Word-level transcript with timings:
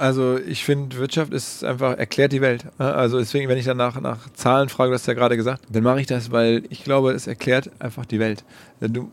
Also 0.00 0.38
ich 0.38 0.64
finde, 0.64 0.96
Wirtschaft 0.96 1.30
ist 1.34 1.62
einfach, 1.62 1.98
erklärt 1.98 2.32
die 2.32 2.40
Welt. 2.40 2.64
Also 2.78 3.18
deswegen, 3.18 3.50
wenn 3.50 3.58
ich 3.58 3.66
danach 3.66 4.00
nach 4.00 4.32
Zahlen 4.32 4.70
frage, 4.70 4.88
du 4.88 4.94
hast 4.94 5.06
ja 5.06 5.12
gerade 5.12 5.36
gesagt, 5.36 5.62
dann 5.70 5.82
mache 5.82 6.00
ich 6.00 6.06
das, 6.06 6.30
weil 6.30 6.62
ich 6.70 6.84
glaube, 6.84 7.12
es 7.12 7.26
erklärt 7.26 7.70
einfach 7.78 8.06
die 8.06 8.18
Welt. 8.18 8.42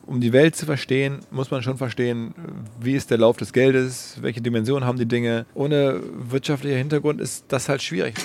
Um 0.06 0.22
die 0.22 0.32
Welt 0.32 0.56
zu 0.56 0.66
verstehen, 0.66 1.20
muss 1.30 1.52
man 1.52 1.62
schon 1.62 1.78
verstehen, 1.78 2.34
wie 2.80 2.96
ist 2.96 3.12
der 3.12 3.18
Lauf 3.18 3.36
des 3.36 3.52
Geldes, 3.52 4.16
welche 4.22 4.40
Dimensionen 4.40 4.88
haben 4.88 4.98
die 4.98 5.06
Dinge. 5.06 5.46
Ohne 5.56 6.00
wirtschaftlicher 6.30 6.78
Hintergrund 6.78 7.20
ist 7.20 7.44
das 7.50 7.68
halt 7.68 7.82
schwierig. 7.82 8.16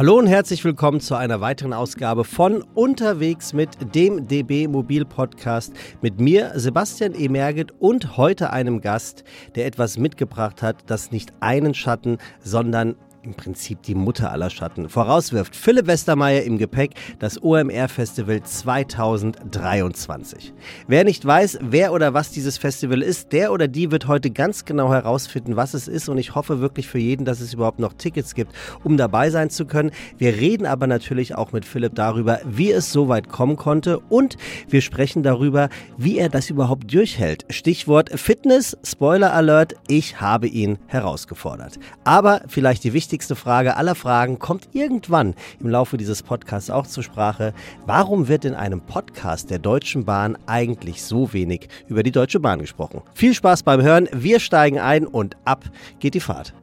Hallo 0.00 0.16
und 0.16 0.28
herzlich 0.28 0.64
willkommen 0.64 1.00
zu 1.00 1.14
einer 1.14 1.42
weiteren 1.42 1.74
Ausgabe 1.74 2.24
von 2.24 2.62
Unterwegs 2.72 3.52
mit 3.52 3.94
dem 3.94 4.26
DB 4.26 4.66
Mobil 4.66 5.04
Podcast 5.04 5.74
mit 6.00 6.18
mir, 6.18 6.52
Sebastian 6.54 7.12
E. 7.14 7.28
Merget 7.28 7.72
und 7.78 8.16
heute 8.16 8.50
einem 8.50 8.80
Gast, 8.80 9.24
der 9.56 9.66
etwas 9.66 9.98
mitgebracht 9.98 10.62
hat, 10.62 10.84
das 10.86 11.10
nicht 11.10 11.34
einen 11.40 11.74
Schatten, 11.74 12.16
sondern 12.42 12.96
im 13.22 13.34
Prinzip 13.34 13.82
die 13.82 13.94
Mutter 13.94 14.32
aller 14.32 14.50
Schatten 14.50 14.88
vorauswirft. 14.88 15.54
Philipp 15.54 15.86
Westermeier 15.86 16.42
im 16.42 16.58
Gepäck, 16.58 16.94
das 17.18 17.42
OMR 17.42 17.88
Festival 17.88 18.42
2023. 18.42 20.52
Wer 20.88 21.04
nicht 21.04 21.24
weiß, 21.24 21.58
wer 21.62 21.92
oder 21.92 22.14
was 22.14 22.30
dieses 22.30 22.58
Festival 22.58 23.02
ist, 23.02 23.32
der 23.32 23.52
oder 23.52 23.68
die 23.68 23.90
wird 23.90 24.08
heute 24.08 24.30
ganz 24.30 24.64
genau 24.64 24.92
herausfinden, 24.92 25.56
was 25.56 25.74
es 25.74 25.86
ist 25.86 26.08
und 26.08 26.18
ich 26.18 26.34
hoffe 26.34 26.60
wirklich 26.60 26.88
für 26.88 26.98
jeden, 26.98 27.24
dass 27.24 27.40
es 27.40 27.54
überhaupt 27.54 27.78
noch 27.78 27.92
Tickets 27.92 28.34
gibt, 28.34 28.52
um 28.84 28.96
dabei 28.96 29.30
sein 29.30 29.50
zu 29.50 29.66
können. 29.66 29.90
Wir 30.16 30.36
reden 30.36 30.66
aber 30.66 30.86
natürlich 30.86 31.34
auch 31.34 31.52
mit 31.52 31.64
Philipp 31.64 31.94
darüber, 31.94 32.40
wie 32.44 32.72
es 32.72 32.90
so 32.90 33.08
weit 33.08 33.28
kommen 33.28 33.56
konnte 33.56 33.98
und 33.98 34.36
wir 34.68 34.80
sprechen 34.80 35.22
darüber, 35.22 35.68
wie 35.98 36.18
er 36.18 36.30
das 36.30 36.50
überhaupt 36.50 36.92
durchhält. 36.92 37.44
Stichwort 37.50 38.18
Fitness, 38.18 38.76
Spoiler 38.82 39.34
Alert, 39.34 39.74
ich 39.88 40.20
habe 40.20 40.46
ihn 40.46 40.78
herausgefordert. 40.86 41.78
Aber 42.04 42.42
vielleicht 42.48 42.84
die 42.84 42.92
wichtigste 42.92 43.10
wichtigste 43.20 43.36
Frage 43.36 43.76
aller 43.76 43.94
Fragen 43.94 44.38
kommt 44.38 44.70
irgendwann 44.72 45.34
im 45.60 45.68
Laufe 45.68 45.98
dieses 45.98 46.22
Podcasts 46.22 46.70
auch 46.70 46.86
zur 46.86 47.02
Sprache. 47.02 47.52
Warum 47.84 48.28
wird 48.28 48.46
in 48.46 48.54
einem 48.54 48.80
Podcast 48.80 49.50
der 49.50 49.58
Deutschen 49.58 50.06
Bahn 50.06 50.38
eigentlich 50.46 51.02
so 51.02 51.34
wenig 51.34 51.68
über 51.86 52.02
die 52.02 52.12
Deutsche 52.12 52.40
Bahn 52.40 52.60
gesprochen? 52.60 53.02
Viel 53.12 53.34
Spaß 53.34 53.62
beim 53.62 53.82
Hören. 53.82 54.08
Wir 54.10 54.40
steigen 54.40 54.78
ein 54.78 55.06
und 55.06 55.36
ab 55.44 55.64
geht 55.98 56.14
die 56.14 56.20
Fahrt. 56.20 56.54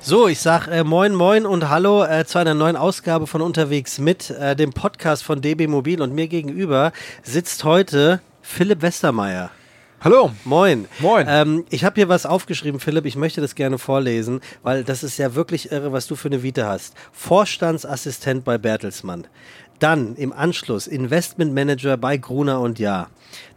So, 0.00 0.28
ich 0.28 0.40
sag 0.40 0.68
äh, 0.68 0.84
moin 0.84 1.14
moin 1.14 1.46
und 1.46 1.70
hallo 1.70 2.04
äh, 2.04 2.26
zu 2.26 2.36
einer 2.36 2.52
neuen 2.52 2.76
Ausgabe 2.76 3.26
von 3.26 3.40
Unterwegs 3.40 3.98
mit, 4.00 4.28
äh, 4.28 4.54
dem 4.54 4.74
Podcast 4.74 5.24
von 5.24 5.40
DB 5.40 5.66
Mobil 5.66 6.02
und 6.02 6.12
mir 6.14 6.28
gegenüber 6.28 6.92
sitzt 7.22 7.64
heute 7.64 8.20
Philipp 8.42 8.82
Westermeier. 8.82 9.50
Hallo. 10.04 10.32
Moin. 10.44 10.88
Moin. 10.98 11.26
Ähm, 11.28 11.64
ich 11.70 11.84
habe 11.84 11.94
hier 11.94 12.08
was 12.08 12.26
aufgeschrieben, 12.26 12.80
Philipp. 12.80 13.06
Ich 13.06 13.14
möchte 13.14 13.40
das 13.40 13.54
gerne 13.54 13.78
vorlesen, 13.78 14.40
weil 14.64 14.82
das 14.82 15.04
ist 15.04 15.16
ja 15.16 15.36
wirklich 15.36 15.70
irre, 15.70 15.92
was 15.92 16.08
du 16.08 16.16
für 16.16 16.26
eine 16.26 16.42
Vita 16.42 16.66
hast. 16.66 16.96
Vorstandsassistent 17.12 18.44
bei 18.44 18.58
Bertelsmann. 18.58 19.28
Dann 19.78 20.16
im 20.16 20.32
Anschluss 20.32 20.88
Investmentmanager 20.88 21.96
bei 21.98 22.16
Gruner 22.16 22.60
und 22.60 22.80
Jahr. 22.80 23.10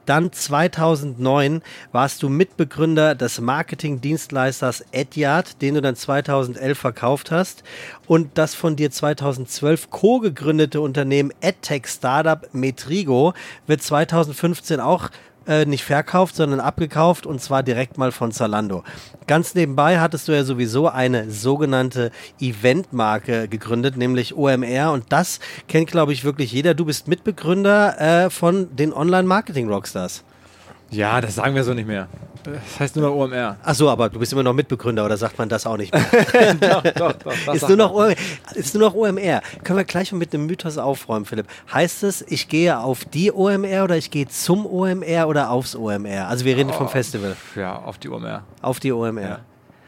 Dann 0.06 0.32
2009 0.32 1.64
warst 1.92 2.22
du 2.22 2.30
Mitbegründer 2.30 3.16
des 3.16 3.42
Marketingdienstleisters 3.42 4.86
Edyard, 4.92 5.64
den 5.64 5.74
du 5.74 5.82
dann 5.82 5.96
2011 5.96 6.78
verkauft 6.78 7.32
hast. 7.32 7.64
Und 8.06 8.38
das 8.38 8.54
von 8.54 8.76
dir 8.76 8.92
2012 8.92 9.90
co-gegründete 9.90 10.80
Unternehmen 10.80 11.34
EdTech 11.42 11.88
Startup 11.88 12.48
Metrigo 12.54 13.34
wird 13.66 13.82
2015 13.82 14.80
auch 14.80 15.10
äh, 15.48 15.66
nicht 15.66 15.84
verkauft, 15.84 16.36
sondern 16.36 16.60
abgekauft 16.60 17.26
und 17.26 17.42
zwar 17.42 17.64
direkt 17.64 17.98
mal 17.98 18.12
von 18.12 18.32
Zalando. 18.32 18.84
Ganz 19.28 19.56
nebenbei 19.56 20.00
hattest 20.00 20.28
du 20.28 20.32
ja 20.32 20.44
sowieso 20.44 20.88
eine 20.88 21.30
sogenannte 21.32 22.12
Eventmarke 22.40 23.48
gegründet, 23.48 23.98
nämlich 23.98 24.36
OMR 24.36 24.92
und 24.92 25.06
das 25.10 25.40
kennt, 25.68 25.90
glaube 25.90 26.14
ich, 26.14 26.24
wirklich 26.24 26.52
jeder. 26.52 26.74
Du 26.74 26.86
bist 26.86 27.08
Mitbegründer 27.08 28.26
äh, 28.26 28.30
von 28.30 28.76
den 28.76 28.94
Online-Marketing-Rockstars. 28.94 30.24
Ja, 30.92 31.22
das 31.22 31.36
sagen 31.36 31.56
wir 31.56 31.64
so 31.64 31.74
nicht 31.74 31.88
mehr. 31.88 32.08
Das 32.54 32.80
heißt 32.80 32.96
nur 32.96 33.10
noch 33.10 33.16
OMR. 33.16 33.58
Ach 33.64 33.76
so, 33.76 33.90
aber 33.90 34.10
du 34.10 34.20
bist 34.20 34.32
immer 34.34 34.44
noch 34.44 34.54
Mitbegründer 34.54 35.06
oder 35.06 35.18
sagt 35.18 35.38
man 35.38 35.50
das 35.50 35.66
auch 35.66 35.78
nicht 35.78 35.94
mehr? 35.94 36.54
doch, 36.56 36.84
doch, 36.84 37.14
doch. 37.14 37.54
Ist 37.54 37.68
nur, 37.68 37.78
noch 37.78 37.94
OMR. 37.94 38.16
ist 38.54 38.74
nur 38.76 38.90
noch 38.90 38.96
OMR. 38.96 39.42
Können 39.64 39.78
wir 39.78 39.84
gleich 39.84 40.12
mal 40.12 40.20
mit 40.20 40.34
dem 40.34 40.46
Mythos 40.46 40.78
aufräumen, 40.78 41.26
Philipp. 41.26 41.48
Heißt 41.74 42.04
es, 42.04 42.22
ich 42.28 42.48
gehe 42.48 42.78
auf 42.78 43.06
die 43.06 43.32
OMR 43.32 43.84
oder 43.84 43.98
ich 43.98 44.12
gehe 44.12 44.28
zum 44.28 44.66
OMR 44.66 45.28
oder 45.28 45.50
aufs 45.50 45.76
OMR? 45.76 46.28
Also 46.28 46.46
wir 46.46 46.56
reden 46.56 46.72
oh, 46.72 46.78
vom 46.78 46.90
Festival. 46.90 47.36
Ja, 47.56 47.78
auf 47.78 47.98
die 47.98 48.10
OMR. 48.10 48.44
Auf 48.62 48.80
die 48.80 48.92
OMR. 48.92 49.22
Ja. 49.22 49.40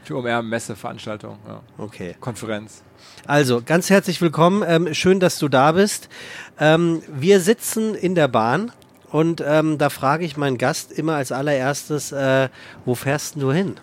Die 0.08 0.14
OMR-Messe, 0.14 0.76
Veranstaltung. 0.76 1.38
Ja. 1.46 1.62
Okay. 1.78 2.16
Konferenz. 2.20 2.82
Also, 3.26 3.62
ganz 3.66 3.90
herzlich 3.90 4.22
willkommen. 4.22 4.64
Ähm, 4.66 4.94
schön, 4.94 5.20
dass 5.20 5.38
du 5.38 5.50
da 5.50 5.74
bist. 5.74 6.08
Ähm, 6.60 7.02
wir 7.10 7.42
sitzen 7.42 7.94
in 7.94 8.16
der 8.16 8.30
Bahn 8.30 8.72
und 9.12 9.44
ähm, 9.46 9.78
da 9.78 9.90
frage 9.90 10.26
ich 10.26 10.38
meinen 10.38 10.58
Gast 10.58 10.92
immer 10.92 11.16
als 11.16 11.32
allererstes, 11.32 12.12
äh, 12.12 12.50
wo 12.86 12.96
fährst 12.96 13.36
du 13.36 13.52
hin? 13.52 13.76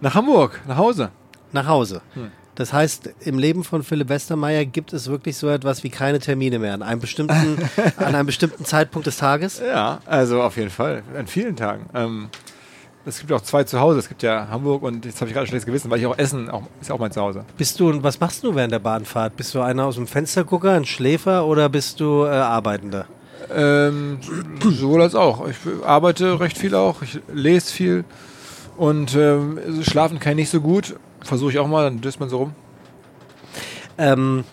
Nach 0.00 0.14
Hamburg, 0.14 0.60
nach 0.66 0.76
Hause. 0.76 1.10
Nach 1.52 1.66
Hause. 1.66 2.02
Hm. 2.14 2.30
Das 2.56 2.72
heißt, 2.72 3.10
im 3.20 3.38
Leben 3.38 3.64
von 3.64 3.82
Philipp 3.82 4.08
Westermeier 4.08 4.64
gibt 4.64 4.92
es 4.92 5.08
wirklich 5.08 5.36
so 5.36 5.48
etwas 5.48 5.82
wie 5.82 5.90
keine 5.90 6.20
Termine 6.20 6.58
mehr 6.60 6.74
an 6.74 6.82
einem 6.82 7.00
bestimmten, 7.00 7.58
an 7.96 8.14
einem 8.14 8.26
bestimmten 8.26 8.64
Zeitpunkt 8.64 9.06
des 9.06 9.16
Tages? 9.16 9.60
Ja, 9.60 10.00
also 10.06 10.42
auf 10.42 10.56
jeden 10.56 10.70
Fall, 10.70 11.02
an 11.16 11.26
vielen 11.26 11.56
Tagen. 11.56 11.86
Ähm, 11.94 12.28
es 13.06 13.18
gibt 13.18 13.32
auch 13.32 13.40
zwei 13.42 13.64
zu 13.64 13.80
Hause. 13.80 13.98
Es 13.98 14.08
gibt 14.08 14.22
ja 14.22 14.48
Hamburg 14.48 14.82
und 14.82 15.04
jetzt 15.04 15.20
habe 15.20 15.28
ich 15.28 15.34
gerade 15.34 15.46
ein 15.46 15.48
schlechtes 15.48 15.66
Gewissen, 15.66 15.90
weil 15.90 15.98
ich 15.98 16.06
auch 16.06 16.16
Essen 16.16 16.48
auch, 16.48 16.62
ist 16.80 16.90
auch 16.90 16.98
mein 16.98 17.12
Zuhause. 17.12 17.44
Bist 17.58 17.78
du, 17.78 18.02
was 18.02 18.18
machst 18.18 18.44
du 18.44 18.54
während 18.54 18.72
der 18.72 18.78
Bahnfahrt? 18.78 19.36
Bist 19.36 19.54
du 19.54 19.60
einer 19.60 19.84
aus 19.84 19.96
dem 19.96 20.06
Fenstergucker, 20.06 20.72
ein 20.72 20.84
Schläfer 20.84 21.44
oder 21.46 21.68
bist 21.68 22.00
du 22.00 22.24
äh, 22.24 22.28
Arbeitender? 22.28 23.06
Ähm, 23.52 24.18
sowohl 24.62 25.02
als 25.02 25.14
auch. 25.14 25.48
Ich 25.48 25.56
arbeite 25.84 26.40
recht 26.40 26.58
viel 26.58 26.74
auch, 26.74 27.02
ich 27.02 27.20
lese 27.32 27.72
viel 27.72 28.04
und 28.76 29.14
ähm, 29.14 29.58
schlafen 29.82 30.18
kann 30.18 30.32
ich 30.32 30.36
nicht 30.36 30.50
so 30.50 30.60
gut. 30.60 30.96
Versuche 31.22 31.52
ich 31.52 31.58
auch 31.58 31.66
mal, 31.66 31.84
dann 31.84 32.00
döst 32.00 32.20
man 32.20 32.28
so 32.28 32.38
rum. 32.38 32.52
Ähm, 33.96 34.44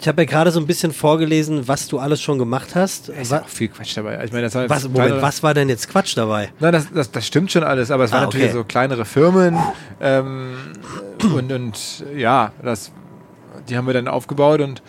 ich 0.00 0.08
habe 0.08 0.22
ja 0.22 0.26
gerade 0.26 0.50
so 0.50 0.58
ein 0.58 0.66
bisschen 0.66 0.92
vorgelesen, 0.92 1.68
was 1.68 1.86
du 1.86 1.98
alles 1.98 2.22
schon 2.22 2.38
gemacht 2.38 2.74
hast. 2.74 3.10
Es 3.10 3.28
ist 3.28 3.32
auch 3.34 3.46
viel 3.46 3.68
Quatsch 3.68 3.96
dabei. 3.96 4.24
Ich 4.24 4.32
meine, 4.32 4.48
das 4.48 4.54
was, 4.54 4.88
Moment, 4.88 5.20
was 5.20 5.42
war 5.42 5.52
denn 5.52 5.68
jetzt 5.68 5.88
Quatsch 5.88 6.16
dabei? 6.16 6.50
Nein, 6.58 6.72
das, 6.72 6.90
das, 6.92 7.10
das 7.10 7.26
stimmt 7.26 7.52
schon 7.52 7.62
alles, 7.62 7.90
aber 7.90 8.04
es 8.04 8.12
ah, 8.12 8.16
waren 8.16 8.24
natürlich 8.24 8.48
okay. 8.48 8.56
so 8.56 8.64
kleinere 8.64 9.04
Firmen 9.04 9.58
ähm, 10.00 10.54
und, 11.34 11.52
und 11.52 12.04
ja, 12.16 12.52
das, 12.62 12.92
die 13.68 13.76
haben 13.76 13.86
wir 13.86 13.92
dann 13.92 14.08
aufgebaut 14.08 14.62
und 14.62 14.82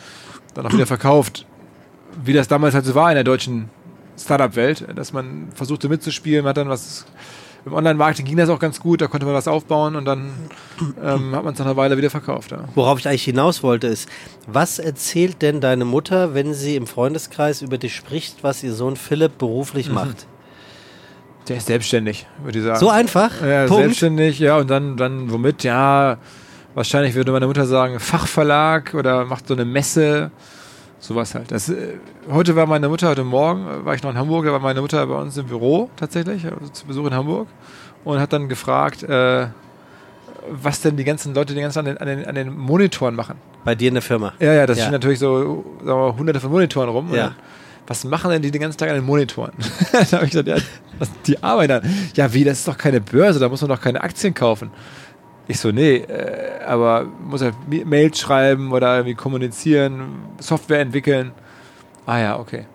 dann 0.53 0.66
auch 0.66 0.72
wieder 0.72 0.88
verkauft 0.88 1.46
wie 2.24 2.34
das 2.34 2.48
damals 2.48 2.74
halt 2.74 2.86
so 2.86 2.96
war 2.96 3.10
in 3.10 3.16
der 3.16 3.24
deutschen 3.24 3.70
Startup-Welt, 4.18 4.86
dass 4.96 5.14
man 5.14 5.50
versuchte 5.54 5.90
mitzuspielen, 5.90 6.44
man 6.44 6.50
hat 6.50 6.58
dann 6.58 6.70
was 6.70 7.06
im 7.66 7.74
Online-Marketing 7.74 8.26
ging 8.26 8.38
das 8.38 8.50
auch 8.50 8.60
ganz 8.60 8.80
gut, 8.80 9.02
da 9.02 9.08
konnte 9.08 9.26
man 9.26 9.36
was 9.36 9.48
aufbauen 9.48 9.96
und 9.96 10.06
dann 10.06 10.32
ähm, 11.04 11.36
hat 11.36 11.44
man 11.44 11.54
es 11.54 11.60
nach 11.60 11.68
einer 11.68 11.78
Weile 11.78 11.96
wieder 11.96 12.10
verkauft. 12.10 12.52
Ja. 12.52 12.64
Worauf 12.74 13.00
ich 13.00 13.08
eigentlich 13.08 13.24
hinaus 13.24 13.62
wollte 13.62 13.88
ist, 13.88 14.10
was 14.48 14.80
erzählt 14.80 15.42
denn 15.42 15.62
deine 15.62 15.86
Mutter, 15.86 16.34
wenn 16.34 16.54
sie 16.54 16.76
im 16.76 16.88
Freundeskreis 16.88 17.62
über 17.62 17.78
dich 17.78 17.96
spricht, 17.96 18.44
was 18.44 18.64
ihr 18.64 18.74
Sohn 18.74 18.96
Philipp 18.96 19.38
beruflich 19.38 19.90
mhm. 19.90 19.96
macht? 19.96 20.28
Der 21.48 21.58
ist 21.58 21.68
selbstständig, 21.68 22.26
würde 22.44 22.60
ich 22.60 22.66
sagen. 22.66 22.80
So 22.80 22.90
einfach? 22.90 23.42
Ja, 23.42 23.66
Punkt. 23.66 23.84
selbstständig, 23.84 24.40
ja, 24.40 24.58
und 24.58 24.70
dann, 24.70 24.98
dann 24.98 25.32
womit? 25.32 25.64
Ja, 25.64 26.18
wahrscheinlich 26.74 27.14
würde 27.14 27.32
meine 27.32 27.48
Mutter 27.48 27.66
sagen, 27.66 28.00
Fachverlag 28.00 28.94
oder 28.94 29.25
macht 29.25 29.48
so 29.48 29.54
eine 29.54 29.66
Messe 29.66 30.31
Sowas 31.01 31.33
halt. 31.33 31.51
Das, 31.51 31.68
äh, 31.68 31.95
heute 32.30 32.56
war 32.56 32.68
meine 32.68 32.88
Mutter, 32.88 33.09
heute 33.09 33.24
Morgen 33.24 33.65
äh, 33.68 33.83
war 33.83 33.95
ich 33.95 34.03
noch 34.03 34.12
in 34.12 34.18
Hamburg, 34.18 34.45
da 34.45 34.51
war 34.51 34.59
meine 34.59 34.81
Mutter 34.81 35.06
bei 35.07 35.15
uns 35.15 35.36
im 35.36 35.48
Büro 35.48 35.89
tatsächlich, 35.95 36.45
also 36.45 36.68
zu 36.71 36.86
Besuch 36.86 37.07
in 37.07 37.15
Hamburg 37.15 37.48
und 38.03 38.19
hat 38.19 38.31
dann 38.31 38.48
gefragt, 38.48 39.01
äh, 39.01 39.48
was 40.50 40.81
denn 40.81 40.98
die 40.98 41.03
ganzen 41.03 41.33
Leute 41.33 41.56
die 41.56 41.62
ganzen 41.62 41.80
an 41.80 41.86
den, 41.86 41.98
an, 41.98 42.07
den, 42.07 42.25
an 42.25 42.36
den 42.36 42.56
Monitoren 42.56 43.15
machen. 43.15 43.38
Bei 43.65 43.74
dir 43.74 43.88
in 43.88 43.95
der 43.95 44.03
Firma? 44.03 44.33
Ja, 44.39 44.53
ja, 44.53 44.68
das 44.68 44.77
ja. 44.77 44.83
stehen 44.83 44.94
natürlich 44.94 45.18
so 45.18 45.65
wir, 45.83 46.15
hunderte 46.18 46.39
von 46.39 46.51
Monitoren 46.51 46.89
rum. 46.89 47.13
Ja. 47.13 47.31
was 47.88 48.04
machen 48.04 48.30
denn 48.30 48.44
die 48.44 48.51
den 48.51 48.62
ganzen 48.62 48.77
Tag 48.77 48.89
an 48.89 48.95
den 48.95 49.06
Monitoren? 49.06 49.54
da 49.92 50.18
habe 50.18 50.25
ich 50.25 50.31
gesagt, 50.31 50.47
ja, 50.47 50.57
die 51.25 51.42
arbeiten. 51.42 52.12
Ja, 52.15 52.31
wie, 52.31 52.44
das 52.44 52.59
ist 52.59 52.68
doch 52.68 52.77
keine 52.77 53.01
Börse, 53.01 53.39
da 53.39 53.50
muss 53.50 53.62
man 53.62 53.69
doch 53.69 53.81
keine 53.81 54.01
Aktien 54.01 54.36
kaufen. 54.36 54.69
Ich 55.51 55.59
so, 55.59 55.74
nee, 55.74 55.98
äh, 55.98 56.63
aber 56.65 57.06
muss 57.27 57.42
halt 57.42 57.56
Mails 57.68 58.18
schreiben 58.18 58.71
oder 58.71 58.95
irgendwie 58.95 59.15
kommunizieren, 59.15 60.24
Software 60.39 60.80
entwickeln. 60.80 61.33
Ah 62.06 62.19
ja, 62.19 62.39
okay. 62.39 62.68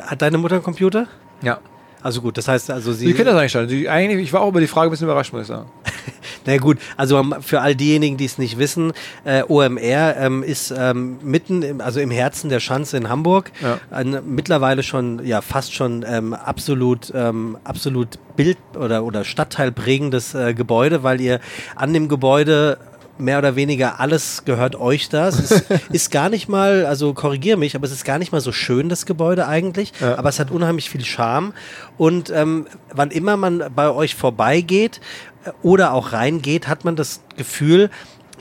Hat 0.00 0.22
deine 0.22 0.38
Mutter 0.38 0.54
einen 0.54 0.64
Computer? 0.64 1.08
Ja. 1.42 1.58
Also 2.02 2.20
gut, 2.20 2.36
das 2.36 2.48
heißt 2.48 2.70
also 2.70 2.92
sie. 2.92 3.06
Sie 3.06 3.14
kennt 3.14 3.28
das 3.28 3.36
eigentlich 3.36 3.52
schon. 3.52 3.68
Sie, 3.68 3.88
eigentlich, 3.88 4.20
ich 4.20 4.32
war 4.32 4.40
auch 4.40 4.48
über 4.48 4.60
die 4.60 4.66
Frage 4.66 4.88
ein 4.88 4.90
bisschen 4.90 5.06
überrascht, 5.06 5.32
muss 5.32 5.42
ich 5.42 5.48
sagen. 5.48 5.70
Na 6.46 6.56
gut, 6.56 6.78
also 6.96 7.22
für 7.40 7.60
all 7.60 7.76
diejenigen, 7.76 8.16
die 8.16 8.24
es 8.24 8.38
nicht 8.38 8.58
wissen, 8.58 8.92
äh, 9.24 9.44
OMR 9.46 10.16
ähm, 10.16 10.42
ist 10.42 10.74
ähm, 10.76 11.18
mitten, 11.22 11.62
im, 11.62 11.80
also 11.80 12.00
im 12.00 12.10
Herzen 12.10 12.50
der 12.50 12.58
Schanze 12.58 12.96
in 12.96 13.08
Hamburg, 13.08 13.52
ja. 13.62 13.78
ein, 13.90 14.18
mittlerweile 14.26 14.82
schon, 14.82 15.24
ja 15.24 15.40
fast 15.40 15.72
schon 15.72 16.04
ähm, 16.08 16.34
absolut, 16.34 17.12
ähm, 17.14 17.56
absolut 17.62 18.18
Bild- 18.34 18.58
oder, 18.76 19.04
oder 19.04 19.24
Stadtteilprägendes 19.24 20.34
äh, 20.34 20.54
Gebäude, 20.54 21.04
weil 21.04 21.20
ihr 21.20 21.38
an 21.76 21.92
dem 21.92 22.08
Gebäude 22.08 22.78
mehr 23.18 23.38
oder 23.38 23.56
weniger 23.56 24.00
alles 24.00 24.44
gehört 24.44 24.76
euch 24.76 25.08
da. 25.08 25.28
Es 25.28 25.62
ist, 25.90 26.10
gar 26.10 26.28
nicht 26.28 26.48
mal, 26.48 26.86
also 26.86 27.14
korrigiere 27.14 27.56
mich, 27.56 27.74
aber 27.74 27.86
es 27.86 27.92
ist 27.92 28.04
gar 28.04 28.18
nicht 28.18 28.32
mal 28.32 28.40
so 28.40 28.52
schön, 28.52 28.88
das 28.88 29.06
Gebäude 29.06 29.46
eigentlich. 29.46 29.92
Ja. 30.00 30.18
Aber 30.18 30.28
es 30.28 30.38
hat 30.38 30.50
unheimlich 30.50 30.90
viel 30.90 31.04
Charme. 31.04 31.52
Und 31.98 32.30
ähm, 32.30 32.66
wann 32.92 33.10
immer 33.10 33.36
man 33.36 33.64
bei 33.74 33.90
euch 33.90 34.14
vorbeigeht 34.14 35.00
äh, 35.44 35.50
oder 35.62 35.92
auch 35.92 36.12
reingeht, 36.12 36.68
hat 36.68 36.84
man 36.84 36.96
das 36.96 37.20
Gefühl, 37.36 37.90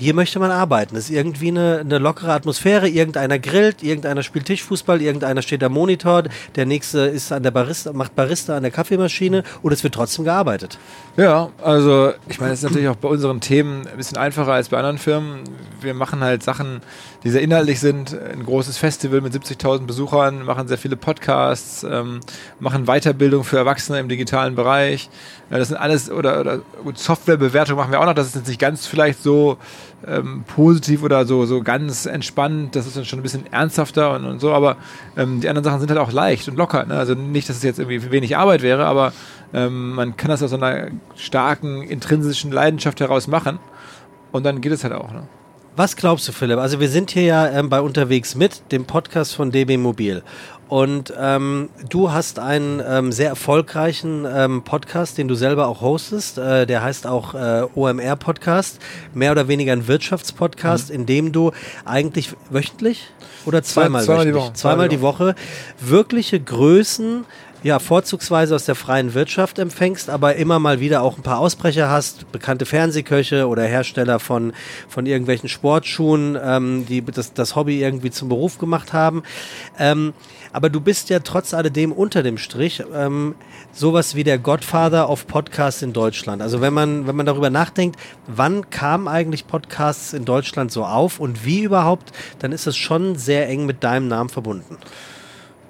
hier 0.02 0.16
möchte 0.16 0.40
man 0.40 0.50
arbeiten. 0.50 0.96
Es 0.96 1.06
ist 1.06 1.16
irgendwie 1.16 1.50
eine, 1.50 1.82
eine, 1.82 2.00
lockere 2.00 2.34
Atmosphäre. 2.34 2.90
Irgendeiner 2.90 3.38
grillt, 3.38 3.84
irgendeiner 3.84 4.24
spielt 4.24 4.46
Tischfußball, 4.46 5.00
irgendeiner 5.00 5.44
steht 5.44 5.64
am 5.64 5.74
Monitor, 5.74 6.24
der 6.56 6.66
nächste 6.66 7.02
ist 7.02 7.32
an 7.32 7.44
der 7.44 7.52
Barista, 7.52 7.94
macht 7.94 8.16
Barista 8.16 8.58
an 8.58 8.64
der 8.64 8.72
Kaffeemaschine 8.72 9.44
und 9.62 9.72
es 9.72 9.84
wird 9.84 9.94
trotzdem 9.94 10.26
gearbeitet. 10.26 10.80
Ja, 11.18 11.50
also 11.64 12.14
ich 12.28 12.40
meine, 12.40 12.54
es 12.54 12.60
ist 12.60 12.64
natürlich 12.64 12.88
auch 12.88 12.96
bei 12.96 13.10
unseren 13.10 13.42
Themen 13.42 13.88
ein 13.88 13.98
bisschen 13.98 14.18
einfacher 14.18 14.54
als 14.54 14.70
bei 14.70 14.78
anderen 14.78 14.98
Firmen. 14.98 15.44
Wir 15.82 15.94
machen 15.94 16.22
halt 16.22 16.42
Sachen, 16.42 16.82
die 17.24 17.30
sehr 17.30 17.42
inhaltlich 17.42 17.80
sind. 17.80 18.18
Ein 18.20 18.44
großes 18.44 18.78
Festival 18.78 19.22
mit 19.22 19.34
70.000 19.34 19.86
Besuchern, 19.86 20.46
machen 20.46 20.68
sehr 20.68 20.80
viele 20.80 20.96
Podcasts, 20.96 21.84
ähm, 21.84 22.22
machen 22.60 22.86
Weiterbildung 22.86 23.44
für 23.44 23.58
Erwachsene 23.58 24.00
im 24.00 24.10
digitalen 24.10 24.56
Bereich. 24.56 25.10
Ja, 25.52 25.60
das 25.60 25.68
sind 25.68 25.78
alles, 25.78 26.10
oder, 26.10 26.40
oder 26.40 26.62
Softwarebewertung 26.96 27.76
machen 27.76 27.92
wir 27.92 28.00
auch 28.00 28.06
noch. 28.06 28.16
Das 28.16 28.28
ist 28.28 28.36
jetzt 28.36 28.48
nicht 28.48 28.60
ganz 28.60 28.88
vielleicht 28.88 29.22
so 29.22 29.58
ähm, 30.08 30.44
positiv 30.48 31.04
oder 31.04 31.26
so, 31.26 31.46
so 31.46 31.62
ganz 31.62 32.06
entspannt. 32.06 32.76
Das 32.76 32.88
ist 32.88 32.98
dann 32.98 33.06
schon 33.06 33.20
ein 33.20 33.24
bisschen 33.24 33.52
ernsthafter 33.52 34.16
und, 34.16 34.26
und 34.26 34.40
so. 34.40 34.54
Aber 34.54 34.78
ähm, 35.18 35.42
die 35.42 35.50
anderen 35.50 35.64
Sachen 35.64 35.80
sind 35.80 35.90
halt 35.90 36.00
auch 36.00 36.12
leicht 36.12 36.48
und 36.48 36.58
locker. 36.58 36.86
Ne? 36.86 36.96
Also 36.96 37.14
nicht, 37.14 37.50
dass 37.50 37.58
es 37.58 37.64
jetzt 37.64 37.80
irgendwie 37.80 38.12
wenig 38.12 38.38
Arbeit 38.38 38.62
wäre, 38.62 38.86
aber 38.86 39.14
ähm, 39.54 39.94
man 39.94 40.18
kann 40.18 40.30
das 40.30 40.42
aus 40.44 40.52
so 40.52 40.58
einer 40.58 40.88
starken, 41.16 41.84
intrinsischen 41.84 42.52
Leidenschaft 42.52 43.00
heraus 43.00 43.28
machen. 43.28 43.60
Und 44.32 44.46
dann 44.46 44.62
geht 44.62 44.72
es 44.72 44.84
halt 44.84 44.94
auch. 44.94 45.12
Ne? 45.12 45.24
Was 45.76 45.96
glaubst 45.96 46.28
du, 46.28 46.32
Philipp? 46.32 46.60
Also 46.60 46.80
wir 46.80 46.90
sind 46.90 47.12
hier 47.12 47.24
ja 47.24 47.48
ähm, 47.48 47.70
bei 47.70 47.80
Unterwegs 47.80 48.36
mit, 48.36 48.72
dem 48.72 48.86
Podcast 48.86 49.36
von 49.36 49.52
DB 49.52 49.78
Mobil. 49.78 50.22
Und 50.72 51.14
ähm, 51.20 51.68
du 51.90 52.14
hast 52.14 52.40
einen 52.40 52.82
ähm, 52.88 53.12
sehr 53.12 53.28
erfolgreichen 53.28 54.26
ähm, 54.26 54.62
Podcast, 54.62 55.18
den 55.18 55.28
du 55.28 55.36
selber 55.36 55.68
auch 55.68 55.82
hostest. 55.82 56.38
Äh, 56.38 56.66
der 56.66 56.82
heißt 56.82 57.06
auch 57.08 57.34
äh, 57.34 57.68
OMR 57.76 58.16
Podcast, 58.16 58.80
mehr 59.14 59.34
oder 59.34 59.50
weniger 59.50 59.74
ein 59.74 59.90
Wirtschaftspodcast, 59.90 60.88
mhm. 60.88 60.96
in 60.96 61.06
dem 61.08 61.32
du 61.34 61.52
eigentlich 61.84 62.30
wöchentlich 62.50 63.10
oder 63.46 63.64
zweimal, 63.64 64.06
zweimal 64.06 64.20
wöchentlich, 64.20 64.44
die 64.44 64.48
Woche, 64.48 64.54
zweimal 64.54 64.88
die 64.88 65.02
Woche 65.02 65.36
wirkliche 65.82 66.40
Größen 66.40 67.26
ja, 67.64 67.78
vorzugsweise 67.78 68.56
aus 68.56 68.66
der 68.66 68.76
freien 68.76 69.14
Wirtschaft 69.14 69.60
empfängst, 69.60 70.10
aber 70.10 70.36
immer 70.36 70.58
mal 70.58 70.80
wieder 70.80 71.04
auch 71.04 71.18
ein 71.18 71.24
paar 71.24 71.38
Ausbrecher 71.38 71.90
hast, 71.90 72.32
bekannte 72.32 72.66
Fernsehköche 72.66 73.48
oder 73.48 73.64
Hersteller 73.64 74.20
von, 74.20 74.54
von 74.90 75.06
irgendwelchen 75.06 75.48
Sportschuhen, 75.48 76.38
ähm, 76.44 76.86
die 76.88 77.04
das, 77.04 77.34
das 77.34 77.56
Hobby 77.56 77.80
irgendwie 77.82 78.10
zum 78.10 78.30
Beruf 78.30 78.58
gemacht 78.58 78.94
haben. 78.94 79.22
Ähm, 79.78 80.14
aber 80.54 80.70
du 80.70 80.82
bist 80.82 81.10
ja 81.10 81.20
trotz 81.20 81.54
alledem 81.54 81.92
unter 81.92 82.24
dem 82.24 82.38
Strich 82.38 82.84
ähm, 82.94 83.36
sowas 83.72 84.16
wie 84.16 84.24
der 84.24 84.38
Godfather 84.38 85.10
of 85.10 85.28
Podcasts 85.28 85.82
in 85.82 85.94
Deutschland. 85.94 86.42
Also 86.42 86.62
wenn 86.62 86.74
man, 86.74 87.08
wenn 87.08 87.16
man 87.16 87.26
darüber 87.26 87.50
nachdenkt, 87.50 88.00
wann 88.28 88.70
kamen 88.70 89.08
eigentlich 89.08 89.48
Podcasts 89.48 90.14
in 90.14 90.26
Deutschland 90.26 90.72
so 90.72 90.86
auf 90.86 91.20
und 91.20 91.46
wie 91.46 91.62
überhaupt, 91.62 92.12
dann 92.40 92.52
ist 92.52 92.68
es 92.68 92.78
schon 92.78 93.16
sehr 93.16 93.48
eng 93.48 93.66
mit 93.66 93.84
deinem 93.84 94.08
Namen 94.08 94.30
verbunden. 94.30 94.78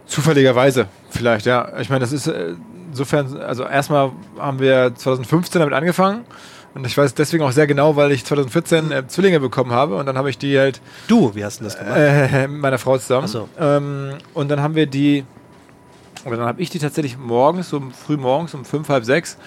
Zufälligerweise 0.05 0.87
vielleicht, 1.09 1.45
ja. 1.45 1.79
Ich 1.79 1.89
meine, 1.89 2.01
das 2.01 2.11
ist 2.11 2.27
äh, 2.27 2.55
insofern, 2.89 3.37
also 3.37 3.63
erstmal 3.63 4.11
haben 4.37 4.59
wir 4.59 4.93
2015 4.95 5.59
damit 5.59 5.73
angefangen. 5.73 6.25
Und 6.73 6.87
ich 6.87 6.97
weiß 6.97 7.13
deswegen 7.13 7.43
auch 7.43 7.51
sehr 7.51 7.67
genau, 7.67 7.95
weil 7.95 8.11
ich 8.11 8.23
2014 8.25 8.91
äh, 8.91 9.07
Zwillinge 9.07 9.39
bekommen 9.39 9.71
habe 9.71 9.95
und 9.97 10.05
dann 10.05 10.17
habe 10.17 10.29
ich 10.29 10.37
die 10.37 10.57
halt. 10.57 10.81
Du, 11.07 11.35
wie 11.35 11.43
hast 11.43 11.59
du 11.59 11.65
das 11.65 11.77
gemacht? 11.77 11.97
Äh, 11.97 12.47
mit 12.47 12.61
meiner 12.61 12.77
Frau 12.77 12.97
zusammen. 12.97 13.27
So. 13.27 13.49
Ähm, 13.59 14.13
und 14.33 14.49
dann 14.49 14.61
haben 14.61 14.75
wir 14.75 14.85
die, 14.85 15.25
oder 16.25 16.37
dann 16.37 16.45
habe 16.45 16.61
ich 16.61 16.69
die 16.69 16.79
tatsächlich 16.79 17.17
morgens, 17.17 17.69
so 17.69 17.81
früh 18.05 18.15
morgens 18.15 18.53
um 18.53 18.63
fünf, 18.63 18.87
halb 18.87 19.03
sechs, 19.03 19.37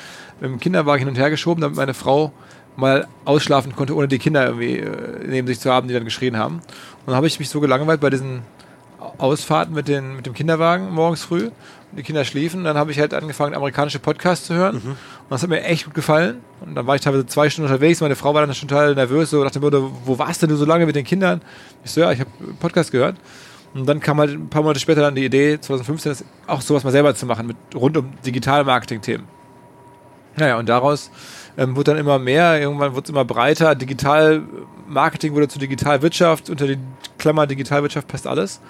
mit 0.40 0.50
dem 0.50 0.60
Kinderwagen 0.60 1.00
hin 1.00 1.08
und 1.08 1.16
her 1.16 1.30
geschoben, 1.30 1.62
damit 1.62 1.76
meine 1.76 1.94
Frau 1.94 2.32
mal 2.76 3.06
ausschlafen 3.24 3.74
konnte, 3.74 3.94
ohne 3.94 4.08
die 4.08 4.18
Kinder 4.18 4.46
irgendwie 4.46 4.78
äh, 4.78 5.26
neben 5.26 5.46
sich 5.46 5.60
zu 5.60 5.72
haben, 5.72 5.88
die 5.88 5.94
dann 5.94 6.04
geschrien 6.04 6.36
haben. 6.36 6.56
Und 6.56 7.06
dann 7.06 7.16
habe 7.16 7.26
ich 7.26 7.38
mich 7.38 7.48
so 7.48 7.60
gelangweilt 7.60 8.00
bei 8.00 8.10
diesen 8.10 8.42
Ausfahrten 9.18 9.74
mit, 9.74 9.88
den, 9.88 10.16
mit 10.16 10.26
dem 10.26 10.34
Kinderwagen 10.34 10.90
morgens 10.90 11.22
früh. 11.22 11.50
Die 11.96 12.02
Kinder 12.02 12.24
schliefen. 12.24 12.64
Dann 12.64 12.76
habe 12.76 12.90
ich 12.90 12.98
halt 12.98 13.14
angefangen, 13.14 13.54
amerikanische 13.54 13.98
Podcasts 13.98 14.46
zu 14.46 14.54
hören. 14.54 14.76
Mhm. 14.76 14.90
Und 14.90 14.98
das 15.30 15.42
hat 15.42 15.50
mir 15.50 15.62
echt 15.62 15.84
gut 15.84 15.94
gefallen. 15.94 16.40
Und 16.60 16.74
dann 16.74 16.86
war 16.86 16.94
ich 16.94 17.00
teilweise 17.00 17.26
zwei 17.26 17.50
Stunden 17.50 17.70
unterwegs. 17.70 18.00
Meine 18.00 18.16
Frau 18.16 18.34
war 18.34 18.44
dann 18.44 18.54
schon 18.54 18.68
total 18.68 18.94
nervös. 18.94 19.30
So 19.30 19.44
dem 19.44 19.62
Motto, 19.62 19.92
wo 20.04 20.18
warst 20.18 20.42
denn 20.42 20.50
du 20.50 20.56
so 20.56 20.64
lange 20.64 20.86
mit 20.86 20.96
den 20.96 21.04
Kindern? 21.04 21.40
Ich 21.84 21.92
so, 21.92 22.00
ja, 22.00 22.12
ich 22.12 22.20
habe 22.20 22.30
Podcast 22.60 22.90
gehört. 22.92 23.16
Und 23.74 23.86
dann 23.86 24.00
kam 24.00 24.18
halt 24.18 24.30
ein 24.30 24.48
paar 24.48 24.62
Monate 24.62 24.78
später 24.78 25.00
dann 25.00 25.16
die 25.16 25.24
Idee, 25.24 25.60
2015, 25.60 26.12
das 26.12 26.24
auch 26.46 26.60
sowas 26.60 26.84
mal 26.84 26.92
selber 26.92 27.14
zu 27.14 27.26
machen, 27.26 27.48
mit 27.48 27.56
rund 27.74 27.96
um 27.96 28.12
Digital-Marketing-Themen. 28.24 29.26
Naja, 30.36 30.58
und 30.58 30.68
daraus 30.68 31.10
ähm, 31.56 31.74
wurde 31.76 31.92
dann 31.92 31.98
immer 31.98 32.18
mehr, 32.18 32.60
irgendwann 32.60 32.92
wurde 32.94 33.04
es 33.04 33.10
immer 33.10 33.24
breiter. 33.24 33.74
Digital-Marketing 33.74 35.34
wurde 35.34 35.48
zu 35.48 35.58
Digitalwirtschaft, 35.58 36.50
unter 36.50 36.68
die 36.68 36.78
Klammer 37.18 37.46
Digitalwirtschaft 37.46 38.06
passt 38.06 38.26
alles. 38.26 38.60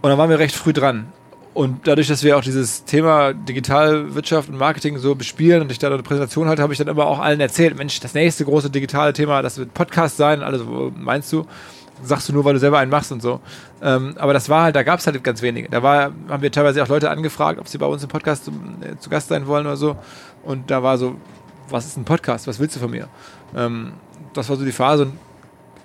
Und 0.00 0.10
dann 0.10 0.18
waren 0.18 0.30
wir 0.30 0.38
recht 0.38 0.54
früh 0.54 0.72
dran. 0.72 1.12
Und 1.54 1.86
dadurch, 1.86 2.08
dass 2.08 2.22
wir 2.24 2.38
auch 2.38 2.42
dieses 2.42 2.84
Thema 2.84 3.34
Digitalwirtschaft 3.34 4.48
und 4.48 4.56
Marketing 4.56 4.96
so 4.98 5.14
bespielen 5.14 5.60
und 5.60 5.70
ich 5.70 5.78
da 5.78 5.88
eine 5.88 6.02
Präsentation 6.02 6.48
hatte, 6.48 6.62
habe 6.62 6.72
ich 6.72 6.78
dann 6.78 6.88
immer 6.88 7.06
auch 7.06 7.18
allen 7.18 7.40
erzählt, 7.40 7.76
Mensch, 7.76 8.00
das 8.00 8.14
nächste 8.14 8.44
große 8.46 8.70
digitale 8.70 9.12
Thema, 9.12 9.42
das 9.42 9.58
wird 9.58 9.74
Podcast 9.74 10.16
sein 10.16 10.42
alles, 10.42 10.62
meinst 10.96 11.30
du? 11.32 11.46
Sagst 12.02 12.28
du 12.28 12.32
nur, 12.32 12.44
weil 12.44 12.54
du 12.54 12.58
selber 12.58 12.78
einen 12.78 12.90
machst 12.90 13.12
und 13.12 13.20
so. 13.20 13.40
Ähm, 13.82 14.14
aber 14.18 14.32
das 14.32 14.48
war 14.48 14.64
halt, 14.64 14.76
da 14.76 14.82
gab 14.82 14.98
es 14.98 15.06
halt 15.06 15.22
ganz 15.22 15.42
wenige. 15.42 15.68
Da 15.68 15.82
war, 15.82 16.12
haben 16.28 16.42
wir 16.42 16.50
teilweise 16.50 16.82
auch 16.82 16.88
Leute 16.88 17.10
angefragt, 17.10 17.60
ob 17.60 17.68
sie 17.68 17.78
bei 17.78 17.86
uns 17.86 18.02
im 18.02 18.08
Podcast 18.08 18.46
zu, 18.46 18.50
äh, 18.50 18.96
zu 18.98 19.10
Gast 19.10 19.28
sein 19.28 19.46
wollen 19.46 19.66
oder 19.66 19.76
so. 19.76 19.96
Und 20.42 20.70
da 20.70 20.82
war 20.82 20.96
so, 20.96 21.16
was 21.68 21.86
ist 21.86 21.96
ein 21.98 22.04
Podcast? 22.04 22.46
Was 22.46 22.58
willst 22.58 22.74
du 22.76 22.80
von 22.80 22.90
mir? 22.90 23.08
Ähm, 23.54 23.92
das 24.32 24.48
war 24.48 24.56
so 24.56 24.64
die 24.64 24.72
Phase 24.72 25.04
und 25.04 25.12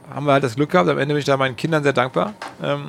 haben 0.09 0.25
wir 0.25 0.33
halt 0.33 0.43
das 0.43 0.55
Glück 0.55 0.71
gehabt. 0.71 0.89
Am 0.89 0.97
Ende 0.97 1.13
bin 1.13 1.19
ich 1.19 1.25
da 1.25 1.37
meinen 1.37 1.55
Kindern 1.55 1.83
sehr 1.83 1.93
dankbar. 1.93 2.33
Ähm, 2.63 2.85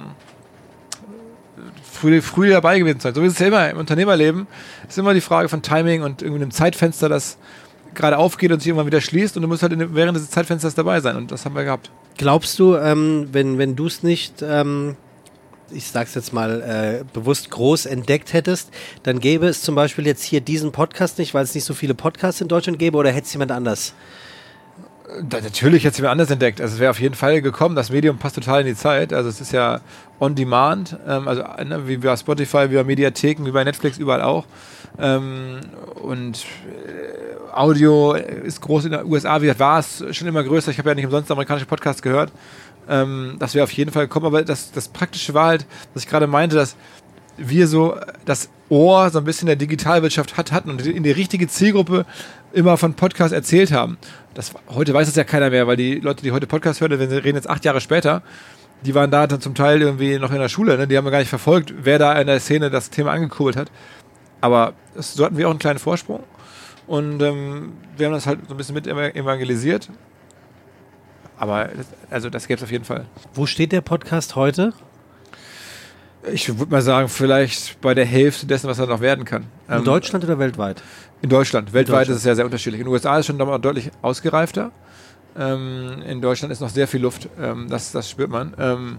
früh, 1.93 2.23
früh 2.23 2.51
dabei 2.51 2.79
gewesen 2.79 3.01
sein. 3.01 3.15
So 3.15 3.23
ist 3.23 3.35
es 3.35 3.39
ja 3.39 3.47
immer 3.49 3.71
im 3.71 3.79
Unternehmerleben. 3.79 4.47
Es 4.85 4.91
ist 4.91 4.99
immer 4.99 5.15
die 5.15 5.21
Frage 5.21 5.49
von 5.49 5.63
Timing 5.63 6.03
und 6.03 6.23
irgendwie 6.23 6.43
einem 6.43 6.51
Zeitfenster, 6.51 7.09
das 7.09 7.39
gerade 7.95 8.19
aufgeht 8.19 8.53
und 8.53 8.61
sich 8.61 8.69
irgendwann 8.69 8.87
wieder 8.87 9.01
schließt 9.01 9.37
und 9.37 9.43
du 9.43 9.49
musst 9.49 9.63
halt 9.63 9.73
in, 9.73 9.95
während 9.95 10.17
des 10.17 10.31
Zeitfensters 10.31 10.75
dabei 10.75 11.01
sein 11.01 11.17
und 11.17 11.33
das 11.33 11.45
haben 11.45 11.55
wir 11.55 11.65
gehabt. 11.65 11.91
Glaubst 12.17 12.59
du, 12.59 12.77
ähm, 12.77 13.29
wenn, 13.33 13.59
wenn 13.59 13.77
du 13.77 13.87
es 13.87 14.03
nicht, 14.03 14.43
ähm, 14.43 14.97
ich 15.71 15.87
sag's 15.87 16.15
jetzt 16.15 16.33
mal 16.33 16.61
äh, 16.61 17.05
bewusst 17.13 17.51
groß 17.51 17.87
entdeckt 17.87 18.33
hättest, 18.33 18.71
dann 19.03 19.21
gäbe 19.21 19.47
es 19.47 19.63
zum 19.63 19.75
Beispiel 19.75 20.07
jetzt 20.07 20.23
hier 20.23 20.41
diesen 20.41 20.73
Podcast 20.73 21.19
nicht, 21.19 21.35
weil 21.35 21.45
es 21.45 21.55
nicht 21.55 21.65
so 21.65 21.75
viele 21.75 21.95
Podcasts 21.95 22.41
in 22.41 22.49
Deutschland 22.49 22.79
gäbe 22.79 22.97
oder 22.97 23.11
hätte 23.11 23.27
es 23.27 23.33
jemand 23.33 23.53
anders? 23.53 23.95
Da, 25.23 25.41
natürlich 25.41 25.85
hätte 25.85 25.93
es 25.93 25.99
jemand 25.99 26.13
anders 26.13 26.31
entdeckt. 26.31 26.61
Also 26.61 26.75
es 26.75 26.81
wäre 26.81 26.91
auf 26.91 27.01
jeden 27.01 27.15
Fall 27.15 27.41
gekommen. 27.41 27.75
Das 27.75 27.91
Medium 27.91 28.19
passt 28.19 28.35
total 28.35 28.61
in 28.61 28.67
die 28.67 28.75
Zeit. 28.75 29.13
Also 29.13 29.29
es 29.29 29.41
ist 29.41 29.53
ja 29.53 29.81
on 30.21 30.35
demand, 30.35 30.97
ähm, 31.07 31.27
also 31.27 31.43
ne, 31.43 31.89
wie 31.89 31.97
bei 31.97 32.17
Spotify, 32.17 32.71
wie 32.71 32.75
bei 32.75 32.85
Mediatheken, 32.85 33.47
wie 33.47 33.51
bei 33.51 33.65
Netflix, 33.65 33.99
überall 33.99 34.23
auch. 34.23 34.45
Ähm, 34.99 35.61
und 36.03 36.45
äh, 36.87 37.55
Audio 37.55 38.13
ist 38.13 38.61
groß 38.61 38.87
in 38.87 38.93
den 38.93 39.07
USA, 39.07 39.41
wie 39.41 39.47
gesagt, 39.47 39.61
war 39.61 39.79
es 39.79 40.05
schon 40.15 40.29
immer 40.29 40.45
größer. 40.45 40.71
Ich 40.71 40.79
habe 40.79 40.91
ja 40.91 40.95
nicht 40.95 41.07
umsonst 41.07 41.31
amerikanische 41.31 41.67
Podcasts 41.67 42.03
gehört. 42.03 42.31
Ähm, 42.89 43.37
das 43.39 43.55
wäre 43.55 43.65
auf 43.65 43.73
jeden 43.73 43.91
Fall 43.91 44.07
gekommen. 44.07 44.27
Aber 44.27 44.43
das, 44.43 44.73
das 44.73 44.89
Praktische 44.89 45.33
war 45.33 45.47
halt, 45.47 45.67
was 45.95 46.03
ich 46.03 46.09
gerade 46.09 46.27
meinte, 46.27 46.57
dass 46.57 46.77
wir 47.39 47.67
so 47.67 47.97
das 48.25 48.51
Ohr 48.69 49.11
so 49.11 49.19
ein 49.19 49.25
bisschen 49.25 49.47
der 49.47 49.57
Digitalwirtschaft 49.57 50.37
hat, 50.37 50.53
hatten 50.53 50.71
und 50.71 50.85
in 50.85 51.03
die 51.03 51.11
richtige 51.11 51.49
Zielgruppe 51.49 52.05
immer 52.53 52.77
von 52.77 52.95
Podcasts 52.95 53.33
erzählt 53.33 53.73
haben. 53.73 53.99
Das, 54.35 54.53
heute 54.69 54.95
weiß 54.95 55.07
das 55.07 55.17
ja 55.17 55.25
keiner 55.25 55.51
mehr, 55.51 55.67
weil 55.67 55.77
die 55.77 55.97
Leute, 55.97 56.23
die 56.23 56.33
heute 56.33 56.47
Podcasts 56.47 56.81
hören, 56.81 56.99
wir 56.99 57.25
reden 57.25 57.37
jetzt 57.37 57.49
acht 57.49 57.65
Jahre 57.65 57.81
später, 57.81 58.23
die 58.83 58.95
waren 58.95 59.11
da 59.11 59.27
dann 59.27 59.41
zum 59.41 59.55
Teil 59.55 59.83
irgendwie 59.83 60.19
noch 60.19 60.31
in 60.31 60.39
der 60.39 60.49
Schule, 60.49 60.77
ne? 60.77 60.87
die 60.87 60.97
haben 60.97 61.11
gar 61.11 61.19
nicht 61.19 61.29
verfolgt, 61.29 61.75
wer 61.83 61.99
da 61.99 62.19
in 62.21 62.27
der 62.27 62.41
Szene 62.41 62.71
das 62.71 62.91
Thema 62.91 63.13
angekurbelt 63.13 63.57
hat. 63.57 63.71
Aber 64.41 64.75
das, 64.95 65.15
so 65.15 65.25
hatten 65.25 65.37
wir 65.37 65.47
auch 65.47 65.51
einen 65.51 65.59
kleinen 65.59 65.79
Vorsprung 65.79 66.23
und 66.87 67.21
ähm, 67.23 67.73
wir 67.97 68.07
haben 68.07 68.15
das 68.15 68.27
halt 68.27 68.41
so 68.49 68.55
ein 68.55 68.57
bisschen 68.57 68.75
mit 68.75 68.87
evangelisiert. 68.87 69.91
Aber 71.37 71.67
das, 71.67 71.87
also 72.11 72.31
das 72.31 72.49
gäbe 72.49 72.59
es 72.59 72.65
auf 72.65 72.71
jeden 72.71 72.85
Fall. 72.85 73.07
Wo 73.35 73.47
steht 73.47 73.73
der 73.73 73.81
Podcast 73.81 74.37
heute? 74.37 74.73
Ich 76.33 76.59
würde 76.59 76.71
mal 76.71 76.83
sagen, 76.83 77.09
vielleicht 77.09 77.81
bei 77.81 77.95
der 77.95 78.05
Hälfte 78.05 78.47
dessen, 78.47 78.69
was 78.69 78.79
er 78.79 78.87
noch 78.87 79.01
werden 79.01 79.25
kann. 79.25 79.45
In 79.69 79.77
ähm, 79.77 79.85
Deutschland 79.85 80.25
oder 80.25 80.39
weltweit? 80.39 80.83
In 81.23 81.29
Deutschland. 81.29 81.73
Weltweit 81.73 81.79
in 81.79 81.93
Deutschland. 81.93 82.11
ist 82.11 82.17
es 82.17 82.23
sehr, 82.23 82.37
sehr 82.37 82.45
unterschiedlich. 82.45 82.81
In 82.81 82.87
den 82.87 82.93
USA 82.93 83.19
ist 83.19 83.29
es 83.29 83.37
schon 83.37 83.63
deutlich 83.63 83.91
ausgereifter. 84.03 84.73
Ähm, 85.37 86.03
in 86.07 86.21
Deutschland 86.21 86.53
ist 86.53 86.61
noch 86.61 86.69
sehr 86.69 86.89
viel 86.89 87.01
Luft. 87.01 87.29
Ähm, 87.41 87.69
das, 87.69 87.93
das 87.93 88.11
spürt 88.11 88.31
man. 88.31 88.55
Ähm, 88.59 88.99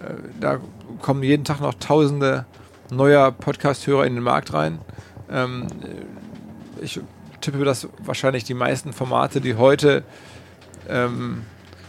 äh, 0.00 0.14
da 0.40 0.58
kommen 1.00 1.22
jeden 1.22 1.44
Tag 1.44 1.60
noch 1.60 1.74
tausende 1.74 2.46
neuer 2.90 3.30
Podcast-Hörer 3.30 4.06
in 4.06 4.14
den 4.14 4.24
Markt 4.24 4.52
rein. 4.52 4.78
Ähm, 5.30 5.66
ich 6.80 7.00
tippe, 7.40 7.64
dass 7.64 7.88
wahrscheinlich 7.98 8.44
die 8.44 8.54
meisten 8.54 8.92
Formate, 8.92 9.40
die 9.40 9.54
heute 9.54 10.02
ähm, 10.88 11.42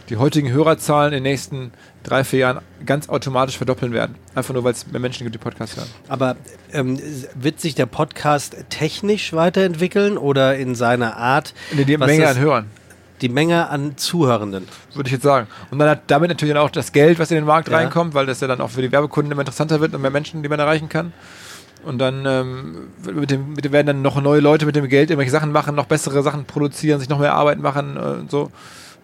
die 0.08 0.16
heutigen 0.16 0.50
Hörerzahlen 0.50 1.12
in 1.12 1.22
den 1.22 1.32
nächsten 1.32 1.72
drei, 2.02 2.24
vier 2.24 2.38
Jahren 2.40 2.60
ganz 2.86 3.08
automatisch 3.08 3.56
verdoppeln 3.56 3.92
werden. 3.92 4.16
Einfach 4.34 4.54
nur, 4.54 4.64
weil 4.64 4.72
es 4.72 4.86
mehr 4.86 5.00
Menschen 5.00 5.24
gibt, 5.24 5.34
die 5.34 5.38
Podcasts 5.38 5.76
hören. 5.76 5.88
Aber 6.08 6.36
ähm, 6.72 6.98
wird 7.34 7.60
sich 7.60 7.74
der 7.74 7.86
Podcast 7.86 8.56
technisch 8.68 9.32
weiterentwickeln 9.32 10.16
oder 10.18 10.56
in 10.56 10.74
seiner 10.74 11.16
Art? 11.16 11.54
In 11.70 11.84
die 11.84 11.96
Menge 11.96 12.28
an 12.28 12.38
Hörern. 12.38 12.66
Die 13.20 13.28
Menge 13.28 13.68
an 13.68 13.98
Zuhörenden. 13.98 14.66
Würde 14.94 15.08
ich 15.08 15.12
jetzt 15.12 15.24
sagen. 15.24 15.46
Und 15.70 15.78
dann 15.78 15.90
hat 15.90 16.02
damit 16.06 16.30
natürlich 16.30 16.56
auch 16.56 16.70
das 16.70 16.92
Geld, 16.92 17.18
was 17.18 17.30
in 17.30 17.36
den 17.36 17.44
Markt 17.44 17.68
ja. 17.68 17.76
reinkommt, 17.76 18.14
weil 18.14 18.24
das 18.24 18.40
ja 18.40 18.48
dann 18.48 18.62
auch 18.62 18.70
für 18.70 18.80
die 18.80 18.90
Werbekunden 18.90 19.30
immer 19.30 19.42
interessanter 19.42 19.80
wird 19.80 19.94
und 19.94 20.00
mehr 20.00 20.10
Menschen, 20.10 20.42
die 20.42 20.48
man 20.48 20.58
erreichen 20.58 20.88
kann. 20.88 21.12
Und 21.84 21.98
dann 21.98 22.24
ähm, 22.26 22.88
mit 23.14 23.30
dem, 23.30 23.54
mit 23.54 23.64
dem 23.64 23.72
werden 23.72 23.86
dann 23.86 24.02
noch 24.02 24.20
neue 24.20 24.40
Leute 24.40 24.66
mit 24.66 24.76
dem 24.76 24.88
Geld 24.88 25.10
irgendwelche 25.10 25.30
Sachen 25.30 25.52
machen, 25.52 25.74
noch 25.74 25.86
bessere 25.86 26.22
Sachen 26.22 26.44
produzieren, 26.44 27.00
sich 27.00 27.08
noch 27.08 27.18
mehr 27.18 27.34
Arbeit 27.34 27.58
machen 27.58 27.96
äh, 27.96 28.00
und 28.00 28.30
so. 28.30 28.50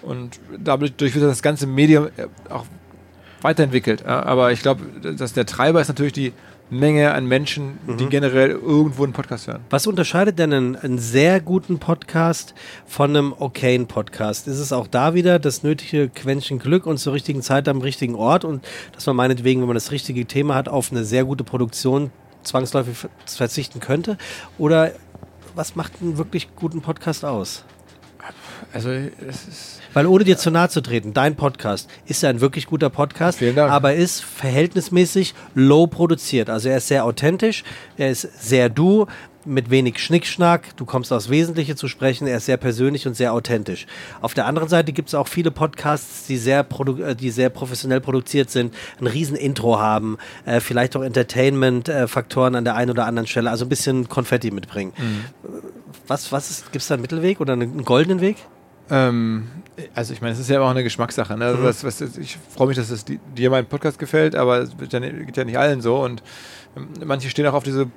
Und 0.02 0.38
dadurch 0.58 0.92
wird 0.98 1.24
das 1.24 1.42
ganze 1.42 1.66
Medium 1.66 2.08
äh, 2.16 2.26
auch 2.50 2.66
weiterentwickelt. 3.42 4.04
Aber 4.06 4.52
ich 4.52 4.62
glaube, 4.62 4.82
dass 5.14 5.32
der 5.32 5.46
Treiber 5.46 5.80
ist 5.80 5.88
natürlich 5.88 6.12
die 6.12 6.32
Menge 6.68 7.14
an 7.14 7.26
Menschen, 7.26 7.78
die 7.86 8.04
mhm. 8.04 8.10
generell 8.10 8.50
irgendwo 8.50 9.04
einen 9.04 9.12
Podcast 9.12 9.46
hören. 9.46 9.60
Was 9.70 9.86
unterscheidet 9.86 10.38
denn 10.38 10.52
einen, 10.52 10.76
einen, 10.76 10.98
sehr 10.98 11.40
guten 11.40 11.78
Podcast 11.78 12.54
von 12.86 13.10
einem 13.10 13.32
okayen 13.38 13.86
Podcast? 13.86 14.48
Ist 14.48 14.58
es 14.58 14.72
auch 14.72 14.88
da 14.88 15.14
wieder 15.14 15.38
das 15.38 15.62
nötige 15.62 16.08
Quäntchen 16.08 16.58
Glück 16.58 16.86
und 16.86 16.98
zur 16.98 17.12
richtigen 17.12 17.42
Zeit 17.42 17.68
am 17.68 17.80
richtigen 17.82 18.16
Ort 18.16 18.44
und 18.44 18.66
dass 18.92 19.06
man 19.06 19.14
meinetwegen, 19.14 19.60
wenn 19.60 19.68
man 19.68 19.76
das 19.76 19.92
richtige 19.92 20.26
Thema 20.26 20.56
hat, 20.56 20.68
auf 20.68 20.90
eine 20.90 21.04
sehr 21.04 21.24
gute 21.24 21.44
Produktion 21.44 22.10
zwangsläufig 22.42 22.96
verzichten 23.26 23.78
könnte? 23.78 24.18
Oder 24.58 24.92
was 25.54 25.76
macht 25.76 25.92
einen 26.00 26.18
wirklich 26.18 26.48
guten 26.56 26.80
Podcast 26.80 27.24
aus? 27.24 27.64
Also 28.72 28.90
es 28.90 29.46
ist 29.46 29.80
weil 29.96 30.04
ohne 30.06 30.24
dir 30.24 30.36
zu 30.36 30.50
nahe 30.50 30.68
zu 30.68 30.82
treten, 30.82 31.14
dein 31.14 31.36
Podcast 31.36 31.88
ist 32.04 32.22
ja 32.22 32.28
ein 32.28 32.42
wirklich 32.42 32.66
guter 32.66 32.90
Podcast, 32.90 33.38
Vielen 33.38 33.56
Dank. 33.56 33.72
aber 33.72 33.94
ist 33.94 34.22
verhältnismäßig 34.22 35.34
low 35.54 35.86
produziert. 35.86 36.50
Also 36.50 36.68
er 36.68 36.76
ist 36.76 36.88
sehr 36.88 37.06
authentisch, 37.06 37.64
er 37.96 38.10
ist 38.10 38.28
sehr 38.46 38.68
du, 38.68 39.06
mit 39.46 39.70
wenig 39.70 39.98
Schnickschnack, 39.98 40.76
du 40.76 40.84
kommst 40.84 41.14
aufs 41.14 41.30
Wesentliche 41.30 41.76
zu 41.76 41.88
sprechen, 41.88 42.26
er 42.26 42.36
ist 42.36 42.44
sehr 42.44 42.58
persönlich 42.58 43.06
und 43.06 43.14
sehr 43.14 43.32
authentisch. 43.32 43.86
Auf 44.20 44.34
der 44.34 44.44
anderen 44.44 44.68
Seite 44.68 44.92
gibt 44.92 45.08
es 45.08 45.14
auch 45.14 45.28
viele 45.28 45.50
Podcasts, 45.50 46.26
die 46.26 46.36
sehr, 46.36 46.66
äh, 46.98 47.14
die 47.14 47.30
sehr 47.30 47.48
professionell 47.48 48.02
produziert 48.02 48.50
sind, 48.50 48.74
ein 49.00 49.06
riesen 49.06 49.34
Intro 49.36 49.80
haben, 49.80 50.18
äh, 50.44 50.60
vielleicht 50.60 50.94
auch 50.96 51.02
Entertainment-Faktoren 51.02 52.54
an 52.54 52.64
der 52.64 52.74
einen 52.74 52.90
oder 52.90 53.06
anderen 53.06 53.26
Stelle, 53.26 53.50
also 53.50 53.64
ein 53.64 53.70
bisschen 53.70 54.10
Konfetti 54.10 54.50
mitbringen. 54.50 54.92
Mhm. 54.98 55.24
Was, 56.06 56.32
was 56.32 56.64
gibt 56.64 56.82
es 56.82 56.88
da 56.88 56.96
einen 56.96 57.00
Mittelweg 57.00 57.40
oder 57.40 57.54
einen 57.54 57.82
goldenen 57.82 58.20
Weg? 58.20 58.36
Ähm, 58.90 59.48
also 59.94 60.12
ich 60.12 60.20
meine, 60.20 60.32
es 60.32 60.38
ist 60.38 60.48
ja 60.48 60.60
auch 60.60 60.70
eine 60.70 60.82
Geschmackssache. 60.82 61.36
Ne? 61.36 61.46
Also 61.46 61.58
mhm. 61.58 61.64
was, 61.64 62.00
ich 62.00 62.38
freue 62.54 62.68
mich, 62.68 62.76
dass 62.76 62.90
es 62.90 63.04
dir 63.04 63.50
mein 63.50 63.66
Podcast 63.66 63.98
gefällt, 63.98 64.34
aber 64.34 64.60
es 64.60 64.70
ja, 64.90 65.00
geht 65.00 65.36
ja 65.36 65.44
nicht 65.44 65.58
allen 65.58 65.80
so. 65.80 66.02
Und 66.02 66.22
ähm, 66.76 66.88
manche 67.04 67.30
stehen 67.30 67.46
auch 67.46 67.54
auf 67.54 67.64
diese 67.64 67.88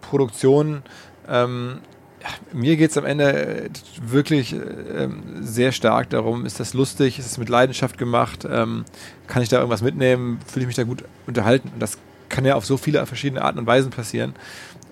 Produktion. 0.00 0.82
Ähm, 1.28 1.78
ja, 2.20 2.28
mir 2.52 2.76
geht 2.76 2.90
es 2.90 2.98
am 2.98 3.04
Ende 3.04 3.64
äh, 3.64 3.70
wirklich 4.02 4.54
äh, 4.54 5.08
sehr 5.40 5.72
stark 5.72 6.10
darum, 6.10 6.46
ist 6.46 6.60
das 6.60 6.74
lustig, 6.74 7.18
ist 7.18 7.26
es 7.26 7.38
mit 7.38 7.48
Leidenschaft 7.48 7.96
gemacht, 7.96 8.46
ähm, 8.50 8.84
kann 9.26 9.42
ich 9.42 9.48
da 9.48 9.58
irgendwas 9.58 9.82
mitnehmen, 9.82 10.40
fühle 10.46 10.64
ich 10.64 10.66
mich 10.66 10.76
da 10.76 10.82
gut 10.82 11.04
unterhalten. 11.26 11.70
Und 11.72 11.80
das 11.80 11.98
kann 12.28 12.44
ja 12.44 12.54
auf 12.54 12.66
so 12.66 12.76
viele 12.76 13.04
verschiedene 13.06 13.42
Arten 13.42 13.58
und 13.58 13.66
Weisen 13.66 13.90
passieren. 13.90 14.34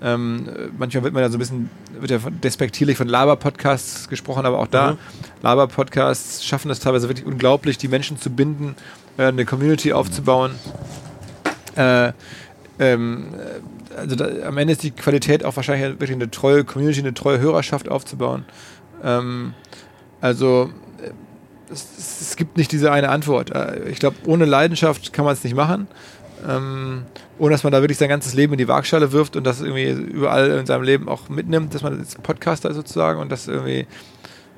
Ähm, 0.03 0.47
manchmal 0.79 1.05
wird 1.05 1.15
man 1.15 1.23
ja 1.23 1.31
so 1.31 1.37
ein 1.37 1.39
bisschen, 1.39 1.71
wird 1.99 2.11
ja 2.11 2.19
despektierlich 2.43 2.99
von 2.99 3.09
Laber-Podcasts 3.09 4.09
gesprochen, 4.09 4.45
aber 4.45 4.59
auch 4.59 4.67
da, 4.67 4.93
mhm. 4.93 4.99
Laber-Podcasts 5.43 6.45
schaffen 6.45 6.71
es 6.71 6.81
teilweise 6.81 7.09
wirklich 7.09 7.27
unglaublich, 7.27 7.79
die 7.79 7.89
Menschen 7.89 8.19
zu 8.19 8.31
binden, 8.31 8.77
äh, 9.17 9.25
eine 9.25 9.45
Community 9.47 9.93
aufzubauen. 9.93 10.55
Äh, 11.77 12.13
ähm, 12.79 13.35
also 13.97 14.17
da, 14.17 14.47
am 14.47 14.59
Ende 14.59 14.73
ist 14.73 14.83
die 14.83 14.91
Qualität 14.91 15.45
auch 15.45 15.57
wahrscheinlich 15.57 15.89
wirklich 15.89 16.13
eine 16.13 16.31
treue 16.31 16.65
Community, 16.65 17.01
eine 17.01 17.15
treue 17.15 17.39
Hörerschaft 17.39 17.89
aufzubauen. 17.89 18.45
Ähm, 19.03 19.55
also 20.21 20.71
äh, 21.03 21.11
es, 21.73 21.87
es, 22.21 22.37
gibt 22.37 22.57
nicht 22.57 22.73
diese 22.73 22.93
eine 22.93 23.09
Antwort. 23.09 23.51
Äh, 23.51 23.89
ich 23.89 23.99
glaube, 23.99 24.17
ohne 24.27 24.45
Leidenschaft 24.45 25.13
kann 25.13 25.25
man 25.25 25.35
es 25.35 25.43
nicht 25.43 25.57
machen. 25.57 25.89
Ähm, 26.47 27.07
ohne 27.39 27.53
dass 27.53 27.65
man 27.65 27.73
da 27.73 27.81
wirklich 27.81 27.99
sein 27.99 28.09
ganzes 28.09 28.35
Leben 28.35 28.53
in 28.53 28.59
die 28.59 28.69
Waagschale 28.69 29.11
wirft 29.13 29.37
und 29.37 29.45
das 29.45 29.61
irgendwie 29.61 29.91
überall 29.91 30.51
in 30.51 30.67
seinem 30.67 30.83
Leben 30.83 31.09
auch 31.09 31.29
mitnimmt, 31.29 31.75
dass 31.75 31.83
man 31.83 31.99
jetzt 31.99 32.23
Podcaster 32.23 32.71
ist 32.71 32.77
sozusagen 32.77 33.21
und 33.21 33.33
das 33.33 33.49
irgendwie 33.49 33.87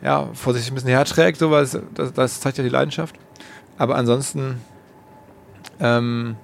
ja, 0.03 0.29
vor 0.35 0.55
sich 0.55 0.69
ein 0.71 0.75
bisschen 0.75 0.91
herträgt, 0.91 1.39
so, 1.39 1.51
weil 1.51 1.67
das, 1.95 2.13
das 2.13 2.41
zeigt 2.41 2.59
ja 2.59 2.65
die 2.65 2.71
Leidenschaft. 2.71 3.17
Aber 3.79 3.97
ansonsten 3.97 4.61
ähm, 5.81 6.37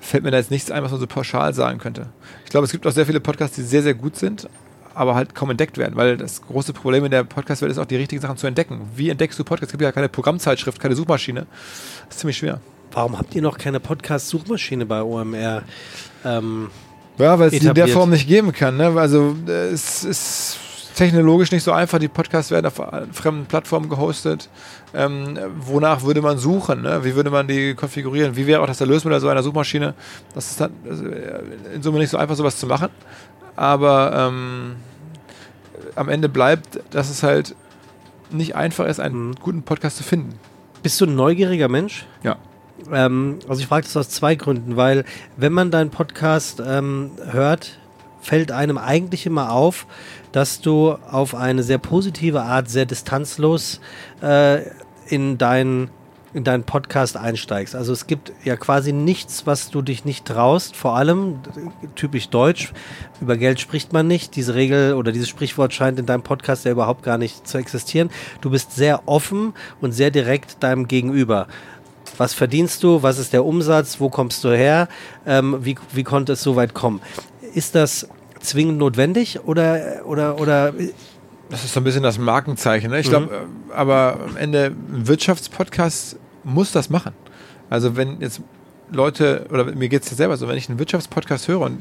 fällt 0.00 0.24
mir 0.24 0.30
da 0.30 0.38
jetzt 0.38 0.50
nichts 0.50 0.70
ein, 0.70 0.82
was 0.82 0.90
man 0.90 1.00
so 1.00 1.06
pauschal 1.06 1.52
sagen 1.54 1.78
könnte. 1.78 2.08
Ich 2.44 2.50
glaube, 2.50 2.64
es 2.64 2.72
gibt 2.72 2.86
auch 2.86 2.92
sehr 2.92 3.06
viele 3.06 3.20
Podcasts, 3.20 3.56
die 3.56 3.62
sehr, 3.62 3.82
sehr 3.82 3.94
gut 3.94 4.16
sind, 4.16 4.48
aber 4.94 5.14
halt 5.14 5.34
kaum 5.34 5.50
entdeckt 5.50 5.78
werden, 5.78 5.96
weil 5.96 6.16
das 6.16 6.42
große 6.42 6.72
Problem 6.72 7.04
in 7.04 7.10
der 7.10 7.24
Podcast-Welt 7.24 7.70
ist 7.70 7.78
auch, 7.78 7.86
die 7.86 7.96
richtigen 7.96 8.22
Sachen 8.22 8.36
zu 8.36 8.46
entdecken. 8.46 8.90
Wie 8.96 9.10
entdeckst 9.10 9.38
du 9.38 9.44
Podcasts? 9.44 9.68
Es 9.68 9.72
gibt 9.72 9.82
ja 9.82 9.92
keine 9.92 10.08
Programmzeitschrift, 10.08 10.80
keine 10.80 10.96
Suchmaschine. 10.96 11.46
Das 12.06 12.16
ist 12.16 12.20
ziemlich 12.20 12.38
schwer. 12.38 12.60
Warum 12.92 13.18
habt 13.18 13.34
ihr 13.34 13.42
noch 13.42 13.56
keine 13.56 13.78
Podcast-Suchmaschine 13.78 14.84
bei 14.86 15.02
OMR? 15.02 15.62
Ähm, 16.24 16.70
ja, 17.18 17.38
weil 17.38 17.48
es 17.48 17.58
die 17.58 17.66
in 17.66 17.74
der 17.74 17.88
Form 17.88 18.10
nicht 18.10 18.26
geben 18.26 18.52
kann. 18.52 18.76
Ne? 18.76 18.92
Also 18.96 19.36
es 19.46 20.04
ist 20.04 20.58
technologisch 20.96 21.52
nicht 21.52 21.62
so 21.62 21.72
einfach. 21.72 21.98
Die 21.98 22.08
Podcasts 22.08 22.50
werden 22.50 22.66
auf 22.66 22.80
fremden 23.12 23.46
Plattformen 23.46 23.88
gehostet. 23.88 24.48
Ähm, 24.92 25.38
wonach 25.58 26.02
würde 26.02 26.20
man 26.20 26.38
suchen? 26.38 26.82
Ne? 26.82 27.04
Wie 27.04 27.14
würde 27.14 27.30
man 27.30 27.46
die 27.46 27.74
konfigurieren? 27.74 28.36
Wie 28.36 28.46
wäre 28.46 28.60
auch 28.60 28.66
das 28.66 28.80
Erlösmodell 28.80 29.20
so 29.20 29.28
einer 29.28 29.42
Suchmaschine? 29.42 29.94
Das 30.34 30.50
ist 30.50 30.60
dann 30.60 30.72
also 30.88 31.04
in 31.74 31.82
Summe 31.82 31.98
nicht 31.98 32.10
so 32.10 32.18
einfach, 32.18 32.34
sowas 32.34 32.58
zu 32.58 32.66
machen. 32.66 32.88
Aber 33.54 34.12
ähm, 34.14 34.76
am 35.94 36.08
Ende 36.08 36.28
bleibt, 36.28 36.80
dass 36.90 37.08
es 37.08 37.22
halt 37.22 37.54
nicht 38.30 38.56
einfach 38.56 38.86
ist, 38.86 39.00
einen 39.00 39.28
mhm. 39.28 39.34
guten 39.36 39.62
Podcast 39.62 39.96
zu 39.96 40.02
finden. 40.02 40.38
Bist 40.82 41.00
du 41.00 41.06
ein 41.06 41.14
neugieriger 41.14 41.68
Mensch? 41.68 42.06
Ja. 42.22 42.36
Ähm, 42.92 43.38
also 43.48 43.60
ich 43.60 43.66
frage 43.66 43.84
das 43.84 43.96
aus 43.96 44.08
zwei 44.08 44.34
Gründen, 44.34 44.76
weil 44.76 45.04
wenn 45.36 45.52
man 45.52 45.70
deinen 45.70 45.90
Podcast 45.90 46.62
ähm, 46.64 47.12
hört, 47.30 47.78
fällt 48.20 48.52
einem 48.52 48.78
eigentlich 48.78 49.26
immer 49.26 49.52
auf, 49.52 49.86
dass 50.32 50.60
du 50.60 50.92
auf 51.10 51.34
eine 51.34 51.62
sehr 51.62 51.78
positive 51.78 52.42
Art, 52.42 52.68
sehr 52.68 52.86
distanzlos 52.86 53.80
äh, 54.22 54.62
in 55.08 55.38
deinen 55.38 55.90
in 56.32 56.44
deinen 56.44 56.62
Podcast 56.62 57.16
einsteigst. 57.16 57.74
Also 57.74 57.92
es 57.92 58.06
gibt 58.06 58.32
ja 58.44 58.56
quasi 58.56 58.92
nichts, 58.92 59.46
was 59.46 59.70
du 59.70 59.82
dich 59.82 60.04
nicht 60.04 60.24
traust. 60.24 60.76
Vor 60.76 60.96
allem 60.96 61.40
typisch 61.96 62.28
deutsch. 62.28 62.72
Über 63.20 63.36
Geld 63.36 63.58
spricht 63.58 63.92
man 63.92 64.06
nicht. 64.06 64.36
Diese 64.36 64.54
Regel 64.54 64.94
oder 64.94 65.10
dieses 65.10 65.28
Sprichwort 65.28 65.74
scheint 65.74 65.98
in 65.98 66.06
deinem 66.06 66.22
Podcast 66.22 66.64
ja 66.64 66.70
überhaupt 66.70 67.02
gar 67.02 67.18
nicht 67.18 67.48
zu 67.48 67.58
existieren. 67.58 68.10
Du 68.40 68.50
bist 68.50 68.72
sehr 68.72 69.08
offen 69.08 69.54
und 69.80 69.90
sehr 69.90 70.12
direkt 70.12 70.62
deinem 70.62 70.86
Gegenüber 70.86 71.48
was 72.20 72.34
verdienst 72.34 72.82
du, 72.82 73.02
was 73.02 73.18
ist 73.18 73.32
der 73.32 73.46
Umsatz, 73.46 73.98
wo 73.98 74.10
kommst 74.10 74.44
du 74.44 74.50
her, 74.50 74.88
ähm, 75.24 75.56
wie, 75.62 75.76
wie 75.94 76.04
konnte 76.04 76.34
es 76.34 76.42
so 76.42 76.54
weit 76.54 76.74
kommen. 76.74 77.00
Ist 77.54 77.74
das 77.74 78.08
zwingend 78.40 78.76
notwendig 78.76 79.40
oder, 79.46 80.02
oder, 80.04 80.38
oder 80.38 80.74
das 81.48 81.64
ist 81.64 81.72
so 81.72 81.80
ein 81.80 81.84
bisschen 81.84 82.02
das 82.02 82.18
Markenzeichen. 82.18 82.90
Ne? 82.90 83.00
Ich 83.00 83.08
glaube, 83.08 83.26
mhm. 83.26 83.70
Äh, 83.70 83.74
aber 83.74 84.20
am 84.22 84.36
Ende 84.36 84.66
ein 84.66 85.08
Wirtschaftspodcast 85.08 86.16
muss 86.44 86.72
das 86.72 86.90
machen. 86.90 87.14
Also 87.70 87.96
wenn 87.96 88.20
jetzt 88.20 88.42
Leute, 88.92 89.46
oder 89.50 89.64
mir 89.64 89.88
geht 89.88 90.02
es 90.02 90.10
ja 90.10 90.16
selber 90.16 90.36
so, 90.36 90.46
wenn 90.46 90.58
ich 90.58 90.68
einen 90.68 90.78
Wirtschaftspodcast 90.78 91.48
höre 91.48 91.60
und 91.60 91.78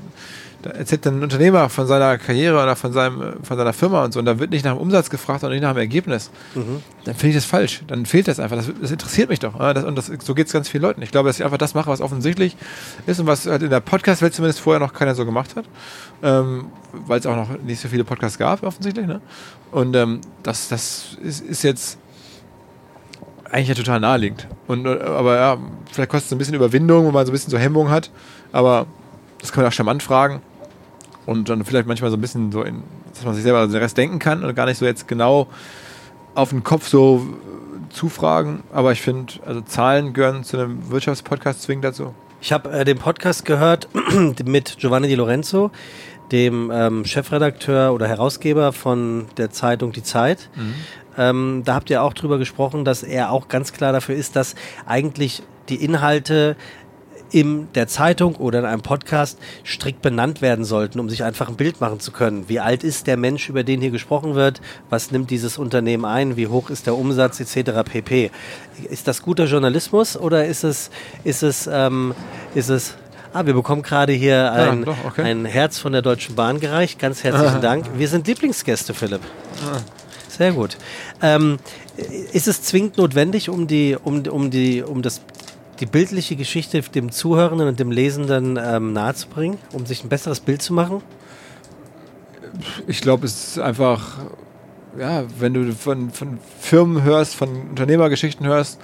da 0.62 0.72
erzählt 0.72 1.06
dann 1.06 1.20
ein 1.20 1.24
Unternehmer 1.24 1.70
von 1.70 1.88
seiner 1.88 2.18
Karriere 2.18 2.62
oder 2.62 2.76
von, 2.76 2.92
seinem, 2.92 3.44
von 3.44 3.58
seiner 3.58 3.72
Firma 3.72 4.04
und 4.04 4.14
so, 4.14 4.20
und 4.20 4.26
da 4.26 4.40
wird 4.40 4.52
nicht 4.52 4.66
nach 4.66 4.74
dem 4.74 4.82
Umsatz 4.82 5.10
gefragt 5.10 5.44
und 5.44 5.52
nicht 5.52 5.62
nach 5.62 5.74
dem 5.74 5.78
Ergebnis, 5.78 6.32
mhm. 6.54 6.84
dann 7.06 7.16
finde 7.16 7.30
ich 7.30 7.36
das 7.36 7.46
falsch. 7.46 7.82
Dann 7.88 8.06
fehlt 8.06 8.28
das 8.28 8.40
einfach. 8.40 8.58
Das, 8.58 8.70
das 8.82 8.92
interessiert 8.92 9.30
mich 9.30 9.40
doch. 9.40 9.58
Das, 9.58 9.84
und 9.84 9.96
das, 9.98 10.12
so 10.22 10.36
geht 10.36 10.48
es 10.48 10.54
ganz 10.54 10.68
vielen 10.68 10.84
Leuten. 10.84 11.02
Ich 11.02 11.12
glaube, 11.12 11.30
dass 11.30 11.40
ich 11.40 11.46
einfach 11.46 11.58
das 11.58 11.74
mache, 11.76 11.90
was 11.90 12.02
offensichtlich 12.02 12.58
ist 13.06 13.20
und 13.20 13.28
was 13.28 13.46
halt 13.46 13.64
in 13.64 13.70
der 13.70 13.80
Podcast-Welt 13.80 14.34
zumindest 14.34 14.60
vorher 14.60 14.80
noch 14.80 14.94
keiner 14.94 15.16
so 15.16 15.26
gemacht 15.26 15.56
hat. 15.56 15.66
Ähm, 16.22 16.66
Weil 16.92 17.20
es 17.20 17.26
auch 17.26 17.36
noch 17.36 17.58
nicht 17.62 17.80
so 17.80 17.88
viele 17.88 18.04
Podcasts 18.04 18.38
gab, 18.38 18.64
offensichtlich. 18.64 19.08
Ne? 19.08 19.22
Und 19.72 19.96
ähm, 19.96 20.20
das, 20.44 20.68
das 20.68 21.18
ist, 21.24 21.42
ist 21.42 21.64
jetzt 21.64 21.98
eigentlich 23.50 23.70
ja 23.70 23.76
total 23.76 24.00
naheliegend. 24.00 24.48
Und, 24.68 24.86
aber 24.86 25.38
ja, 25.38 25.58
vielleicht 25.92 26.10
kostet 26.10 26.28
es 26.28 26.32
ein 26.34 26.38
bisschen 26.38 26.56
Überwindung, 26.56 27.06
wenn 27.08 27.14
man 27.14 27.26
so 27.26 27.32
ein 27.32 27.34
bisschen 27.34 27.52
so 27.52 27.58
Hemmung 27.58 27.90
hat. 27.90 28.12
Aber 28.52 28.88
das 29.40 29.52
kann 29.52 29.64
man 29.64 29.72
auch 29.72 29.74
charmant 29.74 30.04
fragen. 30.04 30.42
Und 31.26 31.50
dann 31.50 31.64
vielleicht 31.64 31.88
manchmal 31.88 32.10
so 32.10 32.18
ein 32.18 32.22
bisschen 32.22 32.52
so 32.52 32.64
in, 32.64 32.84
dass 33.14 33.24
man 33.24 33.36
sich 33.36 33.44
selber 33.44 33.66
den 33.68 33.76
Rest 33.76 33.98
denken 33.98 34.20
kann 34.20 34.44
und 34.44 34.56
gar 34.56 34.66
nicht 34.66 34.78
so 34.78 34.86
jetzt 34.86 35.08
genau 35.08 35.48
auf 36.34 36.50
den 36.50 36.64
Kopf 36.64 36.88
so 36.88 37.28
zufragen. 37.90 38.64
Aber 38.72 38.92
ich 38.92 39.02
finde, 39.02 39.34
also 39.46 39.62
Zahlen 39.62 40.14
gehören 40.14 40.44
zu 40.44 40.58
einem 40.58 40.90
Wirtschaftspodcast 40.90 41.62
zwingend 41.62 41.86
dazu. 41.86 42.14
Ich 42.42 42.52
habe 42.54 42.72
äh, 42.72 42.86
den 42.86 42.98
Podcast 42.98 43.46
gehört 43.46 43.90
mit 44.46 44.78
Giovanni 44.80 45.08
Di 45.08 45.16
Lorenzo, 45.16 45.72
dem 46.32 46.72
ähm, 46.74 47.06
Chefredakteur 47.06 47.94
oder 47.94 48.08
Herausgeber 48.08 48.72
von 48.72 49.26
der 49.38 49.52
Zeitung 49.52 49.92
Die 49.92 50.04
Zeit. 50.04 50.50
Mhm. 50.56 50.76
Ähm, 51.18 51.62
da 51.66 51.76
habt 51.76 51.90
ihr 51.90 52.02
auch 52.02 52.14
drüber 52.14 52.38
gesprochen, 52.38 52.86
dass 52.86 53.04
er 53.04 53.32
auch 53.32 53.50
ganz 53.50 53.74
klar 53.74 53.92
dafür 53.92 54.16
ist, 54.16 54.36
dass 54.36 54.56
eigentlich 54.86 55.44
die 55.68 55.84
Inhalte 55.84 56.56
in 57.32 57.68
der 57.76 57.88
Zeitung 57.88 58.36
oder 58.36 58.60
in 58.60 58.66
einem 58.66 58.82
Podcast 58.82 59.38
strikt 59.66 60.02
benannt 60.02 60.42
werden 60.42 60.66
sollten, 60.66 61.00
um 61.00 61.10
sich 61.10 61.24
einfach 61.24 61.50
ein 61.50 61.56
Bild 61.56 61.82
machen 61.82 62.00
zu 62.00 62.12
können. 62.12 62.46
Wie 62.48 62.60
alt 62.60 62.84
ist 62.84 63.08
der 63.08 63.18
Mensch, 63.18 63.50
über 63.50 63.64
den 63.64 63.82
hier 63.82 63.92
gesprochen 63.92 64.36
wird? 64.36 64.62
Was 64.90 65.12
nimmt 65.12 65.30
dieses 65.30 65.58
Unternehmen 65.58 66.06
ein? 66.06 66.38
Wie 66.38 66.48
hoch 66.48 66.70
ist 66.70 66.88
der 66.88 66.96
Umsatz 66.96 67.40
etc. 67.40 67.84
pp. 67.84 68.32
Ist 68.90 69.08
das 69.08 69.22
guter 69.22 69.46
Journalismus 69.46 70.18
oder 70.18 70.46
ist 70.46 70.64
es, 70.64 70.90
ist 71.24 71.44
es, 71.44 71.70
ähm, 71.72 72.14
ist 72.56 72.70
es 72.70 72.96
Ah, 73.32 73.46
wir 73.46 73.54
bekommen 73.54 73.84
gerade 73.84 74.12
hier 74.12 74.52
ein, 74.52 74.86
ja, 74.86 74.96
okay. 75.06 75.22
ein 75.22 75.46
Herz 75.46 75.78
von 75.78 75.92
der 75.92 76.02
Deutschen 76.02 76.34
Bahn 76.34 76.60
gereicht. 76.60 76.98
Ganz 76.98 77.24
herzlichen 77.24 77.58
ah. 77.58 77.60
Dank. 77.60 77.86
Wir 77.96 78.08
sind 78.08 78.26
Lieblingsgäste, 78.26 78.96
Philipp. 78.96 79.22
Ah. 79.64 79.78
Sehr 80.28 80.54
gut. 80.54 80.78
Ähm, 81.22 81.60
ist 82.32 82.48
es 82.48 82.64
zwingend 82.64 82.98
notwendig, 82.98 83.50
um 83.50 83.68
die, 83.68 83.96
um, 84.02 84.26
um 84.26 84.50
die, 84.50 84.82
um 84.82 85.04
das 85.04 85.22
die 85.80 85.86
bildliche 85.86 86.36
Geschichte 86.36 86.82
dem 86.82 87.12
Zuhörenden 87.12 87.68
und 87.68 87.80
dem 87.80 87.92
Lesenden 87.92 88.60
ähm, 88.62 88.94
nahezubringen, 88.94 89.58
um 89.74 89.86
sich 89.86 90.04
ein 90.04 90.10
besseres 90.10 90.40
Bild 90.40 90.62
zu 90.62 90.74
machen? 90.74 91.02
Ich 92.88 93.02
glaube, 93.02 93.26
es 93.26 93.52
ist 93.52 93.60
einfach, 93.60 94.18
ja, 94.98 95.24
wenn 95.40 95.54
du 95.54 95.72
von, 95.74 96.12
von 96.12 96.40
Firmen 96.60 97.04
hörst, 97.04 97.36
von 97.36 97.70
Unternehmergeschichten 97.70 98.46
hörst, 98.46 98.80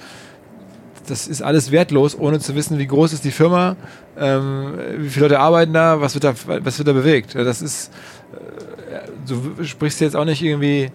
das 1.07 1.27
ist 1.27 1.41
alles 1.41 1.71
wertlos, 1.71 2.17
ohne 2.17 2.39
zu 2.39 2.55
wissen, 2.55 2.79
wie 2.79 2.87
groß 2.87 3.13
ist 3.13 3.25
die 3.25 3.31
Firma, 3.31 3.75
ähm, 4.17 4.73
wie 4.97 5.09
viele 5.09 5.27
Leute 5.27 5.39
arbeiten 5.39 5.73
da, 5.73 6.01
was 6.01 6.15
wird 6.15 6.23
da, 6.23 6.33
was 6.63 6.77
wird 6.77 6.87
da 6.87 6.93
bewegt. 6.93 7.35
Das 7.35 7.61
ist, 7.61 7.91
äh, 8.33 9.09
du 9.27 9.63
sprichst 9.63 10.01
jetzt 10.01 10.15
auch 10.15 10.25
nicht 10.25 10.41
irgendwie 10.41 10.91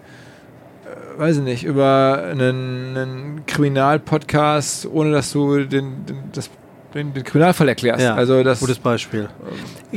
weiß 1.21 1.37
ich 1.37 1.43
nicht, 1.43 1.63
über 1.63 2.23
einen, 2.31 2.97
einen 2.97 3.45
Kriminalpodcast, 3.45 4.87
ohne 4.91 5.11
dass 5.11 5.31
du 5.31 5.65
den, 5.65 6.03
den, 6.07 6.17
das, 6.33 6.49
den, 6.95 7.13
den 7.13 7.23
Kriminalfall 7.23 7.69
erklärst. 7.69 8.01
Ja, 8.01 8.15
also 8.15 8.41
das, 8.41 8.59
gutes 8.59 8.79
Beispiel. 8.79 9.29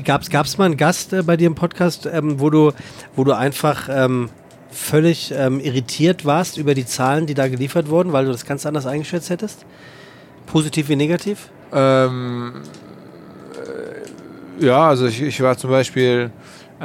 Gab 0.04 0.20
es 0.20 0.58
mal 0.58 0.66
einen 0.66 0.76
Gast 0.76 1.14
äh, 1.14 1.22
bei 1.22 1.38
dir 1.38 1.46
im 1.46 1.54
Podcast, 1.54 2.06
ähm, 2.12 2.40
wo, 2.40 2.50
du, 2.50 2.72
wo 3.16 3.24
du 3.24 3.32
einfach 3.32 3.88
ähm, 3.90 4.28
völlig 4.70 5.32
ähm, 5.34 5.60
irritiert 5.60 6.26
warst 6.26 6.58
über 6.58 6.74
die 6.74 6.84
Zahlen, 6.84 7.24
die 7.24 7.32
da 7.32 7.48
geliefert 7.48 7.88
wurden, 7.88 8.12
weil 8.12 8.26
du 8.26 8.30
das 8.30 8.44
ganz 8.44 8.66
anders 8.66 8.84
eingeschätzt 8.84 9.30
hättest? 9.30 9.64
Positiv 10.44 10.90
wie 10.90 10.96
negativ? 10.96 11.48
Ähm, 11.72 12.52
äh, 14.60 14.66
ja, 14.66 14.88
also 14.88 15.06
ich, 15.06 15.22
ich 15.22 15.40
war 15.40 15.56
zum 15.56 15.70
Beispiel 15.70 16.30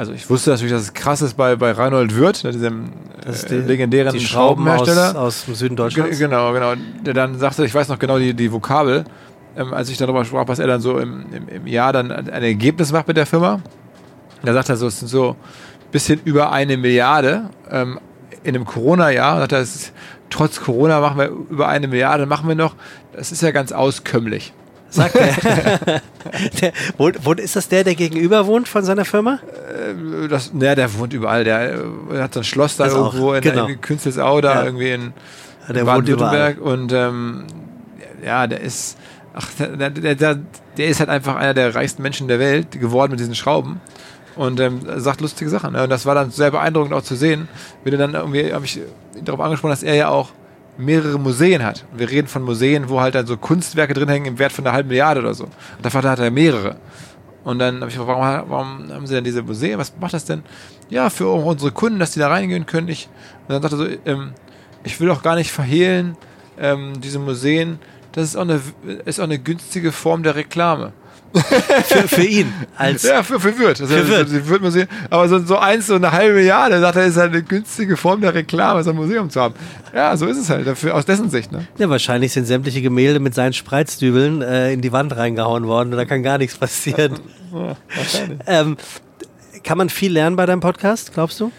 also 0.00 0.14
ich 0.14 0.30
wusste 0.30 0.48
natürlich, 0.48 0.72
dass 0.72 0.80
es 0.80 0.94
krass 0.94 1.20
ist 1.20 1.34
bei, 1.34 1.56
bei 1.56 1.72
Reinhold 1.72 2.16
Wirth, 2.16 2.42
ne, 2.42 2.52
diesem 2.52 2.84
äh, 3.22 3.54
legendären 3.54 4.14
die 4.14 4.20
Schraubenhersteller. 4.20 5.10
Aus, 5.10 5.16
aus 5.16 5.44
dem 5.44 5.54
Süden 5.54 5.76
Deutschlands. 5.76 6.16
G 6.16 6.24
genau, 6.24 6.54
genau. 6.54 6.72
Der 7.04 7.12
dann 7.12 7.38
sagte, 7.38 7.66
ich 7.66 7.74
weiß 7.74 7.88
noch 7.88 7.98
genau 7.98 8.18
die, 8.18 8.32
die 8.32 8.50
Vokabel, 8.50 9.04
ähm, 9.58 9.74
als 9.74 9.90
ich 9.90 9.98
darüber 9.98 10.24
sprach, 10.24 10.48
was 10.48 10.58
er 10.58 10.68
dann 10.68 10.80
so 10.80 10.98
im, 10.98 11.26
im, 11.34 11.48
im 11.48 11.66
Jahr 11.66 11.92
dann 11.92 12.10
ein 12.10 12.28
Ergebnis 12.28 12.92
macht 12.92 13.08
mit 13.08 13.18
der 13.18 13.26
Firma. 13.26 13.60
Da 14.42 14.54
sagt 14.54 14.70
er 14.70 14.78
so, 14.78 14.86
es 14.86 15.00
sind 15.00 15.08
so 15.08 15.32
ein 15.32 15.90
bisschen 15.92 16.18
über 16.24 16.50
eine 16.50 16.78
Milliarde 16.78 17.50
ähm, 17.70 18.00
in 18.42 18.54
einem 18.54 18.64
Corona-Jahr. 18.64 19.40
Sagt 19.40 19.52
er, 19.52 19.60
ist, 19.60 19.92
trotz 20.30 20.62
Corona 20.62 21.00
machen 21.00 21.18
wir 21.18 21.28
über 21.28 21.68
eine 21.68 21.88
Milliarde, 21.88 22.24
machen 22.24 22.48
wir 22.48 22.54
noch. 22.54 22.74
Das 23.12 23.32
ist 23.32 23.42
ja 23.42 23.50
ganz 23.50 23.70
auskömmlich 23.70 24.54
sagt 24.90 25.16
er. 25.16 26.02
der, 26.60 26.72
wo, 26.98 27.10
wo, 27.22 27.32
ist 27.32 27.56
das 27.56 27.68
der, 27.68 27.84
der 27.84 27.94
gegenüber 27.94 28.46
wohnt 28.46 28.68
von 28.68 28.84
seiner 28.84 29.04
Firma? 29.04 29.38
Äh, 29.68 30.28
das, 30.28 30.52
ne, 30.52 30.74
der 30.74 30.92
wohnt 30.98 31.12
überall. 31.12 31.44
Der, 31.44 31.76
der 31.76 32.18
äh, 32.18 32.22
hat 32.22 32.34
so 32.34 32.40
ein 32.40 32.44
Schloss 32.44 32.76
da 32.76 32.84
das 32.84 32.94
irgendwo 32.94 33.30
auch, 33.30 33.34
in 33.34 33.40
genau. 33.40 33.68
Künzelsau, 33.80 34.40
da 34.40 34.54
ja. 34.54 34.64
irgendwie 34.64 34.90
in, 34.90 35.12
in 35.68 35.84
Baden-Württemberg. 35.84 36.60
Und 36.60 36.92
ähm, 36.92 37.46
ja, 38.24 38.46
der 38.46 38.60
ist, 38.60 38.98
ach, 39.34 39.48
der, 39.58 39.90
der, 39.90 40.38
der, 40.76 40.88
ist 40.88 41.00
halt 41.00 41.08
einfach 41.08 41.36
einer 41.36 41.54
der 41.54 41.74
reichsten 41.74 42.02
Menschen 42.02 42.28
der 42.28 42.38
Welt 42.38 42.72
geworden 42.72 43.12
mit 43.12 43.20
diesen 43.20 43.34
Schrauben 43.34 43.80
und 44.36 44.60
ähm, 44.60 44.80
sagt 44.96 45.20
lustige 45.20 45.50
Sachen. 45.50 45.72
Ne? 45.72 45.82
Und 45.82 45.90
das 45.90 46.06
war 46.06 46.14
dann 46.14 46.30
sehr 46.30 46.50
beeindruckend 46.50 46.94
auch 46.94 47.02
zu 47.02 47.14
sehen, 47.14 47.48
du 47.84 47.96
dann 47.96 48.14
irgendwie, 48.14 48.52
habe 48.52 48.64
ich 48.64 48.80
darauf 49.22 49.40
angesprochen, 49.40 49.72
dass 49.72 49.82
er 49.82 49.94
ja 49.94 50.08
auch 50.08 50.30
mehrere 50.78 51.18
Museen 51.18 51.62
hat. 51.62 51.84
Wir 51.94 52.10
reden 52.10 52.28
von 52.28 52.42
Museen, 52.42 52.88
wo 52.88 53.00
halt 53.00 53.14
dann 53.14 53.26
so 53.26 53.36
Kunstwerke 53.36 53.94
drin 53.94 54.08
hängen 54.08 54.26
im 54.26 54.38
Wert 54.38 54.52
von 54.52 54.66
einer 54.66 54.74
halben 54.74 54.88
Milliarde 54.88 55.20
oder 55.20 55.34
so. 55.34 55.44
Und 55.44 55.52
davon 55.84 56.02
hat 56.02 56.18
er 56.18 56.30
mehrere. 56.30 56.76
Und 57.44 57.58
dann 57.58 57.80
habe 57.80 57.90
ich 57.90 57.96
gefragt, 57.96 58.18
warum, 58.20 58.50
warum, 58.50 58.92
haben 58.92 59.06
sie 59.06 59.14
denn 59.14 59.24
diese 59.24 59.42
Museen? 59.42 59.78
Was 59.78 59.92
macht 59.98 60.12
das 60.12 60.24
denn? 60.24 60.42
Ja, 60.88 61.10
für 61.10 61.28
unsere 61.28 61.72
Kunden, 61.72 61.98
dass 61.98 62.12
die 62.12 62.18
da 62.18 62.28
reingehen 62.28 62.66
können. 62.66 62.88
Ich, 62.88 63.08
und 63.48 63.54
dann 63.54 63.62
sagte 63.62 63.76
er 63.76 63.78
so, 63.78 63.96
ähm, 64.04 64.32
ich 64.84 65.00
will 65.00 65.10
auch 65.10 65.22
gar 65.22 65.36
nicht 65.36 65.50
verhehlen, 65.50 66.16
ähm, 66.58 67.00
diese 67.00 67.18
Museen, 67.18 67.78
das 68.12 68.24
ist 68.24 68.36
auch, 68.36 68.42
eine, 68.42 68.60
ist 69.04 69.20
auch 69.20 69.24
eine 69.24 69.38
günstige 69.38 69.92
Form 69.92 70.22
der 70.22 70.34
Reklame 70.34 70.92
für, 71.32 72.08
für 72.08 72.24
ihn. 72.24 72.52
Als 72.76 73.02
ja, 73.02 73.22
für, 73.22 73.38
für 73.38 73.56
Wirt. 73.58 73.80
Also, 73.80 73.86
für 73.86 74.08
Wirt. 74.08 74.48
Wirt 74.48 74.62
Museum. 74.62 74.88
Aber 75.08 75.28
so, 75.28 75.38
so 75.38 75.58
eins, 75.58 75.86
so 75.86 75.94
eine 75.94 76.10
halbe 76.12 76.34
Milliarde, 76.34 76.80
sagt 76.80 76.96
er, 76.96 77.06
ist 77.06 77.16
halt 77.16 77.32
eine 77.32 77.42
günstige 77.42 77.96
Form 77.96 78.20
der 78.20 78.34
Reklame, 78.34 78.82
so 78.82 78.90
ein 78.90 78.96
Museum 78.96 79.30
zu 79.30 79.40
haben. 79.40 79.54
Ja, 79.94 80.16
so 80.16 80.26
ist 80.26 80.38
es 80.38 80.50
halt, 80.50 80.66
dafür, 80.66 80.94
aus 80.94 81.04
dessen 81.04 81.30
Sicht. 81.30 81.52
Ne? 81.52 81.66
Ja, 81.78 81.88
wahrscheinlich 81.88 82.32
sind 82.32 82.46
sämtliche 82.46 82.82
Gemälde 82.82 83.20
mit 83.20 83.34
seinen 83.34 83.52
Spreizdübeln 83.52 84.42
äh, 84.42 84.72
in 84.72 84.80
die 84.80 84.92
Wand 84.92 85.16
reingehauen 85.16 85.66
worden 85.66 85.92
und 85.92 85.96
da 85.96 86.04
kann 86.04 86.22
gar 86.22 86.38
nichts 86.38 86.56
passieren. 86.56 87.18
ja, 87.52 87.76
ähm, 88.46 88.76
kann 89.62 89.78
man 89.78 89.88
viel 89.88 90.12
lernen 90.12 90.36
bei 90.36 90.46
deinem 90.46 90.60
Podcast, 90.60 91.12
glaubst 91.12 91.40
du? 91.40 91.52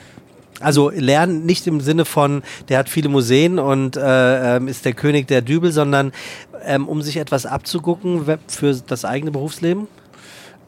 Also 0.59 0.91
lernen 0.91 1.45
nicht 1.45 1.65
im 1.67 1.81
Sinne 1.81 2.05
von, 2.05 2.43
der 2.69 2.77
hat 2.77 2.89
viele 2.89 3.09
Museen 3.09 3.57
und 3.57 3.97
äh, 3.97 4.57
ähm, 4.57 4.67
ist 4.67 4.85
der 4.85 4.93
König 4.93 5.27
der 5.27 5.41
Dübel, 5.41 5.71
sondern 5.71 6.11
ähm, 6.65 6.87
um 6.87 7.01
sich 7.01 7.17
etwas 7.17 7.45
abzugucken 7.45 8.25
für 8.47 8.73
das 8.87 9.05
eigene 9.05 9.31
Berufsleben? 9.31 9.87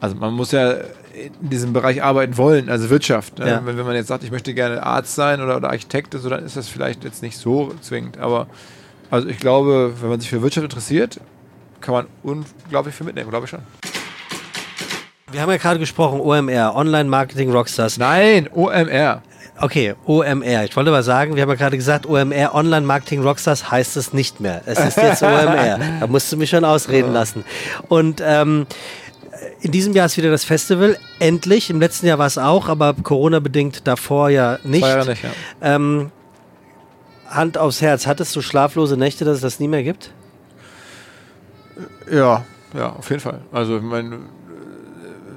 Also 0.00 0.16
man 0.16 0.34
muss 0.34 0.52
ja 0.52 0.72
in 1.14 1.48
diesem 1.48 1.72
Bereich 1.72 2.02
arbeiten 2.02 2.36
wollen, 2.36 2.68
also 2.68 2.90
Wirtschaft. 2.90 3.38
Ne? 3.38 3.48
Ja. 3.48 3.62
Wenn, 3.64 3.78
wenn, 3.78 3.86
man 3.86 3.94
jetzt 3.94 4.08
sagt, 4.08 4.24
ich 4.24 4.30
möchte 4.30 4.52
gerne 4.52 4.82
Arzt 4.82 5.14
sein 5.14 5.40
oder, 5.40 5.56
oder 5.56 5.70
Architekt, 5.70 6.14
so, 6.14 6.28
dann 6.28 6.44
ist 6.44 6.56
das 6.56 6.68
vielleicht 6.68 7.04
jetzt 7.04 7.22
nicht 7.22 7.38
so 7.38 7.72
zwingend. 7.80 8.18
Aber 8.18 8.46
also 9.10 9.28
ich 9.28 9.38
glaube, 9.38 9.94
wenn 10.00 10.08
man 10.10 10.20
sich 10.20 10.28
für 10.28 10.42
Wirtschaft 10.42 10.64
interessiert, 10.64 11.20
kann 11.80 11.94
man 11.94 12.06
unglaublich 12.22 12.94
viel 12.94 13.06
mitnehmen, 13.06 13.30
glaube 13.30 13.44
ich 13.44 13.50
schon. 13.50 13.60
Wir 15.30 15.40
haben 15.40 15.50
ja 15.50 15.56
gerade 15.56 15.80
gesprochen, 15.80 16.20
OMR, 16.20 16.74
Online 16.76 17.08
Marketing 17.08 17.50
Rockstars. 17.50 17.98
Nein, 17.98 18.48
OMR. 18.52 19.22
Okay, 19.60 19.94
OMR. 20.04 20.64
Ich 20.64 20.76
wollte 20.76 20.90
aber 20.90 21.02
sagen, 21.02 21.36
wir 21.36 21.42
haben 21.42 21.48
ja 21.48 21.54
gerade 21.54 21.76
gesagt, 21.76 22.06
OMR, 22.06 22.54
Online 22.54 22.84
Marketing 22.84 23.22
Rockstars, 23.22 23.70
heißt 23.70 23.96
es 23.96 24.12
nicht 24.12 24.40
mehr. 24.40 24.62
Es 24.66 24.78
ist 24.78 24.96
jetzt 24.96 25.22
OMR. 25.22 25.78
Da 26.00 26.06
musst 26.08 26.32
du 26.32 26.36
mich 26.36 26.50
schon 26.50 26.64
ausreden 26.64 27.12
lassen. 27.12 27.44
Und 27.88 28.20
ähm, 28.24 28.66
in 29.60 29.70
diesem 29.70 29.92
Jahr 29.94 30.06
ist 30.06 30.16
wieder 30.16 30.30
das 30.30 30.44
Festival. 30.44 30.98
Endlich. 31.20 31.70
Im 31.70 31.80
letzten 31.80 32.06
Jahr 32.06 32.18
war 32.18 32.26
es 32.26 32.36
auch, 32.36 32.68
aber 32.68 32.94
Corona-bedingt 32.94 33.86
davor 33.86 34.28
ja 34.28 34.58
nicht. 34.64 34.82
Jahre 34.84 35.08
nicht 35.08 35.22
ja. 35.22 35.30
Ähm, 35.62 36.10
Hand 37.28 37.56
aufs 37.56 37.80
Herz. 37.80 38.06
Hattest 38.06 38.34
du 38.34 38.42
schlaflose 38.42 38.96
Nächte, 38.96 39.24
dass 39.24 39.36
es 39.36 39.42
das 39.42 39.60
nie 39.60 39.68
mehr 39.68 39.84
gibt? 39.84 40.10
Ja, 42.10 42.44
ja, 42.76 42.90
auf 42.90 43.08
jeden 43.08 43.20
Fall. 43.20 43.40
Also, 43.52 43.76
ich 43.76 43.82
meine, 43.82 44.18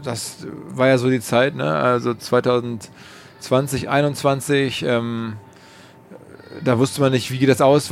das 0.03 0.37
war 0.69 0.87
ja 0.87 0.97
so 0.97 1.09
die 1.09 1.21
Zeit, 1.21 1.55
ne? 1.55 1.71
Also 1.75 2.13
2000. 2.13 2.89
2021, 3.39 4.83
ähm, 4.83 5.33
da 6.63 6.77
wusste 6.79 7.01
man 7.01 7.11
nicht, 7.11 7.31
wie 7.31 7.37
geht 7.37 7.49
das 7.49 7.61
aus, 7.61 7.89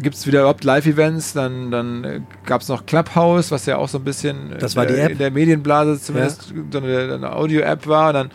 gibt 0.00 0.16
es 0.16 0.26
wieder 0.26 0.40
überhaupt 0.40 0.64
Live-Events, 0.64 1.32
dann, 1.32 1.70
dann 1.70 2.04
äh, 2.04 2.20
gab 2.44 2.62
es 2.62 2.68
noch 2.68 2.86
Clubhouse, 2.86 3.50
was 3.50 3.66
ja 3.66 3.76
auch 3.76 3.88
so 3.88 3.98
ein 3.98 4.04
bisschen 4.04 4.54
das 4.58 4.76
war 4.76 4.86
die 4.86 4.94
App. 4.94 5.12
in 5.12 5.18
der 5.18 5.30
Medienblase 5.30 6.00
zumindest 6.00 6.50
ja. 6.50 6.62
so 6.70 6.78
eine, 6.78 7.14
eine 7.14 7.32
Audio-App 7.34 7.86
war, 7.86 8.12
dann 8.12 8.30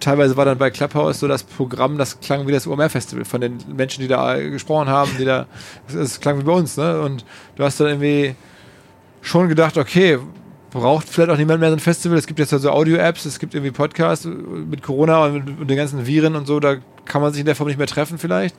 teilweise 0.00 0.36
war 0.36 0.44
dann 0.44 0.58
bei 0.58 0.70
Clubhouse 0.70 1.20
so 1.20 1.28
das 1.28 1.42
Programm, 1.42 1.98
das 1.98 2.20
klang 2.20 2.46
wie 2.46 2.52
das 2.52 2.66
OMR-Festival 2.66 3.24
von 3.24 3.40
den 3.40 3.58
Menschen, 3.74 4.02
die 4.02 4.08
da 4.08 4.36
gesprochen 4.38 4.88
haben, 4.88 5.10
die 5.18 5.24
da, 5.24 5.46
es 5.94 6.20
klang 6.20 6.38
wie 6.38 6.44
bei 6.44 6.52
uns, 6.52 6.76
ne? 6.76 7.00
Und 7.00 7.24
du 7.56 7.64
hast 7.64 7.80
dann 7.80 7.88
irgendwie 7.88 8.34
schon 9.22 9.48
gedacht, 9.48 9.76
okay, 9.78 10.18
braucht 10.80 11.08
vielleicht 11.08 11.30
auch 11.30 11.36
niemand 11.36 11.60
mehr 11.60 11.70
so 11.70 11.76
ein 11.76 11.80
Festival. 11.80 12.18
Es 12.18 12.26
gibt 12.26 12.38
jetzt 12.38 12.52
also 12.52 12.70
Audio-Apps, 12.70 13.24
es 13.24 13.38
gibt 13.38 13.54
irgendwie 13.54 13.72
Podcasts 13.72 14.24
mit 14.24 14.82
Corona 14.82 15.24
und, 15.24 15.60
mit, 15.60 15.70
den 15.70 15.76
ganzen 15.76 16.06
Viren 16.06 16.36
und 16.36 16.46
so, 16.46 16.60
da 16.60 16.76
kann 17.04 17.22
man 17.22 17.32
sich 17.32 17.40
in 17.40 17.46
der 17.46 17.56
Form 17.56 17.68
nicht 17.68 17.78
mehr 17.78 17.86
treffen 17.86 18.18
vielleicht. 18.18 18.54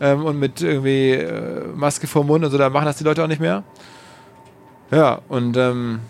ähm, 0.00 0.24
und 0.24 0.38
mit 0.38 0.60
irgendwie 0.60 1.12
äh, 1.12 1.66
Maske 1.74 2.06
vor 2.06 2.24
Mund 2.24 2.44
und 2.44 2.50
so, 2.50 2.58
da 2.58 2.70
machen 2.70 2.86
das 2.86 2.96
die 2.96 3.04
Leute 3.04 3.22
auch 3.22 3.28
nicht 3.28 3.40
mehr. 3.40 3.64
Ja, 4.90 5.20
und 5.28 5.56
ähm, 5.56 6.00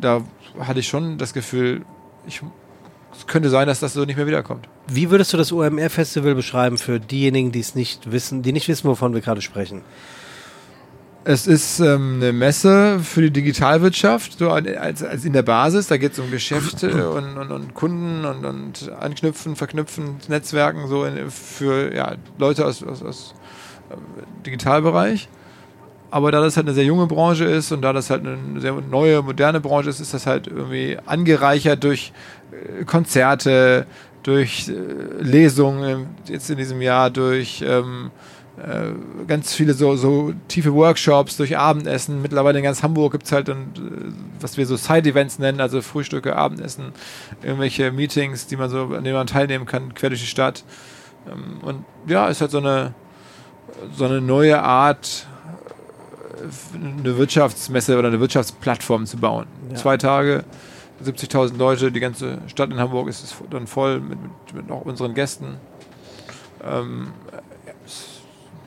da 0.00 0.22
hatte 0.58 0.80
ich 0.80 0.88
schon 0.88 1.18
das 1.18 1.32
Gefühl, 1.32 1.82
ich, 2.26 2.42
es 3.16 3.26
könnte 3.26 3.50
sein, 3.50 3.66
dass 3.66 3.80
das 3.80 3.92
so 3.92 4.04
nicht 4.04 4.16
mehr 4.16 4.26
wiederkommt. 4.26 4.68
Wie 4.86 5.10
würdest 5.10 5.32
du 5.32 5.36
das 5.36 5.52
OMR-Festival 5.52 6.34
beschreiben 6.34 6.78
für 6.78 6.98
diejenigen, 6.98 7.52
die 7.52 7.60
es 7.60 7.74
nicht 7.74 8.10
wissen, 8.10 8.42
die 8.42 8.52
nicht 8.52 8.68
wissen, 8.68 8.88
wovon 8.88 9.14
wir 9.14 9.20
gerade 9.20 9.40
sprechen? 9.40 9.82
Es 11.22 11.46
ist 11.46 11.80
ähm, 11.80 12.14
eine 12.16 12.32
Messe 12.32 12.98
für 13.00 13.20
die 13.20 13.30
Digitalwirtschaft, 13.30 14.38
so 14.38 14.50
als, 14.50 15.02
als 15.02 15.24
in 15.24 15.34
der 15.34 15.42
Basis. 15.42 15.88
Da 15.88 15.98
geht 15.98 16.12
es 16.12 16.18
um 16.18 16.30
Geschäfte 16.30 17.10
und, 17.14 17.36
und, 17.36 17.50
und 17.52 17.74
Kunden 17.74 18.24
und, 18.24 18.44
und, 18.46 18.90
Anknüpfen, 18.98 19.54
Verknüpfen, 19.54 20.16
Netzwerken 20.28 20.88
so 20.88 21.04
in, 21.04 21.30
für 21.30 21.94
ja, 21.94 22.14
Leute 22.38 22.64
aus, 22.64 22.82
aus, 22.82 23.02
aus 23.02 23.34
äh, 23.90 23.96
Digitalbereich. 24.46 25.28
Aber 26.10 26.32
da 26.32 26.40
das 26.40 26.56
halt 26.56 26.66
eine 26.66 26.74
sehr 26.74 26.84
junge 26.84 27.06
Branche 27.06 27.44
ist 27.44 27.70
und 27.70 27.82
da 27.82 27.92
das 27.92 28.08
halt 28.08 28.26
eine 28.26 28.60
sehr 28.60 28.72
neue, 28.72 29.22
moderne 29.22 29.60
Branche 29.60 29.90
ist, 29.90 30.00
ist 30.00 30.14
das 30.14 30.26
halt 30.26 30.46
irgendwie 30.46 30.96
angereichert 31.04 31.84
durch 31.84 32.12
äh, 32.50 32.84
Konzerte, 32.84 33.86
durch 34.22 34.68
äh, 34.68 35.22
Lesungen 35.22 36.08
jetzt 36.26 36.48
in 36.48 36.56
diesem 36.56 36.80
Jahr, 36.80 37.10
durch 37.10 37.62
ähm, 37.64 38.10
äh, 38.10 38.39
ganz 39.26 39.54
viele 39.54 39.74
so, 39.74 39.96
so 39.96 40.34
tiefe 40.48 40.74
Workshops 40.74 41.36
durch 41.36 41.56
Abendessen. 41.56 42.20
Mittlerweile 42.20 42.58
in 42.58 42.64
ganz 42.64 42.82
Hamburg 42.82 43.12
gibt 43.12 43.24
es 43.24 43.32
halt, 43.32 43.48
ein, 43.48 43.72
äh, 43.76 44.12
was 44.40 44.56
wir 44.56 44.66
so 44.66 44.76
Side-Events 44.76 45.38
nennen, 45.38 45.60
also 45.60 45.80
Frühstücke, 45.80 46.36
Abendessen, 46.36 46.92
irgendwelche 47.42 47.90
Meetings, 47.90 48.46
die 48.46 48.56
man 48.56 48.68
so, 48.68 48.82
an 48.94 49.04
denen 49.04 49.14
man 49.14 49.26
teilnehmen 49.26 49.66
kann, 49.66 49.94
quer 49.94 50.10
durch 50.10 50.20
die 50.20 50.26
Stadt. 50.26 50.64
Ähm, 51.26 51.58
und 51.62 51.84
ja, 52.06 52.28
ist 52.28 52.40
halt 52.40 52.50
so 52.50 52.58
eine, 52.58 52.94
so 53.94 54.04
eine 54.04 54.20
neue 54.20 54.62
Art, 54.62 55.26
äh, 56.36 57.00
eine 57.00 57.16
Wirtschaftsmesse 57.16 57.98
oder 57.98 58.08
eine 58.08 58.20
Wirtschaftsplattform 58.20 59.06
zu 59.06 59.16
bauen. 59.16 59.46
Ja. 59.70 59.76
Zwei 59.76 59.96
Tage, 59.96 60.44
70.000 61.02 61.56
Leute, 61.56 61.92
die 61.92 62.00
ganze 62.00 62.38
Stadt 62.46 62.70
in 62.70 62.78
Hamburg 62.78 63.08
ist 63.08 63.34
dann 63.48 63.66
voll 63.66 64.00
mit, 64.00 64.18
mit, 64.20 64.54
mit 64.54 64.70
auch 64.70 64.82
unseren 64.82 65.14
Gästen. 65.14 65.56
Ähm, 66.62 67.12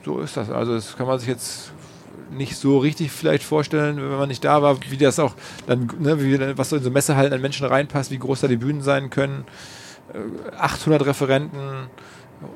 so 0.04 0.20
ist 0.20 0.36
das. 0.36 0.50
Also 0.50 0.74
das 0.74 0.96
kann 0.96 1.06
man 1.06 1.18
sich 1.18 1.28
jetzt 1.28 1.72
nicht 2.30 2.56
so 2.56 2.78
richtig 2.78 3.12
vielleicht 3.12 3.44
vorstellen, 3.44 3.96
wenn 3.96 4.18
man 4.18 4.28
nicht 4.28 4.44
da 4.44 4.62
war, 4.62 4.78
wie 4.90 4.96
das 4.96 5.18
auch 5.18 5.34
dann, 5.66 5.90
ne, 5.98 6.20
wie, 6.22 6.58
was 6.58 6.70
so 6.70 6.76
in 6.76 6.82
so 6.82 6.90
Messehallen 6.90 7.32
an 7.32 7.40
Menschen 7.40 7.66
reinpasst, 7.66 8.10
wie 8.10 8.18
groß 8.18 8.40
da 8.40 8.48
die 8.48 8.56
Bühnen 8.56 8.82
sein 8.82 9.10
können. 9.10 9.44
800 10.58 11.00
äh, 11.00 11.04
Referenten 11.04 11.60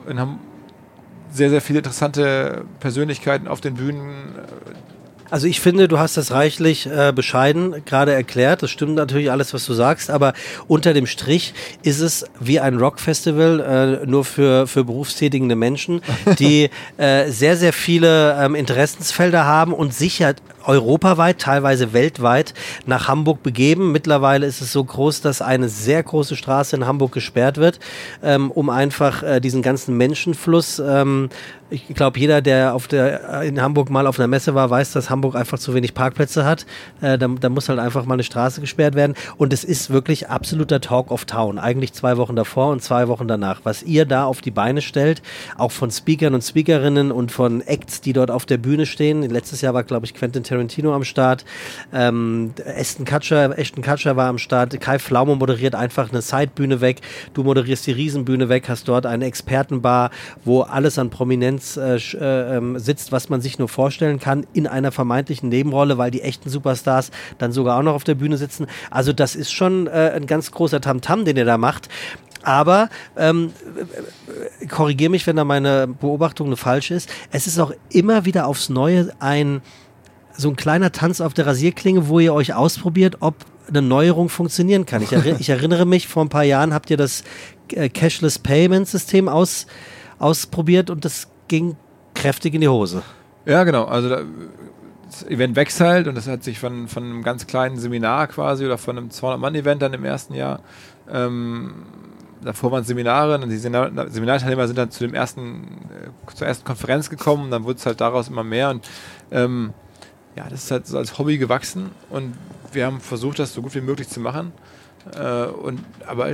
haben 0.08 0.38
sehr, 1.30 1.50
sehr 1.50 1.60
viele 1.60 1.78
interessante 1.78 2.64
Persönlichkeiten 2.80 3.48
auf 3.48 3.60
den 3.60 3.74
Bühnen. 3.74 4.34
Also 5.30 5.46
ich 5.46 5.60
finde, 5.60 5.88
du 5.88 5.98
hast 5.98 6.16
das 6.16 6.32
reichlich 6.32 6.86
äh, 6.86 7.12
bescheiden 7.14 7.84
gerade 7.84 8.12
erklärt. 8.12 8.62
Das 8.62 8.70
stimmt 8.70 8.94
natürlich 8.94 9.30
alles, 9.30 9.52
was 9.52 9.66
du 9.66 9.74
sagst, 9.74 10.10
aber 10.10 10.32
unter 10.68 10.94
dem 10.94 11.06
Strich 11.06 11.52
ist 11.82 12.00
es 12.00 12.24
wie 12.40 12.60
ein 12.60 12.78
Rockfestival, 12.78 14.00
äh, 14.04 14.06
nur 14.06 14.24
für, 14.24 14.66
für 14.66 14.84
berufstätigende 14.84 15.54
Menschen, 15.54 16.00
die 16.38 16.70
äh, 16.96 17.30
sehr, 17.30 17.56
sehr 17.56 17.72
viele 17.72 18.38
ähm, 18.40 18.54
Interessensfelder 18.54 19.44
haben 19.44 19.74
und 19.74 19.92
sicher 19.92 20.34
europaweit, 20.64 21.38
teilweise 21.38 21.92
weltweit 21.92 22.54
nach 22.86 23.08
Hamburg 23.08 23.42
begeben. 23.42 23.90
Mittlerweile 23.92 24.46
ist 24.46 24.60
es 24.60 24.72
so 24.72 24.84
groß, 24.84 25.22
dass 25.22 25.40
eine 25.40 25.68
sehr 25.68 26.02
große 26.02 26.36
Straße 26.36 26.76
in 26.76 26.86
Hamburg 26.86 27.12
gesperrt 27.12 27.56
wird, 27.56 27.80
ähm, 28.22 28.50
um 28.50 28.68
einfach 28.70 29.22
äh, 29.22 29.40
diesen 29.40 29.62
ganzen 29.62 29.96
Menschenfluss 29.96 30.78
ähm, 30.78 31.30
ich 31.70 31.86
glaube, 31.88 32.18
jeder, 32.18 32.40
der 32.40 32.74
auf 32.74 32.88
der, 32.88 33.42
in 33.42 33.60
Hamburg 33.60 33.90
mal 33.90 34.06
auf 34.06 34.18
einer 34.18 34.26
Messe 34.26 34.54
war, 34.54 34.70
weiß, 34.70 34.92
dass 34.92 35.10
Hamburg 35.10 35.34
einfach 35.34 35.58
zu 35.58 35.74
wenig 35.74 35.92
Parkplätze 35.92 36.44
hat. 36.44 36.64
Äh, 37.02 37.18
da, 37.18 37.28
da, 37.28 37.48
muss 37.50 37.68
halt 37.68 37.78
einfach 37.78 38.06
mal 38.06 38.14
eine 38.14 38.22
Straße 38.22 38.60
gesperrt 38.62 38.94
werden. 38.94 39.14
Und 39.36 39.52
es 39.52 39.64
ist 39.64 39.90
wirklich 39.90 40.30
absoluter 40.30 40.80
Talk 40.80 41.10
of 41.10 41.26
Town. 41.26 41.58
Eigentlich 41.58 41.92
zwei 41.92 42.16
Wochen 42.16 42.36
davor 42.36 42.72
und 42.72 42.82
zwei 42.82 43.08
Wochen 43.08 43.28
danach. 43.28 43.60
Was 43.64 43.82
ihr 43.82 44.06
da 44.06 44.24
auf 44.24 44.40
die 44.40 44.50
Beine 44.50 44.80
stellt, 44.80 45.20
auch 45.58 45.70
von 45.70 45.90
Speakern 45.90 46.34
und 46.34 46.42
Speakerinnen 46.42 47.12
und 47.12 47.32
von 47.32 47.60
Acts, 47.60 48.00
die 48.00 48.14
dort 48.14 48.30
auf 48.30 48.46
der 48.46 48.56
Bühne 48.56 48.86
stehen. 48.86 49.22
Letztes 49.22 49.60
Jahr 49.60 49.74
war, 49.74 49.82
glaube 49.82 50.06
ich, 50.06 50.14
Quentin 50.14 50.44
Tarantino 50.44 50.94
am 50.94 51.04
Start. 51.04 51.44
Ähm, 51.92 52.52
Ashton 52.64 53.04
Kutcher, 53.04 53.58
Ashton 53.58 53.82
Kutcher 53.82 54.16
war 54.16 54.28
am 54.28 54.38
Start. 54.38 54.80
Kai 54.80 54.98
Pflaume 54.98 55.36
moderiert 55.36 55.74
einfach 55.74 56.10
eine 56.10 56.22
Sidebühne 56.22 56.80
weg. 56.80 57.02
Du 57.34 57.42
moderierst 57.42 57.86
die 57.86 57.92
Riesenbühne 57.92 58.48
weg, 58.48 58.68
hast 58.68 58.88
dort 58.88 59.04
eine 59.04 59.26
Expertenbar, 59.26 60.10
wo 60.44 60.62
alles 60.62 60.98
an 60.98 61.10
Prominenz 61.10 61.57
Bands 61.58 61.76
äh, 61.76 61.96
äh, 61.96 62.56
ähm, 62.56 62.78
sitzt, 62.78 63.12
was 63.12 63.28
man 63.28 63.40
sich 63.40 63.58
nur 63.58 63.68
vorstellen 63.68 64.18
kann, 64.20 64.46
in 64.52 64.66
einer 64.66 64.92
vermeintlichen 64.92 65.48
Nebenrolle, 65.48 65.98
weil 65.98 66.10
die 66.10 66.22
echten 66.22 66.48
Superstars 66.50 67.10
dann 67.38 67.52
sogar 67.52 67.78
auch 67.78 67.82
noch 67.82 67.94
auf 67.94 68.04
der 68.04 68.14
Bühne 68.14 68.36
sitzen. 68.36 68.66
Also 68.90 69.12
das 69.12 69.34
ist 69.34 69.52
schon 69.52 69.86
äh, 69.86 70.12
ein 70.14 70.26
ganz 70.26 70.50
großer 70.50 70.80
Tamtam, 70.80 71.20
-Tam, 71.20 71.24
den 71.24 71.36
er 71.36 71.44
da 71.44 71.58
macht. 71.58 71.88
Aber 72.42 72.88
ähm, 73.16 73.52
korrigiere 74.68 75.10
mich, 75.10 75.26
wenn 75.26 75.36
da 75.36 75.44
meine 75.44 75.88
Beobachtung 75.88 76.46
eine 76.46 76.56
falsche 76.56 76.94
ist. 76.94 77.10
Es 77.32 77.46
ist 77.46 77.58
auch 77.58 77.72
immer 77.90 78.24
wieder 78.24 78.46
aufs 78.46 78.68
Neue 78.68 79.10
ein 79.18 79.60
so 80.36 80.48
ein 80.48 80.54
kleiner 80.54 80.92
Tanz 80.92 81.20
auf 81.20 81.34
der 81.34 81.46
Rasierklinge, 81.46 82.06
wo 82.06 82.20
ihr 82.20 82.32
euch 82.32 82.54
ausprobiert, 82.54 83.16
ob 83.20 83.34
eine 83.68 83.82
Neuerung 83.82 84.28
funktionieren 84.28 84.86
kann. 84.86 85.02
Ich, 85.02 85.12
erri 85.12 85.34
ich 85.40 85.48
erinnere 85.48 85.84
mich, 85.84 86.06
vor 86.06 86.24
ein 86.24 86.28
paar 86.28 86.44
Jahren 86.44 86.72
habt 86.72 86.90
ihr 86.90 86.96
das 86.96 87.24
äh, 87.72 87.88
Cashless 87.88 88.38
Payment 88.38 88.86
System 88.86 89.28
aus, 89.28 89.66
ausprobiert 90.20 90.90
und 90.90 91.04
das 91.04 91.26
ging 91.48 91.76
kräftig 92.14 92.54
in 92.54 92.60
die 92.60 92.68
Hose. 92.68 93.02
Ja, 93.44 93.64
genau. 93.64 93.84
Also 93.84 94.08
da, 94.08 94.22
das 95.06 95.24
Event 95.26 95.56
wächst 95.56 95.80
halt 95.80 96.06
und 96.06 96.14
das 96.14 96.26
hat 96.26 96.44
sich 96.44 96.58
von, 96.58 96.88
von 96.88 97.02
einem 97.02 97.22
ganz 97.22 97.46
kleinen 97.46 97.78
Seminar 97.78 98.26
quasi 98.28 98.64
oder 98.64 98.78
von 98.78 98.98
einem 98.98 99.08
200-Mann-Event 99.08 99.82
dann 99.82 99.94
im 99.94 100.04
ersten 100.04 100.34
Jahr. 100.34 100.60
Ähm, 101.10 101.86
davor 102.42 102.72
waren 102.72 102.84
Seminare 102.84 103.38
und 103.38 103.48
die 103.48 103.56
Seminarteilnehmer 103.56 104.66
sind 104.66 104.76
dann 104.76 104.90
zu 104.90 105.04
dem 105.04 105.14
ersten, 105.14 105.88
äh, 105.90 106.34
zur 106.34 106.46
ersten 106.46 106.64
Konferenz 106.64 107.08
gekommen 107.10 107.44
und 107.44 107.50
dann 107.50 107.64
wurde 107.64 107.78
es 107.78 107.86
halt 107.86 108.00
daraus 108.00 108.28
immer 108.28 108.44
mehr 108.44 108.70
und 108.70 108.86
ähm, 109.30 109.72
ja, 110.36 110.46
das 110.48 110.64
ist 110.64 110.70
halt 110.70 110.86
so 110.86 110.98
als 110.98 111.18
Hobby 111.18 111.38
gewachsen 111.38 111.90
und 112.10 112.34
wir 112.72 112.86
haben 112.86 113.00
versucht, 113.00 113.38
das 113.38 113.54
so 113.54 113.62
gut 113.62 113.74
wie 113.74 113.80
möglich 113.80 114.08
zu 114.08 114.20
machen. 114.20 114.52
Äh, 115.18 115.46
und 115.46 115.80
aber 116.06 116.32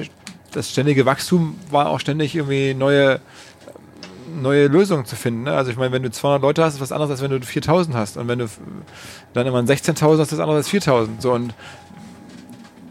das 0.52 0.70
ständige 0.70 1.06
Wachstum 1.06 1.58
war 1.70 1.88
auch 1.88 2.00
ständig 2.00 2.34
irgendwie 2.34 2.74
neue 2.74 3.20
neue 4.40 4.66
Lösungen 4.66 5.04
zu 5.04 5.16
finden. 5.16 5.44
Ne? 5.44 5.52
Also 5.52 5.70
ich 5.70 5.76
meine, 5.76 5.92
wenn 5.92 6.02
du 6.02 6.10
200 6.10 6.42
Leute 6.42 6.64
hast, 6.64 6.74
ist 6.74 6.80
was 6.80 6.92
anderes, 6.92 7.10
als 7.10 7.22
wenn 7.22 7.30
du 7.30 7.40
4000 7.40 7.96
hast. 7.96 8.16
Und 8.16 8.28
wenn 8.28 8.38
du 8.38 8.48
dann 9.32 9.46
immer 9.46 9.58
16.000 9.60 10.12
hast, 10.12 10.20
ist 10.20 10.32
das 10.32 10.40
anders 10.40 10.56
als 10.56 10.68
4000. 10.68 11.22
So, 11.22 11.32
und 11.32 11.54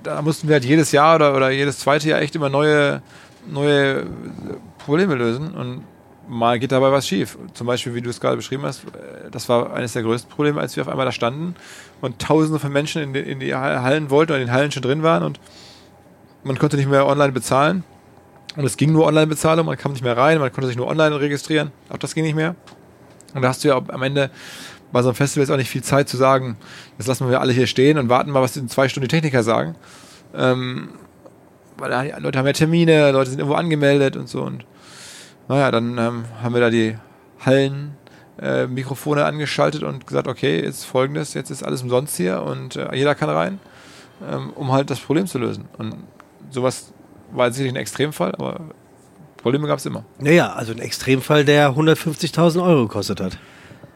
da 0.03 0.21
mussten 0.21 0.47
wir 0.47 0.55
halt 0.55 0.65
jedes 0.65 0.91
Jahr 0.91 1.15
oder, 1.15 1.35
oder 1.35 1.49
jedes 1.51 1.79
zweite 1.79 2.09
Jahr 2.09 2.21
echt 2.21 2.35
immer 2.35 2.49
neue, 2.49 3.01
neue 3.49 4.05
Probleme 4.79 5.15
lösen. 5.15 5.53
Und 5.53 5.83
mal 6.27 6.59
geht 6.59 6.71
dabei 6.71 6.91
was 6.91 7.07
schief. 7.07 7.37
Zum 7.53 7.67
Beispiel, 7.67 7.95
wie 7.95 8.01
du 8.01 8.09
es 8.09 8.19
gerade 8.19 8.35
beschrieben 8.35 8.63
hast, 8.63 8.83
äh, 8.85 9.29
das 9.31 9.49
war 9.49 9.73
eines 9.73 9.93
der 9.93 10.03
größten 10.03 10.31
Probleme, 10.31 10.61
als 10.61 10.75
wir 10.75 10.83
auf 10.83 10.89
einmal 10.89 11.05
da 11.05 11.11
standen 11.11 11.55
und 12.01 12.19
tausende 12.19 12.59
von 12.59 12.71
Menschen 12.71 13.01
in 13.01 13.13
die, 13.13 13.19
in 13.19 13.39
die 13.39 13.55
Hallen 13.55 14.09
wollten 14.09 14.31
oder 14.31 14.41
in 14.41 14.47
den 14.47 14.53
Hallen 14.53 14.71
schon 14.71 14.83
drin 14.83 15.03
waren 15.03 15.23
und 15.23 15.39
man 16.43 16.57
konnte 16.57 16.77
nicht 16.77 16.89
mehr 16.89 17.07
online 17.07 17.31
bezahlen. 17.31 17.83
Und 18.55 18.65
es 18.65 18.77
ging 18.77 18.91
nur 18.91 19.05
Online-Bezahlung, 19.07 19.65
man 19.65 19.77
kam 19.77 19.93
nicht 19.93 20.03
mehr 20.03 20.15
rein, 20.15 20.39
man 20.39 20.51
konnte 20.51 20.67
sich 20.67 20.77
nur 20.77 20.87
online 20.87 21.19
registrieren. 21.19 21.71
Auch 21.89 21.97
das 21.97 22.13
ging 22.13 22.23
nicht 22.23 22.35
mehr. 22.35 22.55
Und 23.33 23.41
da 23.41 23.47
hast 23.47 23.63
du 23.63 23.69
ja 23.69 23.75
am 23.75 24.03
Ende 24.03 24.29
bei 24.91 25.01
so 25.01 25.09
einem 25.09 25.15
Festival 25.15 25.43
jetzt 25.43 25.51
auch 25.51 25.57
nicht 25.57 25.71
viel 25.71 25.83
Zeit 25.83 26.07
zu 26.07 26.17
sagen, 26.17 26.55
jetzt 26.99 27.07
lassen 27.07 27.27
wir 27.27 27.41
alle 27.41 27.51
hier 27.51 27.65
stehen 27.65 27.97
und 27.97 28.09
warten 28.09 28.29
mal, 28.29 28.43
was 28.43 28.55
in 28.55 28.69
zwei 28.69 28.87
Stunden 28.87 29.09
die 29.09 29.15
Techniker 29.15 29.41
sagen. 29.41 29.75
Ähm, 30.35 30.89
weil 31.77 32.13
Leute 32.19 32.37
haben 32.37 32.45
ja 32.45 32.53
Termine, 32.53 33.11
Leute 33.11 33.31
sind 33.31 33.39
irgendwo 33.39 33.55
angemeldet 33.55 34.15
und 34.15 34.29
so. 34.29 34.43
Und 34.43 34.65
naja, 35.47 35.71
dann 35.71 35.97
ähm, 35.97 36.25
haben 36.41 36.53
wir 36.53 36.61
da 36.61 36.69
die 36.69 36.95
Hallen 37.43 37.97
äh, 38.39 38.67
Mikrofone 38.67 39.25
angeschaltet 39.25 39.83
und 39.83 40.05
gesagt, 40.05 40.27
okay, 40.27 40.63
jetzt 40.63 40.85
folgendes, 40.85 41.33
jetzt 41.33 41.49
ist 41.49 41.63
alles 41.63 41.81
umsonst 41.81 42.15
hier 42.15 42.43
und 42.43 42.75
äh, 42.75 42.95
jeder 42.95 43.15
kann 43.15 43.29
rein, 43.29 43.59
ähm, 44.29 44.51
um 44.53 44.71
halt 44.71 44.91
das 44.91 44.99
Problem 44.99 45.25
zu 45.25 45.39
lösen. 45.39 45.65
Und 45.77 45.95
sowas 46.51 46.93
war 47.33 47.51
sicherlich 47.51 47.73
ein 47.73 47.81
Extremfall, 47.81 48.33
aber 48.35 48.59
Probleme 49.37 49.67
gab 49.67 49.79
es 49.79 49.85
immer. 49.85 50.05
Naja, 50.19 50.53
also 50.53 50.71
ein 50.71 50.79
Extremfall, 50.79 51.43
der 51.43 51.71
150.000 51.71 52.63
Euro 52.63 52.87
gekostet 52.87 53.19
hat. 53.19 53.37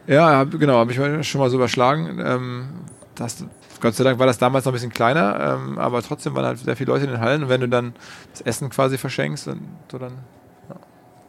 Ja, 0.06 0.44
genau, 0.44 0.74
habe 0.74 0.92
ich 0.92 1.28
schon 1.28 1.40
mal 1.40 1.50
so 1.50 1.56
überschlagen. 1.56 2.20
Ähm, 2.24 2.68
das, 3.14 3.44
Gott 3.80 3.94
sei 3.94 4.04
Dank 4.04 4.18
war 4.18 4.26
das 4.26 4.38
damals 4.38 4.64
noch 4.64 4.72
ein 4.72 4.74
bisschen 4.74 4.92
kleiner, 4.92 5.58
ähm, 5.66 5.78
aber 5.78 6.02
trotzdem 6.02 6.34
waren 6.34 6.44
halt 6.44 6.58
sehr 6.58 6.76
viele 6.76 6.92
Leute 6.92 7.04
in 7.04 7.10
den 7.10 7.20
Hallen 7.20 7.42
und 7.42 7.48
wenn 7.48 7.60
du 7.60 7.68
dann 7.68 7.94
das 8.32 8.42
Essen 8.42 8.70
quasi 8.70 8.98
verschenkst, 8.98 9.46
dann, 9.46 9.60
so 9.90 9.98
dann 9.98 10.12
ja. 10.68 10.76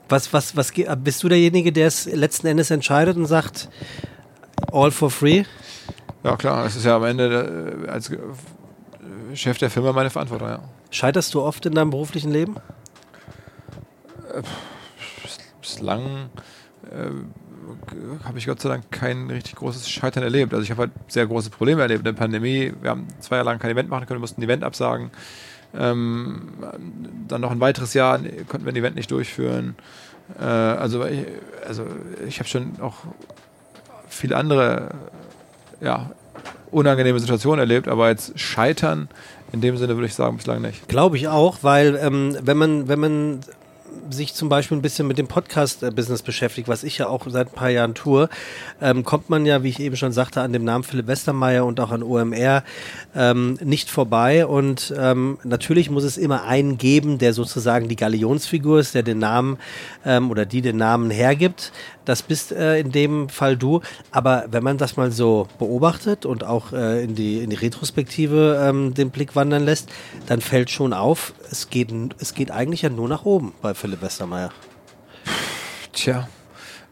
Was, 0.08 0.34
was, 0.34 0.56
was, 0.56 0.72
bist 0.98 1.24
du 1.24 1.30
derjenige, 1.30 1.72
der 1.72 1.88
es 1.88 2.06
letzten 2.06 2.48
Endes 2.48 2.72
entscheidet 2.72 3.18
und 3.18 3.26
sagt, 3.26 3.70
all 4.72 4.92
for 4.92 5.10
free? 5.10 5.44
Ja, 6.24 6.36
klar, 6.36 6.66
es 6.66 6.76
ist 6.76 6.86
ja 6.86 6.96
am 6.96 7.04
Ende 7.06 7.86
äh, 7.86 7.90
als 7.90 8.12
Chef 9.34 9.58
der 9.58 9.70
Firma 9.70 9.94
meine 9.94 10.10
Verantwortung, 10.10 10.50
ja. 10.50 10.60
Scheiterst 10.92 11.34
du 11.34 11.42
oft 11.42 11.66
in 11.66 11.74
deinem 11.74 11.92
beruflichen 11.92 12.32
Leben? 12.32 12.56
Bislang 15.62 16.30
äh, 16.92 18.24
habe 18.24 18.38
ich 18.38 18.46
Gott 18.46 18.62
sei 18.62 18.70
Dank 18.70 18.92
kein 18.92 19.30
richtig 19.30 19.56
großes 19.56 19.90
Scheitern 19.90 20.24
erlebt. 20.24 20.54
Also 20.54 20.64
ich 20.64 20.72
habe 20.72 20.84
halt 20.84 20.92
sehr 21.08 21.28
große 21.28 21.50
Probleme 21.50 21.82
erlebt 21.82 22.00
in 22.00 22.06
der 22.06 22.14
Pandemie. 22.14 22.74
Wir 22.82 22.90
haben 22.92 23.08
zwei 23.20 23.38
Jahre 23.38 23.50
lang 23.50 23.60
kein 23.60 23.72
Event 23.72 23.90
machen 23.90 24.08
können, 24.08 24.20
mussten 24.20 24.42
ein 24.42 24.46
Event 24.46 24.64
absagen. 24.64 25.12
Ähm, 25.78 26.54
dann 27.28 27.42
noch 27.42 27.52
ein 27.52 27.60
weiteres 27.60 27.94
Jahr 27.94 28.20
konnten 28.48 28.66
wir 28.66 28.74
ein 28.74 28.76
Event 28.76 28.96
nicht 28.96 29.12
durchführen. 29.12 29.76
Äh, 30.40 30.44
also, 30.44 31.06
ich, 31.06 31.26
also 31.68 31.86
ich 32.28 32.40
habe 32.40 32.50
schon 32.50 32.80
auch 32.82 32.98
viele 34.08 34.36
andere 34.36 34.90
ja, 35.82 36.10
unangenehme 36.72 37.20
Situationen 37.20 37.60
erlebt, 37.60 37.88
aber 37.88 38.10
jetzt 38.10 38.38
scheitern 38.40 39.10
in 39.52 39.62
dem 39.62 39.78
Sinne 39.78 39.96
würde 39.96 40.08
ich 40.08 40.14
sagen 40.14 40.38
bislang 40.38 40.62
nicht. 40.62 40.88
Glaube 40.88 41.18
ich 41.18 41.28
auch, 41.28 41.60
weil 41.62 42.00
ähm, 42.02 42.38
wenn 42.42 42.58
man 42.58 42.88
wenn 42.88 43.00
man 43.00 43.40
sich 44.10 44.34
zum 44.34 44.50
Beispiel 44.50 44.78
ein 44.78 44.82
bisschen 44.82 45.08
mit 45.08 45.18
dem 45.18 45.28
Podcast-Business 45.28 46.22
beschäftigt, 46.22 46.68
was 46.68 46.84
ich 46.84 46.98
ja 46.98 47.08
auch 47.08 47.26
seit 47.28 47.50
ein 47.50 47.54
paar 47.54 47.70
Jahren 47.70 47.94
tue, 47.94 48.30
ähm, 48.82 49.04
kommt 49.04 49.30
man 49.30 49.46
ja, 49.46 49.64
wie 49.64 49.70
ich 49.70 49.80
eben 49.80 49.96
schon 49.96 50.12
sagte, 50.12 50.42
an 50.42 50.54
dem 50.54 50.64
Namen 50.64 50.84
Philipp 50.84 51.08
Westermeier 51.08 51.66
und 51.66 51.80
auch 51.80 51.92
an 51.92 52.04
OMR 52.04 52.64
ähm, 53.16 53.58
nicht 53.64 53.90
vorbei. 53.90 54.46
Und 54.46 54.94
ähm, 54.98 55.38
natürlich 55.44 55.90
muss 55.90 56.04
es 56.04 56.18
immer 56.18 56.44
einen 56.44 56.78
geben, 56.78 57.18
der 57.18 57.34
sozusagen 57.34 57.88
die 57.88 57.96
Galionsfigur 57.96 58.80
ist, 58.80 58.96
der 58.96 59.04
den 59.04 59.20
Namen 59.20 59.58
ähm, 60.06 60.32
oder 60.32 60.46
die 60.46 60.62
den 60.62 60.78
Namen 60.78 61.12
hergibt. 61.12 61.72
Das 62.06 62.24
bist 62.24 62.52
äh, 62.52 62.80
in 62.80 62.92
dem 62.92 63.30
Fall 63.30 63.56
du. 63.56 63.82
Aber 64.12 64.46
wenn 64.50 64.64
man 64.64 64.78
das 64.78 64.98
mal 64.98 65.12
so 65.12 65.48
beobachtet 65.60 66.26
und 66.26 66.44
auch 66.44 66.74
äh, 66.74 67.04
in, 67.04 67.14
die, 67.14 67.40
in 67.40 67.52
die 67.52 67.56
Retrospektive 67.56 68.60
ähm, 68.68 68.94
den 68.94 69.12
Blick 69.12 69.36
wandern 69.36 69.64
lässt, 69.64 69.90
dann 70.26 70.42
fällt 70.42 70.72
schon 70.72 70.94
auf, 70.94 71.34
es 71.52 71.70
geht, 71.70 71.92
es 72.20 72.34
geht 72.34 72.52
eigentlich 72.52 72.82
ja 72.84 72.90
nur 72.90 73.08
nach 73.10 73.26
oben 73.26 73.54
bei 73.62 73.74
Philipp 73.74 74.02
Westermeier. 74.02 74.52
Tja. 75.94 76.28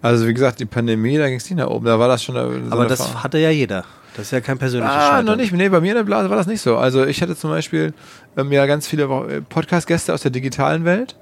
Also 0.02 0.28
wie 0.28 0.34
gesagt, 0.34 0.60
die 0.60 0.65
Pandemie, 0.65 1.17
da 1.17 1.28
ging 1.28 1.38
es 1.38 1.50
nicht 1.50 1.58
nach 1.58 1.67
oben. 1.67 1.86
Da 1.86 1.98
war 2.00 2.08
das 2.08 2.24
schon. 2.24 2.36
So 2.36 2.72
Aber 2.72 2.86
das 2.86 3.00
Erfahrung. 3.00 3.24
hatte 3.24 3.38
ja 3.39 3.50
jeder. 3.50 3.84
Das 4.15 4.28
ist 4.28 4.32
ja 4.32 4.41
kein 4.41 4.58
persönliches 4.58 4.96
Ah, 4.96 5.10
Scheitern. 5.10 5.26
noch 5.26 5.36
nicht. 5.36 5.52
Nee, 5.54 5.70
bei 5.70 5.80
mir 5.80 5.91
in 5.91 5.98
der 5.98 6.04
Blase 6.04 6.30
war 6.30 6.38
das 6.38 6.48
nicht 6.48 6.62
so. 6.62 6.78
Also 6.78 7.06
ich 7.06 7.22
hatte 7.22 7.36
zum 7.36 7.50
Beispiel 7.52 7.93
ähm, 8.36 8.52
ja 8.52 8.65
ganz 8.65 8.88
viele 8.88 9.08
Podcast-Gäste 9.50 10.13
aus 10.13 10.22
der 10.22 10.32
digitalen 10.32 10.86
Welt 10.86 11.15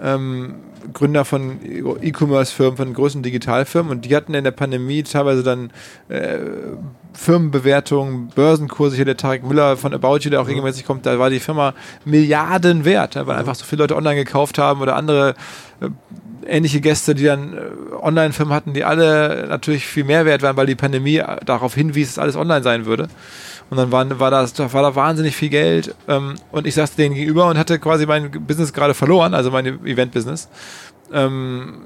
ähm, 0.00 0.54
Gründer 0.92 1.24
von 1.24 1.58
E-Commerce-Firmen, 2.00 2.76
von 2.76 2.94
großen 2.94 3.22
Digitalfirmen 3.22 3.90
und 3.90 4.04
die 4.04 4.14
hatten 4.14 4.34
in 4.34 4.44
der 4.44 4.52
Pandemie 4.52 5.02
teilweise 5.02 5.42
dann 5.42 5.70
äh, 6.08 6.38
Firmenbewertungen, 7.12 8.28
Börsenkurse. 8.28 8.96
Hier 8.96 9.04
der 9.04 9.16
Tarek 9.16 9.42
Müller 9.42 9.76
von 9.76 9.92
About 9.92 10.18
You, 10.18 10.30
der 10.30 10.40
auch 10.40 10.44
mhm. 10.44 10.50
regelmäßig 10.50 10.86
kommt, 10.86 11.04
da 11.04 11.18
war 11.18 11.30
die 11.30 11.40
Firma 11.40 11.74
Milliarden 12.04 12.84
wert, 12.84 13.16
weil 13.16 13.24
mhm. 13.24 13.30
einfach 13.30 13.54
so 13.54 13.64
viele 13.64 13.82
Leute 13.82 13.96
online 13.96 14.16
gekauft 14.16 14.58
haben 14.58 14.80
oder 14.80 14.94
andere 14.96 15.34
äh, 15.80 15.88
ähnliche 16.46 16.80
Gäste, 16.80 17.14
die 17.14 17.24
dann 17.24 17.54
äh, 17.54 17.94
Online-Firmen 18.00 18.54
hatten, 18.54 18.72
die 18.72 18.84
alle 18.84 19.46
natürlich 19.48 19.86
viel 19.86 20.04
mehr 20.04 20.24
wert 20.24 20.42
waren, 20.42 20.56
weil 20.56 20.66
die 20.66 20.76
Pandemie 20.76 21.22
darauf 21.44 21.74
hinwies, 21.74 22.14
dass 22.14 22.18
alles 22.18 22.36
online 22.36 22.62
sein 22.62 22.86
würde. 22.86 23.08
Und 23.70 23.76
dann 23.76 23.92
war, 23.92 24.18
war, 24.18 24.30
das, 24.30 24.58
war 24.58 24.82
da 24.82 24.94
wahnsinnig 24.94 25.36
viel 25.36 25.50
Geld. 25.50 25.94
Ähm, 26.08 26.36
und 26.52 26.66
ich 26.66 26.74
saß 26.74 26.94
denen 26.94 27.14
gegenüber 27.14 27.48
und 27.48 27.58
hatte 27.58 27.78
quasi 27.78 28.06
mein 28.06 28.30
Business 28.30 28.72
gerade 28.72 28.94
verloren, 28.94 29.34
also 29.34 29.50
mein 29.50 29.66
Event-Business. 29.84 30.48
Ähm, 31.12 31.82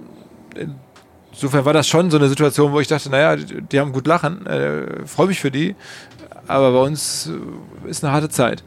insofern 1.33 1.65
war 1.65 1.73
das 1.73 1.89
schon 1.89 2.11
so 2.11 2.19
eine 2.19 2.29
Situation, 2.29 2.73
wo 2.73 2.81
ich 2.81 2.89
dachte, 2.89 3.11
naja, 3.11 3.37
die, 3.37 3.63
die 3.63 3.81
haben 3.81 3.93
gut 3.93 4.07
lachen, 4.07 4.47
äh, 4.47 5.07
freue 5.07 5.27
mich 5.29 5.41
für 5.41 5.51
die. 5.51 5.75
Aber 6.47 6.73
bei 6.73 6.81
uns 6.81 7.31
äh, 7.87 7.91
ist 7.91 8.05
eine 8.05 8.13
harte 8.13 8.29
Zeit. 8.29 8.63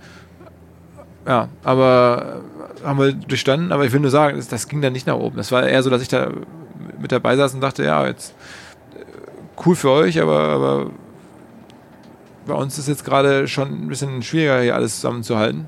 Ja, 1.25 1.49
aber 1.63 2.41
haben 2.83 2.99
wir 2.99 3.13
durchstanden. 3.13 3.71
Aber 3.71 3.85
ich 3.85 3.91
will 3.91 3.99
nur 3.99 4.11
sagen, 4.11 4.37
das, 4.37 4.47
das 4.47 4.67
ging 4.67 4.81
dann 4.81 4.93
nicht 4.93 5.07
nach 5.07 5.15
oben. 5.15 5.37
Das 5.37 5.51
war 5.51 5.65
eher 5.65 5.81
so, 5.83 5.89
dass 5.89 6.01
ich 6.01 6.07
da 6.07 6.29
mit 6.99 7.11
dabei 7.11 7.35
saß 7.35 7.53
und 7.53 7.61
dachte, 7.61 7.83
ja, 7.83 8.05
jetzt 8.05 8.33
äh, 8.93 9.03
cool 9.65 9.75
für 9.75 9.91
euch, 9.91 10.21
aber, 10.21 10.39
aber 10.39 10.91
bei 12.45 12.53
uns 12.53 12.77
ist 12.77 12.87
jetzt 12.87 13.03
gerade 13.05 13.47
schon 13.47 13.69
ein 13.69 13.87
bisschen 13.87 14.21
schwieriger, 14.21 14.61
hier 14.61 14.75
alles 14.75 14.95
zusammenzuhalten. 14.95 15.67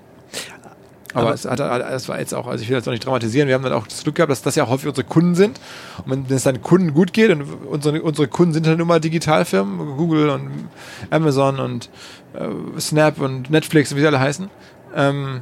Aber, 1.13 1.27
Aber 1.27 1.33
es, 1.33 1.45
hat, 1.45 1.59
es 1.59 2.09
war 2.09 2.19
jetzt 2.19 2.33
auch, 2.33 2.47
also 2.47 2.61
ich 2.61 2.69
will 2.69 2.75
jetzt 2.75 2.87
auch 2.87 2.91
nicht 2.91 3.05
dramatisieren, 3.05 3.47
wir 3.47 3.55
haben 3.55 3.63
dann 3.63 3.73
auch 3.73 3.87
das 3.87 4.03
Glück 4.03 4.15
gehabt, 4.15 4.31
dass 4.31 4.41
das 4.41 4.55
ja 4.55 4.65
auch 4.65 4.69
häufig 4.69 4.87
unsere 4.87 5.07
Kunden 5.07 5.35
sind. 5.35 5.59
Und 6.05 6.29
wenn 6.29 6.35
es 6.35 6.43
dann 6.43 6.61
Kunden 6.61 6.93
gut 6.93 7.13
geht, 7.13 7.31
und 7.31 7.43
unsere, 7.65 8.01
unsere 8.01 8.27
Kunden 8.27 8.53
sind 8.53 8.67
halt 8.67 8.77
nun 8.77 8.87
mal 8.87 8.99
Digitalfirmen, 8.99 9.97
Google 9.97 10.29
und 10.29 10.51
Amazon 11.09 11.59
und 11.59 11.89
äh, 12.33 12.79
Snap 12.79 13.19
und 13.19 13.49
Netflix, 13.49 13.95
wie 13.95 14.01
sie 14.01 14.07
alle 14.07 14.19
heißen, 14.19 14.49
ähm, 14.95 15.41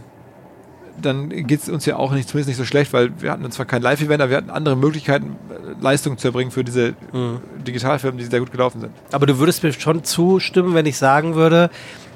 dann 1.01 1.29
geht 1.29 1.62
es 1.62 1.69
uns 1.69 1.86
ja 1.86 1.97
auch 1.97 2.12
nicht, 2.12 2.29
zumindest 2.29 2.49
nicht 2.49 2.58
so 2.58 2.65
schlecht, 2.65 2.93
weil 2.93 3.12
wir 3.21 3.31
hatten 3.31 3.49
zwar 3.51 3.65
kein 3.65 3.81
Live-Event, 3.81 4.21
aber 4.21 4.29
wir 4.29 4.38
hatten 4.38 4.49
andere 4.49 4.75
Möglichkeiten, 4.75 5.36
Leistungen 5.81 6.17
zu 6.17 6.27
erbringen 6.27 6.51
für 6.51 6.63
diese 6.63 6.93
mhm. 7.12 7.39
Digitalfilme, 7.65 8.17
die 8.17 8.25
sehr 8.25 8.39
gut 8.39 8.51
gelaufen 8.51 8.81
sind. 8.81 8.91
Aber 9.12 9.25
du 9.25 9.38
würdest 9.39 9.63
mir 9.63 9.73
schon 9.73 10.03
zustimmen, 10.03 10.73
wenn 10.73 10.86
ich 10.86 10.97
sagen 10.97 11.36
würde, 11.36 11.69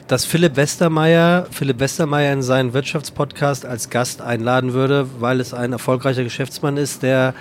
dass 0.07 0.25
Philipp 0.25 0.55
Westermeier, 0.55 1.45
Philipp 1.51 1.79
Westermeier 1.79 2.33
in 2.33 2.41
seinen 2.41 2.73
Wirtschaftspodcast 2.73 3.65
als 3.65 3.89
Gast 3.89 4.21
einladen 4.21 4.73
würde, 4.73 5.07
weil 5.19 5.39
es 5.39 5.53
ein 5.53 5.71
erfolgreicher 5.71 6.23
Geschäftsmann 6.23 6.77
ist, 6.77 7.03
der 7.03 7.35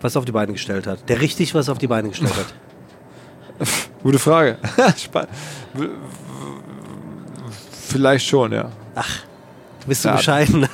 was 0.00 0.16
auf 0.16 0.24
die 0.24 0.32
Beine 0.32 0.52
gestellt 0.52 0.86
hat. 0.86 1.08
Der 1.08 1.20
richtig 1.20 1.54
was 1.54 1.68
auf 1.68 1.78
die 1.78 1.86
Beine 1.86 2.08
gestellt 2.08 2.34
hat. 2.34 3.68
Gute 4.02 4.18
Frage. 4.18 4.58
Vielleicht 7.88 8.26
schon, 8.26 8.52
ja. 8.52 8.70
Ach. 8.94 9.27
Bist 9.88 10.04
du 10.04 10.08
ja, 10.08 10.16
bescheiden? 10.16 10.66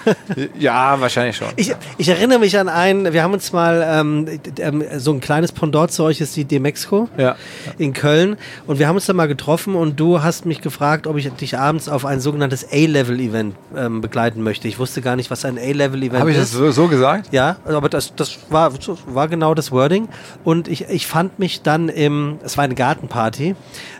Ja, 0.59 1.00
wahrscheinlich 1.00 1.37
schon. 1.37 1.48
Ich, 1.57 1.74
ich, 1.98 2.09
erinnere 2.09 2.38
mich 2.38 2.59
an 2.59 2.68
einen, 2.68 3.12
wir 3.12 3.22
haben 3.22 3.33
uns 3.33 3.53
mal 3.53 3.85
ähm, 3.87 4.40
ähm, 4.59 4.85
so 4.96 5.12
ein 5.12 5.20
kleines 5.20 5.53
Pendant 5.53 5.92
zu 5.92 6.03
euch 6.05 6.20
ist 6.20 6.37
die 6.37 6.44
Demexco 6.44 7.09
ja. 7.16 7.37
in 7.79 7.92
Köln 7.92 8.37
und 8.66 8.79
wir 8.79 8.88
haben 8.88 8.96
uns 8.96 9.07
da 9.07 9.12
mal 9.12 9.29
getroffen 9.29 9.74
und 9.74 9.98
du 10.00 10.22
hast 10.22 10.46
mich 10.46 10.61
gefragt, 10.61 11.07
ob 11.07 11.16
ich 11.16 11.31
dich 11.33 11.59
abends 11.59 11.88
auf 11.88 12.05
ein 12.05 12.20
sogenanntes 12.20 12.66
A-Level-Event 12.72 13.55
ähm, 13.77 14.00
begleiten 14.00 14.42
möchte. 14.42 14.68
Ich 14.68 14.79
wusste 14.79 15.00
gar 15.00 15.16
nicht, 15.16 15.31
was 15.31 15.44
ein 15.44 15.59
A-Level-Event 15.59 16.14
ist. 16.14 16.20
Habe 16.20 16.31
ich 16.33 16.38
das 16.38 16.50
so, 16.50 16.70
so, 16.70 16.88
gesagt? 16.88 17.33
Ja, 17.33 17.57
aber 17.64 17.88
das, 17.88 18.14
das 18.14 18.38
war, 18.50 18.72
war 19.07 19.29
genau 19.29 19.55
das 19.55 19.70
Wording 19.72 20.09
und 20.42 20.68
ich, 20.68 20.88
ich 20.88 21.07
fand 21.07 21.38
mich 21.38 21.62
dann 21.62 21.88
im, 21.88 22.38
es 22.42 22.57
war 22.57 22.64
eine 22.64 22.74
Gartenparty 22.74 23.55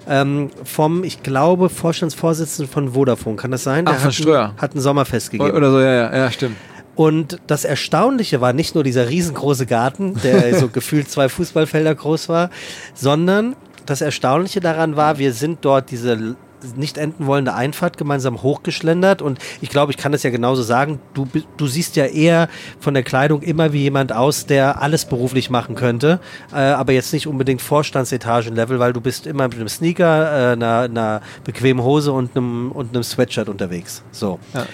ähm, 0.09 0.51
vom, 0.65 1.05
ich 1.05 1.23
glaube, 1.23 1.69
Vorstandsvorsitzenden 1.69 2.73
von 2.73 2.93
Vodafone, 2.93 3.37
kann 3.37 3.51
das 3.51 3.63
sein? 3.63 3.87
Der 3.87 3.95
Ach, 3.95 3.99
von 3.99 4.09
hat, 4.09 4.15
Ströer. 4.15 4.55
Hat 4.59 4.75
ein 4.75 4.81
Sommerfest 5.05 5.31
gegeben. 5.31 5.57
Oder 5.57 5.71
so, 5.71 5.81
ja, 5.81 5.93
ja, 5.93 6.17
ja, 6.17 6.31
stimmt. 6.31 6.57
Und 6.97 7.39
das 7.47 7.65
Erstaunliche 7.65 8.41
war 8.41 8.53
nicht 8.53 8.75
nur 8.75 8.85
dieser 8.85 9.09
riesengroße 9.09 9.67
Garten, 9.67 10.15
der 10.23 10.55
so 10.59 10.69
gefühlt 10.69 11.11
zwei 11.11 11.29
Fußballfelder 11.29 11.95
groß 11.95 12.29
war, 12.29 12.51
sondern 12.95 13.57
das 13.87 14.01
Erstaunliche 14.01 14.61
daran 14.61 14.97
war, 14.97 15.19
wir 15.19 15.33
sind 15.33 15.59
dort 15.63 15.91
diese 15.91 16.37
nicht 16.77 16.97
enden 16.97 17.27
wollende 17.27 17.53
Einfahrt 17.53 17.99
gemeinsam 17.99 18.43
hochgeschlendert. 18.43 19.21
Und 19.21 19.39
ich 19.61 19.69
glaube, 19.69 19.93
ich 19.93 19.99
kann 19.99 20.13
das 20.13 20.23
ja 20.23 20.31
genauso 20.31 20.63
sagen. 20.63 20.99
Du, 21.13 21.29
du 21.59 21.67
siehst 21.67 21.97
ja 21.97 22.07
eher 22.07 22.49
von 22.81 22.95
der 22.95 23.03
Kleidung 23.03 23.43
immer 23.43 23.75
wie 23.75 23.83
jemand 23.83 24.15
aus, 24.15 24.47
der 24.47 24.81
alles 24.81 25.05
beruflich 25.05 25.51
machen 25.51 25.75
könnte, 25.75 26.21
äh, 26.55 26.57
aber 26.57 26.93
jetzt 26.93 27.13
nicht 27.13 27.27
unbedingt 27.27 27.61
Vorstandsetagenlevel, 27.61 28.79
weil 28.79 28.95
du 28.95 29.03
bist 29.03 29.27
immer 29.27 29.47
mit 29.49 29.57
einem 29.57 29.69
Sneaker, 29.69 30.53
äh, 30.53 30.53
einer, 30.53 30.79
einer 30.81 31.21
bequemen 31.45 31.85
Hose 31.85 32.13
und 32.13 32.35
einem, 32.35 32.73
und 32.73 32.95
einem 32.95 33.03
Sweatshirt 33.03 33.51
unterwegs. 33.51 34.03
So. 34.11 34.39
Ja. 34.55 34.65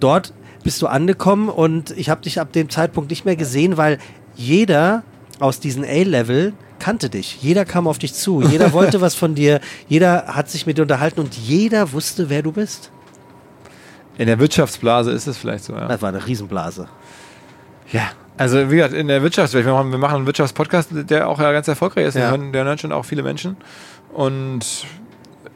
Dort 0.00 0.32
bist 0.64 0.82
du 0.82 0.86
angekommen 0.86 1.48
und 1.48 1.90
ich 1.92 2.10
habe 2.10 2.22
dich 2.22 2.40
ab 2.40 2.52
dem 2.52 2.68
Zeitpunkt 2.70 3.10
nicht 3.10 3.24
mehr 3.24 3.36
gesehen, 3.36 3.76
weil 3.76 3.98
jeder 4.34 5.02
aus 5.40 5.60
diesen 5.60 5.84
A-Level 5.84 6.52
kannte 6.78 7.10
dich. 7.10 7.42
Jeder 7.42 7.64
kam 7.64 7.86
auf 7.86 7.98
dich 7.98 8.14
zu. 8.14 8.42
Jeder 8.42 8.72
wollte 8.74 9.00
was 9.00 9.14
von 9.14 9.34
dir. 9.34 9.60
Jeder 9.88 10.26
hat 10.28 10.50
sich 10.50 10.66
mit 10.66 10.78
dir 10.78 10.82
unterhalten 10.82 11.20
und 11.20 11.34
jeder 11.36 11.92
wusste, 11.92 12.30
wer 12.30 12.42
du 12.42 12.52
bist. 12.52 12.90
In 14.16 14.26
der 14.26 14.38
Wirtschaftsblase 14.38 15.12
ist 15.12 15.26
es 15.26 15.38
vielleicht 15.38 15.64
so, 15.64 15.74
ja. 15.74 15.86
Das 15.86 16.02
war 16.02 16.08
eine 16.08 16.26
Riesenblase. 16.26 16.88
Ja. 17.92 18.10
Also 18.36 18.70
wie 18.70 18.76
gesagt, 18.76 18.94
in 18.94 19.08
der 19.08 19.22
Wirtschaftswelt, 19.22 19.64
wir 19.64 19.72
machen, 19.72 19.90
wir 19.90 19.98
machen 19.98 20.16
einen 20.16 20.26
Wirtschaftspodcast, 20.26 20.90
der 20.92 21.28
auch 21.28 21.40
ja 21.40 21.50
ganz 21.52 21.66
erfolgreich 21.66 22.06
ist. 22.06 22.14
Ja. 22.14 22.36
Der 22.36 22.64
hören 22.64 22.78
schon 22.78 22.92
auch 22.92 23.04
viele 23.04 23.22
Menschen. 23.22 23.56
Und 24.12 24.86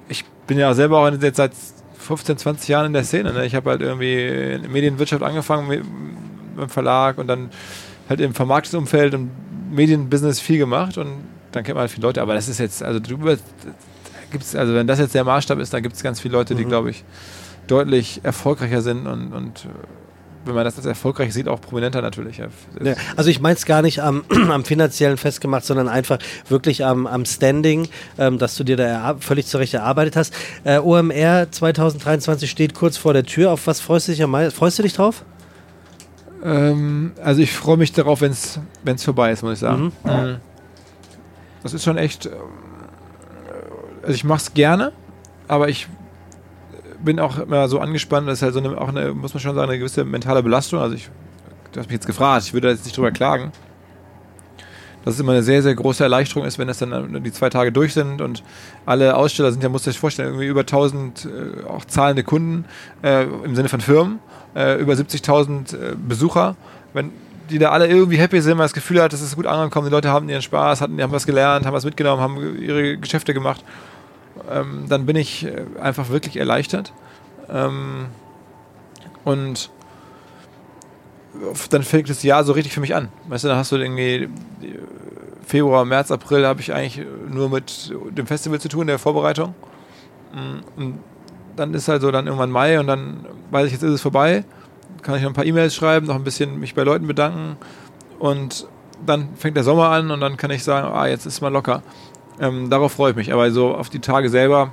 ich 0.08 0.24
bin 0.46 0.58
ja 0.58 0.74
selber 0.74 0.98
auch 0.98 1.10
jetzt 1.10 1.36
seit 1.36 1.52
15, 2.02 2.38
20 2.38 2.68
Jahren 2.68 2.86
in 2.86 2.92
der 2.92 3.04
Szene. 3.04 3.32
Ne? 3.32 3.46
Ich 3.46 3.54
habe 3.54 3.70
halt 3.70 3.80
irgendwie 3.80 4.26
in 4.26 4.70
Medienwirtschaft 4.70 5.22
angefangen 5.22 5.68
dem 6.58 6.68
Verlag 6.68 7.18
und 7.18 7.26
dann 7.26 7.50
halt 8.08 8.20
im 8.20 8.34
Vermarktungsumfeld 8.34 9.14
und 9.14 9.30
Medienbusiness 9.70 10.40
viel 10.40 10.58
gemacht 10.58 10.98
und 10.98 11.24
dann 11.52 11.64
kennt 11.64 11.76
man 11.76 11.82
halt 11.82 11.90
viele 11.90 12.06
Leute. 12.06 12.20
Aber 12.22 12.34
das 12.34 12.48
ist 12.48 12.58
jetzt, 12.58 12.82
also 12.82 13.00
drüber 13.00 13.36
gibt's, 14.30 14.56
also 14.56 14.74
wenn 14.74 14.86
das 14.86 14.98
jetzt 14.98 15.14
der 15.14 15.24
Maßstab 15.24 15.58
ist, 15.58 15.72
dann 15.72 15.82
gibt 15.82 15.94
es 15.94 16.02
ganz 16.02 16.20
viele 16.20 16.32
Leute, 16.32 16.54
die, 16.54 16.64
mhm. 16.64 16.68
glaube 16.68 16.90
ich, 16.90 17.04
deutlich 17.66 18.20
erfolgreicher 18.22 18.82
sind 18.82 19.06
und, 19.06 19.32
und 19.32 19.66
wenn 20.44 20.54
man 20.54 20.64
das 20.64 20.76
als 20.76 20.86
erfolgreich 20.86 21.32
sieht, 21.32 21.48
auch 21.48 21.60
prominenter 21.60 22.02
natürlich. 22.02 22.38
Ja, 22.38 22.48
also 23.16 23.30
ich 23.30 23.40
meine 23.40 23.56
es 23.56 23.66
gar 23.66 23.82
nicht 23.82 24.00
am, 24.00 24.24
am, 24.50 24.64
finanziellen 24.64 25.16
festgemacht, 25.16 25.64
sondern 25.64 25.88
einfach 25.88 26.18
wirklich 26.48 26.84
am, 26.84 27.06
am 27.06 27.24
Standing, 27.24 27.88
ähm, 28.18 28.38
dass 28.38 28.56
du 28.56 28.64
dir 28.64 28.76
da 28.76 29.16
völlig 29.20 29.46
zurecht 29.46 29.74
erarbeitet 29.74 30.16
hast. 30.16 30.34
Äh, 30.64 30.78
OMR 30.78 31.50
2023 31.50 32.50
steht 32.50 32.74
kurz 32.74 32.96
vor 32.96 33.12
der 33.12 33.24
Tür. 33.24 33.52
Auf 33.52 33.66
was 33.66 33.80
freust 33.80 34.08
du 34.08 34.12
dich 34.12 34.22
am 34.22 34.30
meisten? 34.30 34.56
Freust 34.56 34.78
du 34.78 34.82
dich 34.82 34.94
drauf? 34.94 35.24
Ähm, 36.44 37.12
also 37.22 37.40
ich 37.40 37.52
freue 37.52 37.76
mich 37.76 37.92
darauf, 37.92 38.20
wenn 38.20 38.32
es 38.32 38.58
vorbei 39.04 39.30
ist, 39.32 39.42
muss 39.42 39.54
ich 39.54 39.58
sagen. 39.60 39.92
Mhm. 40.04 40.10
Mhm. 40.10 40.36
das 41.62 41.74
ist 41.74 41.84
schon 41.84 41.98
echt. 41.98 42.26
Ähm, 42.26 42.32
also 44.02 44.14
ich 44.14 44.24
mache 44.24 44.38
es 44.38 44.54
gerne, 44.54 44.92
aber 45.46 45.68
ich 45.68 45.86
bin 47.04 47.18
auch 47.20 47.38
immer 47.38 47.68
so 47.68 47.78
angespannt, 47.78 48.28
das 48.28 48.38
ist 48.38 48.42
halt 48.42 48.54
so 48.54 48.60
eine, 48.60 48.78
auch 48.78 48.88
eine, 48.88 49.12
muss 49.12 49.34
man 49.34 49.40
schon 49.40 49.54
sagen, 49.54 49.68
eine 49.68 49.78
gewisse 49.78 50.04
mentale 50.04 50.42
Belastung. 50.42 50.80
Also 50.80 50.94
ich, 50.94 51.08
du 51.72 51.80
hast 51.80 51.86
mich 51.86 51.94
jetzt 51.94 52.06
gefragt, 52.06 52.44
ich 52.46 52.52
würde 52.52 52.70
jetzt 52.70 52.84
nicht 52.84 52.96
drüber 52.96 53.10
klagen. 53.10 53.52
Dass 55.04 55.14
es 55.14 55.20
immer 55.20 55.32
eine 55.32 55.42
sehr, 55.42 55.62
sehr 55.62 55.74
große 55.74 56.02
Erleichterung 56.04 56.46
ist, 56.46 56.60
wenn 56.60 56.68
das 56.68 56.78
dann 56.78 57.24
die 57.24 57.32
zwei 57.32 57.50
Tage 57.50 57.72
durch 57.72 57.92
sind 57.92 58.20
und 58.20 58.44
alle 58.86 59.16
Aussteller 59.16 59.50
sind 59.50 59.60
ja, 59.62 59.68
du 59.68 59.78
dir 59.78 59.92
vorstellen, 59.94 60.28
irgendwie 60.28 60.46
über 60.46 60.60
1000 60.60 61.24
äh, 61.24 61.68
auch 61.68 61.84
zahlende 61.84 62.22
Kunden 62.22 62.66
äh, 63.02 63.24
im 63.24 63.56
Sinne 63.56 63.68
von 63.68 63.80
Firmen, 63.80 64.20
äh, 64.54 64.80
über 64.80 64.92
70.000 64.92 65.74
äh, 65.74 65.96
Besucher. 65.96 66.54
Wenn 66.92 67.10
die 67.50 67.58
da 67.58 67.70
alle 67.70 67.88
irgendwie 67.88 68.16
happy 68.16 68.40
sind, 68.40 68.56
man 68.56 68.64
das 68.64 68.72
Gefühl 68.72 69.02
hat, 69.02 69.12
dass 69.12 69.20
es 69.20 69.34
gut 69.34 69.46
angekommen, 69.46 69.88
die 69.88 69.92
Leute 69.92 70.08
haben 70.08 70.28
ihren 70.28 70.40
Spaß, 70.40 70.80
hatten, 70.80 71.02
haben 71.02 71.12
was 71.12 71.26
gelernt, 71.26 71.66
haben 71.66 71.74
was 71.74 71.84
mitgenommen, 71.84 72.22
haben 72.22 72.62
ihre 72.62 72.96
Geschäfte 72.96 73.34
gemacht 73.34 73.64
ähm, 74.50 74.84
dann 74.88 75.06
bin 75.06 75.16
ich 75.16 75.44
äh, 75.44 75.64
einfach 75.80 76.08
wirklich 76.10 76.36
erleichtert. 76.36 76.92
Ähm, 77.48 78.06
und 79.24 79.70
dann 81.70 81.82
fängt 81.82 82.10
das 82.10 82.22
Jahr 82.22 82.44
so 82.44 82.52
richtig 82.52 82.72
für 82.72 82.80
mich 82.80 82.94
an. 82.94 83.08
Weißt 83.28 83.44
du, 83.44 83.48
dann 83.48 83.56
hast 83.56 83.72
du 83.72 83.76
irgendwie 83.76 84.28
Februar, 85.46 85.84
März, 85.84 86.10
April 86.10 86.46
habe 86.46 86.60
ich 86.60 86.72
eigentlich 86.72 87.06
nur 87.28 87.48
mit 87.48 87.92
dem 88.10 88.26
Festival 88.26 88.60
zu 88.60 88.68
tun, 88.68 88.86
der 88.86 88.98
Vorbereitung. 88.98 89.54
Mm, 90.32 90.80
und 90.80 90.98
dann 91.56 91.74
ist 91.74 91.88
halt 91.88 92.02
so 92.02 92.10
dann 92.10 92.26
irgendwann 92.26 92.50
Mai 92.50 92.80
und 92.80 92.86
dann 92.86 93.26
weiß 93.50 93.66
ich, 93.66 93.72
jetzt 93.72 93.82
ist 93.82 93.92
es 93.92 94.00
vorbei. 94.00 94.44
Kann 95.02 95.16
ich 95.16 95.22
noch 95.22 95.30
ein 95.30 95.34
paar 95.34 95.44
E-Mails 95.44 95.74
schreiben, 95.74 96.06
noch 96.06 96.14
ein 96.14 96.24
bisschen 96.24 96.58
mich 96.60 96.74
bei 96.74 96.82
Leuten 96.82 97.06
bedanken 97.06 97.56
und 98.18 98.66
dann 99.04 99.30
fängt 99.36 99.56
der 99.56 99.64
Sommer 99.64 99.88
an 99.88 100.10
und 100.10 100.20
dann 100.20 100.36
kann 100.36 100.50
ich 100.50 100.62
sagen, 100.62 100.86
ah, 100.86 101.06
jetzt 101.06 101.26
ist 101.26 101.40
mal 101.40 101.48
locker. 101.48 101.82
Ähm, 102.40 102.70
darauf 102.70 102.92
freue 102.92 103.10
ich 103.10 103.16
mich. 103.16 103.32
Aber 103.32 103.50
so 103.50 103.74
auf 103.74 103.88
die 103.88 104.00
Tage 104.00 104.28
selber, 104.28 104.72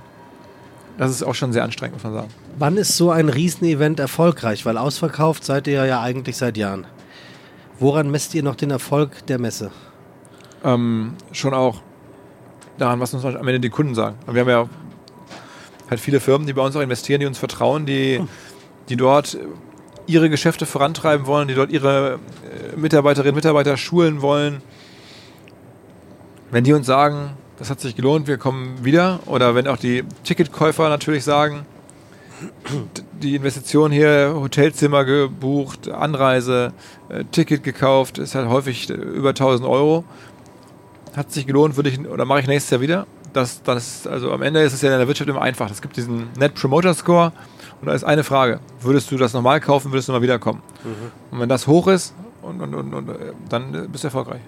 das 0.97 1.11
ist 1.11 1.23
auch 1.23 1.35
schon 1.35 1.53
sehr 1.53 1.63
anstrengend, 1.63 1.95
muss 1.95 2.03
man 2.03 2.13
sagen. 2.13 2.29
Wann 2.57 2.77
ist 2.77 2.97
so 2.97 3.11
ein 3.11 3.29
Riesenevent 3.29 3.99
erfolgreich? 3.99 4.65
Weil 4.65 4.77
ausverkauft 4.77 5.43
seid 5.43 5.67
ihr 5.67 5.85
ja 5.85 6.01
eigentlich 6.01 6.37
seit 6.37 6.57
Jahren. 6.57 6.85
Woran 7.79 8.11
messt 8.11 8.33
ihr 8.35 8.43
noch 8.43 8.55
den 8.55 8.71
Erfolg 8.71 9.25
der 9.27 9.39
Messe? 9.39 9.71
Ähm, 10.63 11.13
schon 11.31 11.53
auch 11.53 11.81
daran, 12.77 12.99
was 12.99 13.13
uns 13.13 13.23
am 13.23 13.47
Ende 13.47 13.59
die 13.59 13.69
Kunden 13.69 13.95
sagen. 13.95 14.17
Wir 14.29 14.41
haben 14.41 14.49
ja 14.49 14.69
halt 15.89 15.99
viele 15.99 16.19
Firmen, 16.19 16.47
die 16.47 16.53
bei 16.53 16.61
uns 16.61 16.75
auch 16.75 16.81
investieren, 16.81 17.21
die 17.21 17.25
uns 17.25 17.37
vertrauen, 17.37 17.85
die, 17.85 18.21
die 18.89 18.95
dort 18.95 19.37
ihre 20.07 20.29
Geschäfte 20.29 20.65
vorantreiben 20.65 21.27
wollen, 21.27 21.47
die 21.47 21.53
dort 21.53 21.71
ihre 21.71 22.19
äh, 22.73 22.75
Mitarbeiterinnen 22.75 23.33
und 23.33 23.35
Mitarbeiter 23.35 23.77
schulen 23.77 24.21
wollen. 24.21 24.61
Wenn 26.51 26.63
die 26.63 26.73
uns 26.73 26.87
sagen, 26.87 27.37
das 27.59 27.69
hat 27.69 27.81
sich 27.81 27.95
gelohnt, 27.95 28.27
wir 28.27 28.37
kommen 28.37 28.83
wieder. 28.83 29.19
Oder 29.25 29.53
wenn 29.53 29.67
auch 29.67 29.77
die 29.77 30.03
Ticketkäufer 30.23 30.89
natürlich 30.89 31.23
sagen, 31.23 31.65
die 33.21 33.35
Investition 33.35 33.91
hier, 33.91 34.33
Hotelzimmer 34.33 35.03
gebucht, 35.03 35.89
Anreise, 35.89 36.71
äh, 37.09 37.25
Ticket 37.25 37.63
gekauft, 37.63 38.17
ist 38.17 38.33
halt 38.33 38.47
häufig 38.47 38.89
über 38.89 39.29
1000 39.29 39.67
Euro. 39.67 40.05
Hat 41.15 41.31
sich 41.33 41.45
gelohnt, 41.45 41.75
würde 41.75 41.89
ich, 41.89 41.99
oder 42.07 42.23
mache 42.23 42.39
ich 42.39 42.47
nächstes 42.47 42.71
Jahr 42.71 42.81
wieder. 42.81 43.07
Das, 43.33 43.61
das, 43.61 44.07
also 44.07 44.31
am 44.31 44.41
Ende 44.41 44.61
ist 44.61 44.73
es 44.73 44.81
ja 44.81 44.91
in 44.91 44.97
der 44.97 45.07
Wirtschaft 45.07 45.29
immer 45.29 45.41
einfach. 45.41 45.69
Es 45.69 45.81
gibt 45.81 45.97
diesen 45.97 46.29
Net 46.37 46.55
Promoter 46.55 46.93
Score 46.93 47.33
und 47.81 47.87
da 47.87 47.93
ist 47.93 48.05
eine 48.05 48.23
Frage. 48.23 48.61
Würdest 48.81 49.11
du 49.11 49.17
das 49.17 49.33
nochmal 49.33 49.59
kaufen, 49.59 49.91
würdest 49.91 50.07
du 50.07 50.13
mal 50.13 50.21
wiederkommen? 50.21 50.61
Mhm. 50.83 51.11
Und 51.31 51.39
wenn 51.41 51.49
das 51.49 51.67
hoch 51.67 51.87
ist, 51.87 52.13
und, 52.41 52.61
und, 52.61 52.73
und, 52.73 52.93
und, 52.93 53.09
äh, 53.09 53.33
dann 53.49 53.91
bist 53.91 54.05
du 54.05 54.07
erfolgreich. 54.07 54.41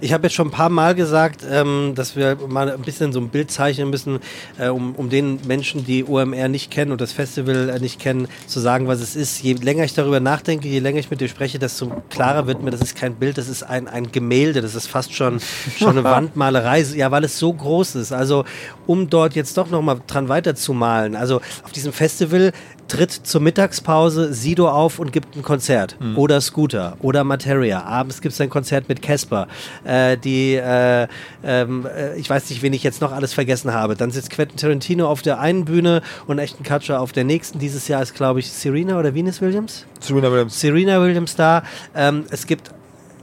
Ich 0.00 0.12
habe 0.12 0.24
jetzt 0.24 0.34
schon 0.34 0.48
ein 0.48 0.50
paar 0.50 0.70
Mal 0.70 0.94
gesagt, 0.94 1.42
ähm, 1.48 1.92
dass 1.94 2.16
wir 2.16 2.36
mal 2.48 2.70
ein 2.70 2.82
bisschen 2.82 3.12
so 3.12 3.20
ein 3.20 3.28
Bild 3.28 3.50
zeichnen 3.50 3.90
müssen, 3.90 4.18
äh, 4.58 4.68
um, 4.68 4.94
um 4.96 5.08
den 5.08 5.38
Menschen, 5.46 5.84
die 5.84 6.04
OMR 6.04 6.48
nicht 6.48 6.70
kennen 6.70 6.90
und 6.90 7.00
das 7.00 7.12
Festival 7.12 7.70
äh, 7.70 7.78
nicht 7.78 8.00
kennen, 8.00 8.26
zu 8.46 8.60
sagen, 8.60 8.88
was 8.88 9.00
es 9.00 9.14
ist. 9.14 9.42
Je 9.42 9.54
länger 9.54 9.84
ich 9.84 9.94
darüber 9.94 10.18
nachdenke, 10.18 10.68
je 10.68 10.80
länger 10.80 10.98
ich 10.98 11.10
mit 11.10 11.20
dir 11.20 11.28
spreche, 11.28 11.58
desto 11.58 12.02
klarer 12.10 12.46
wird 12.46 12.62
mir, 12.62 12.70
das 12.70 12.80
ist 12.80 12.96
kein 12.96 13.14
Bild, 13.14 13.38
das 13.38 13.48
ist 13.48 13.62
ein, 13.62 13.86
ein 13.86 14.10
Gemälde, 14.10 14.62
das 14.62 14.74
ist 14.74 14.88
fast 14.88 15.14
schon, 15.14 15.40
schon 15.78 15.90
eine 15.90 16.04
Wandmalerei. 16.04 16.82
Ja, 16.96 17.10
weil 17.10 17.24
es 17.24 17.38
so 17.38 17.52
groß 17.52 17.94
ist. 17.94 18.12
Also, 18.12 18.44
um 18.86 19.08
dort 19.08 19.34
jetzt 19.34 19.56
doch 19.56 19.70
nochmal 19.70 20.00
dran 20.06 20.28
weiterzumalen. 20.28 21.14
Also, 21.14 21.40
auf 21.62 21.72
diesem 21.72 21.92
Festival 21.92 22.52
tritt 22.88 23.12
zur 23.12 23.40
Mittagspause 23.40 24.32
Sido 24.32 24.68
auf 24.68 24.98
und 24.98 25.12
gibt 25.12 25.36
ein 25.36 25.42
Konzert. 25.42 25.96
Mhm. 26.00 26.18
Oder 26.18 26.40
Scooter 26.40 26.96
oder 27.00 27.24
Materia. 27.24 27.82
Abends 27.82 28.20
gibt 28.20 28.34
es 28.34 28.40
ein 28.40 28.50
Konzert 28.50 28.88
mit 28.88 29.02
Casper. 29.02 29.48
Äh, 29.84 30.16
die, 30.16 30.54
äh, 30.54 31.08
ähm, 31.42 31.86
äh, 31.86 32.16
ich 32.16 32.28
weiß 32.28 32.50
nicht, 32.50 32.62
wen 32.62 32.72
ich 32.72 32.82
jetzt 32.82 33.00
noch 33.00 33.12
alles 33.12 33.32
vergessen 33.32 33.72
habe. 33.72 33.96
Dann 33.96 34.10
sitzt 34.10 34.30
Quentin 34.30 34.56
Tarantino 34.56 35.08
auf 35.08 35.22
der 35.22 35.40
einen 35.40 35.64
Bühne 35.64 36.02
und 36.26 36.38
Echten 36.38 36.62
Katscher 36.62 37.00
auf 37.00 37.12
der 37.12 37.24
nächsten. 37.24 37.58
Dieses 37.58 37.88
Jahr 37.88 38.02
ist, 38.02 38.14
glaube 38.14 38.40
ich, 38.40 38.50
Serena 38.50 38.98
oder 38.98 39.14
Venus 39.14 39.40
Williams? 39.40 39.86
Serena 40.00 40.30
Williams. 40.30 40.60
Serena 40.60 41.00
Williams 41.00 41.36
da. 41.36 41.62
Ähm, 41.94 42.24
es 42.30 42.46
gibt 42.46 42.70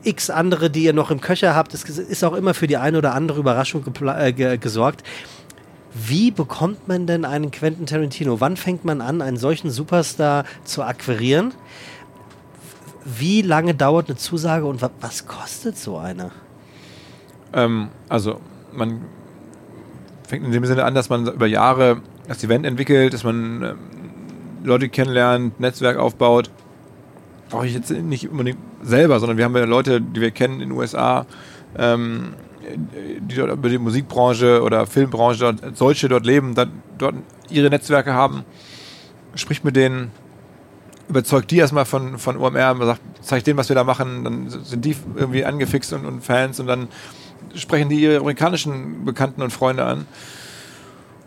x 0.04 0.30
andere, 0.30 0.70
die 0.70 0.84
ihr 0.84 0.94
noch 0.94 1.12
im 1.12 1.22
Köcher 1.22 1.56
habt. 1.56 1.74
Es 1.74 1.84
ist 1.84 2.24
auch 2.24 2.34
immer 2.34 2.54
für 2.54 2.68
die 2.68 2.78
eine 2.78 2.98
oder 2.98 3.14
andere 3.14 3.40
Überraschung 3.40 3.84
äh, 4.06 4.58
gesorgt. 4.58 5.04
Wie 5.94 6.32
bekommt 6.32 6.88
man 6.88 7.06
denn 7.06 7.26
einen 7.26 7.52
Quentin 7.52 7.86
Tarantino? 7.86 8.40
Wann 8.40 8.56
fängt 8.56 8.86
man 8.86 9.02
an, 9.02 9.22
einen 9.22 9.38
solchen 9.38 9.70
Superstar 9.72 10.46
zu 10.64 10.84
akquirieren? 10.84 11.54
Wie 13.04 13.42
lange 13.42 13.74
dauert 13.74 14.08
eine 14.08 14.18
Zusage 14.18 14.66
und 14.66 14.82
was 15.02 15.26
kostet 15.26 15.78
so 15.78 15.98
eine? 15.98 16.32
Ähm, 17.54 17.90
also, 18.08 18.40
man 18.72 19.02
fängt 20.28 20.46
in 20.46 20.52
dem 20.52 20.66
Sinne 20.66 20.86
an, 20.86 20.96
dass 20.96 21.10
man 21.10 21.28
über 21.28 21.48
Jahre 21.48 22.02
das 22.28 22.44
Event 22.44 22.66
entwickelt, 22.66 23.14
dass 23.14 23.24
man 23.24 23.64
ähm, 23.64 23.78
Leute 24.64 24.88
kennenlernt, 24.88 25.60
Netzwerk 25.60 25.98
aufbaut. 25.98 26.50
Brauche 27.50 27.68
ich 27.68 27.74
jetzt 27.74 27.92
nicht 27.92 28.30
unbedingt 28.30 28.60
selber, 28.82 29.20
sondern 29.20 29.38
wir 29.38 29.44
haben 29.44 29.56
ja 29.58 29.66
Leute, 29.66 30.00
die 30.00 30.22
wir 30.22 30.32
kennen 30.32 30.62
in 30.62 30.70
den 30.70 30.72
USA, 30.72 31.26
ähm, 31.78 32.34
die 33.20 33.36
dort 33.36 33.52
über 33.52 33.70
die 33.70 33.78
Musikbranche 33.78 34.62
oder 34.62 34.86
Filmbranche 34.86 35.56
solche 35.74 36.10
dort 36.10 36.26
leben, 36.26 36.56
dort 36.98 37.16
ihre 37.50 37.70
Netzwerke 37.70 38.14
haben, 38.14 38.44
spricht 39.36 39.64
mit 39.64 39.76
denen, 39.76 40.12
überzeugt 41.10 41.52
die 41.52 41.58
erstmal 41.58 41.86
von, 41.86 42.18
von 42.18 42.40
man 42.40 42.78
sagt, 42.80 43.02
zeigt 43.22 43.48
denen, 43.48 43.58
was 43.58 43.70
wir 43.70 43.76
da 43.76 43.84
machen, 43.84 44.24
dann 44.24 44.50
sind 44.50 44.86
die 44.86 44.96
irgendwie 45.16 45.46
angefixt 45.46 45.94
und, 45.94 46.06
und 46.06 46.24
Fans 46.24 46.60
und 46.60 46.68
dann 46.68 46.88
sprechen 47.56 47.90
die 47.90 48.02
ihre 48.02 48.18
amerikanischen 48.18 49.06
Bekannten 49.06 49.42
und 49.42 49.52
Freunde 49.52 49.84
an. 49.86 50.06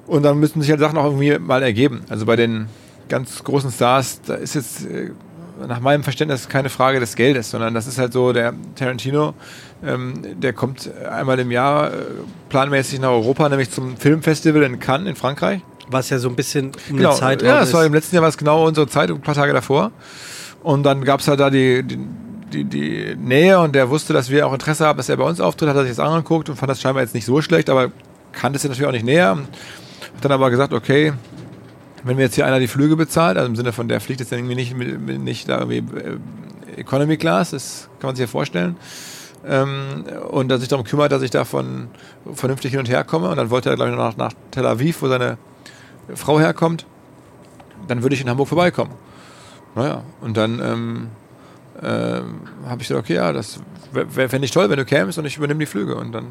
Und 0.06 0.22
dann 0.22 0.38
müssen 0.38 0.60
sich 0.60 0.70
halt 0.70 0.80
Sachen 0.80 0.98
auch 0.98 1.04
irgendwie 1.04 1.38
mal 1.38 1.62
ergeben. 1.62 2.02
Also 2.08 2.26
bei 2.26 2.36
den 2.36 2.66
ganz 3.08 3.42
großen 3.42 3.70
Stars, 3.70 4.20
da 4.22 4.34
ist 4.34 4.54
jetzt 4.54 4.86
äh, 4.86 5.10
nach 5.66 5.80
meinem 5.80 6.02
Verständnis 6.02 6.48
keine 6.48 6.68
Frage 6.68 7.00
des 7.00 7.16
Geldes, 7.16 7.50
sondern 7.50 7.74
das 7.74 7.86
ist 7.86 7.98
halt 7.98 8.12
so, 8.12 8.32
der 8.32 8.54
Tarantino, 8.74 9.34
ähm, 9.86 10.40
der 10.40 10.52
kommt 10.52 10.90
einmal 11.10 11.38
im 11.38 11.50
Jahr 11.50 11.92
äh, 11.92 11.96
planmäßig 12.48 13.00
nach 13.00 13.10
Europa, 13.10 13.48
nämlich 13.48 13.70
zum 13.70 13.96
Filmfestival 13.96 14.62
in 14.62 14.78
Cannes 14.78 15.08
in 15.08 15.16
Frankreich. 15.16 15.60
Was 15.88 16.10
ja 16.10 16.18
so 16.18 16.28
ein 16.28 16.36
bisschen 16.36 16.72
um 16.90 16.96
genau, 16.96 17.12
Zeit 17.12 17.42
Ja, 17.42 17.60
das 17.60 17.72
war 17.72 17.84
im 17.84 17.92
letzten 17.92 18.16
Jahr 18.16 18.22
war 18.22 18.28
es 18.28 18.38
genau 18.38 18.66
unsere 18.66 18.86
Zeit, 18.88 19.10
ein 19.10 19.20
paar 19.20 19.34
Tage 19.34 19.52
davor. 19.52 19.90
Und 20.62 20.82
dann 20.84 21.04
gab 21.04 21.20
es 21.20 21.28
halt 21.28 21.40
da 21.40 21.50
die, 21.50 21.82
die, 21.82 21.98
die, 22.52 22.64
die, 22.64 23.16
Nähe 23.16 23.60
und 23.60 23.74
der 23.74 23.90
wusste, 23.90 24.14
dass 24.14 24.30
wir 24.30 24.46
auch 24.46 24.54
Interesse 24.54 24.86
haben, 24.86 24.96
dass 24.96 25.10
er 25.10 25.18
bei 25.18 25.24
uns 25.24 25.40
auftritt, 25.40 25.68
hat 25.68 25.76
er 25.76 25.82
sich 25.82 25.94
das 25.94 26.00
angeguckt 26.00 26.48
und 26.48 26.56
fand 26.56 26.70
das 26.70 26.80
scheinbar 26.80 27.02
jetzt 27.02 27.14
nicht 27.14 27.26
so 27.26 27.42
schlecht, 27.42 27.68
aber 27.68 27.90
kannte 28.32 28.56
es 28.56 28.64
natürlich 28.64 28.86
auch 28.86 28.92
nicht 28.92 29.04
näher. 29.04 29.36
Hat 29.36 30.24
dann 30.24 30.32
aber 30.32 30.50
gesagt, 30.50 30.72
okay, 30.72 31.12
wenn 32.04 32.16
mir 32.16 32.22
jetzt 32.22 32.34
hier 32.34 32.46
einer 32.46 32.60
die 32.60 32.68
Flüge 32.68 32.96
bezahlt, 32.96 33.36
also 33.36 33.48
im 33.48 33.56
Sinne 33.56 33.72
von 33.72 33.88
der 33.88 34.00
fliegt 34.00 34.20
jetzt 34.20 34.32
irgendwie 34.32 34.54
nicht, 34.54 34.74
nicht 34.76 35.48
da 35.48 35.60
irgendwie 35.60 35.98
äh, 35.98 36.80
Economy 36.80 37.16
Class, 37.16 37.50
das 37.50 37.88
kann 38.00 38.08
man 38.08 38.16
sich 38.16 38.22
ja 38.22 38.26
vorstellen. 38.26 38.76
Ähm, 39.46 40.04
und 40.30 40.48
dass 40.48 40.60
sich 40.60 40.68
darum 40.68 40.84
kümmert, 40.84 41.12
dass 41.12 41.22
ich 41.22 41.30
davon 41.30 41.88
vernünftig 42.32 42.70
hin 42.70 42.80
und 42.80 42.88
her 42.88 43.04
komme. 43.04 43.28
Und 43.28 43.36
dann 43.36 43.50
wollte 43.50 43.70
er, 43.70 43.76
glaube 43.76 43.90
ich, 43.90 43.96
noch 43.96 44.16
nach, 44.16 44.16
nach 44.16 44.32
Tel 44.50 44.66
Aviv, 44.66 45.02
wo 45.02 45.08
seine 45.08 45.38
Frau 46.14 46.40
herkommt. 46.40 46.86
Dann 47.88 48.02
würde 48.02 48.14
ich 48.14 48.22
in 48.22 48.30
Hamburg 48.30 48.48
vorbeikommen. 48.48 48.92
Naja, 49.74 50.02
und 50.20 50.36
dann 50.36 50.60
ähm, 50.60 51.08
ähm, 51.82 52.40
habe 52.66 52.80
ich 52.80 52.88
gesagt, 52.88 53.04
okay, 53.04 53.16
ja, 53.16 53.32
das 53.32 53.60
fände 54.08 54.44
ich 54.44 54.50
toll, 54.50 54.70
wenn 54.70 54.78
du 54.78 54.84
kämst 54.84 55.18
und 55.18 55.24
ich 55.24 55.36
übernehme 55.36 55.60
die 55.60 55.66
Flüge. 55.66 55.96
Und 55.96 56.12
dann 56.12 56.26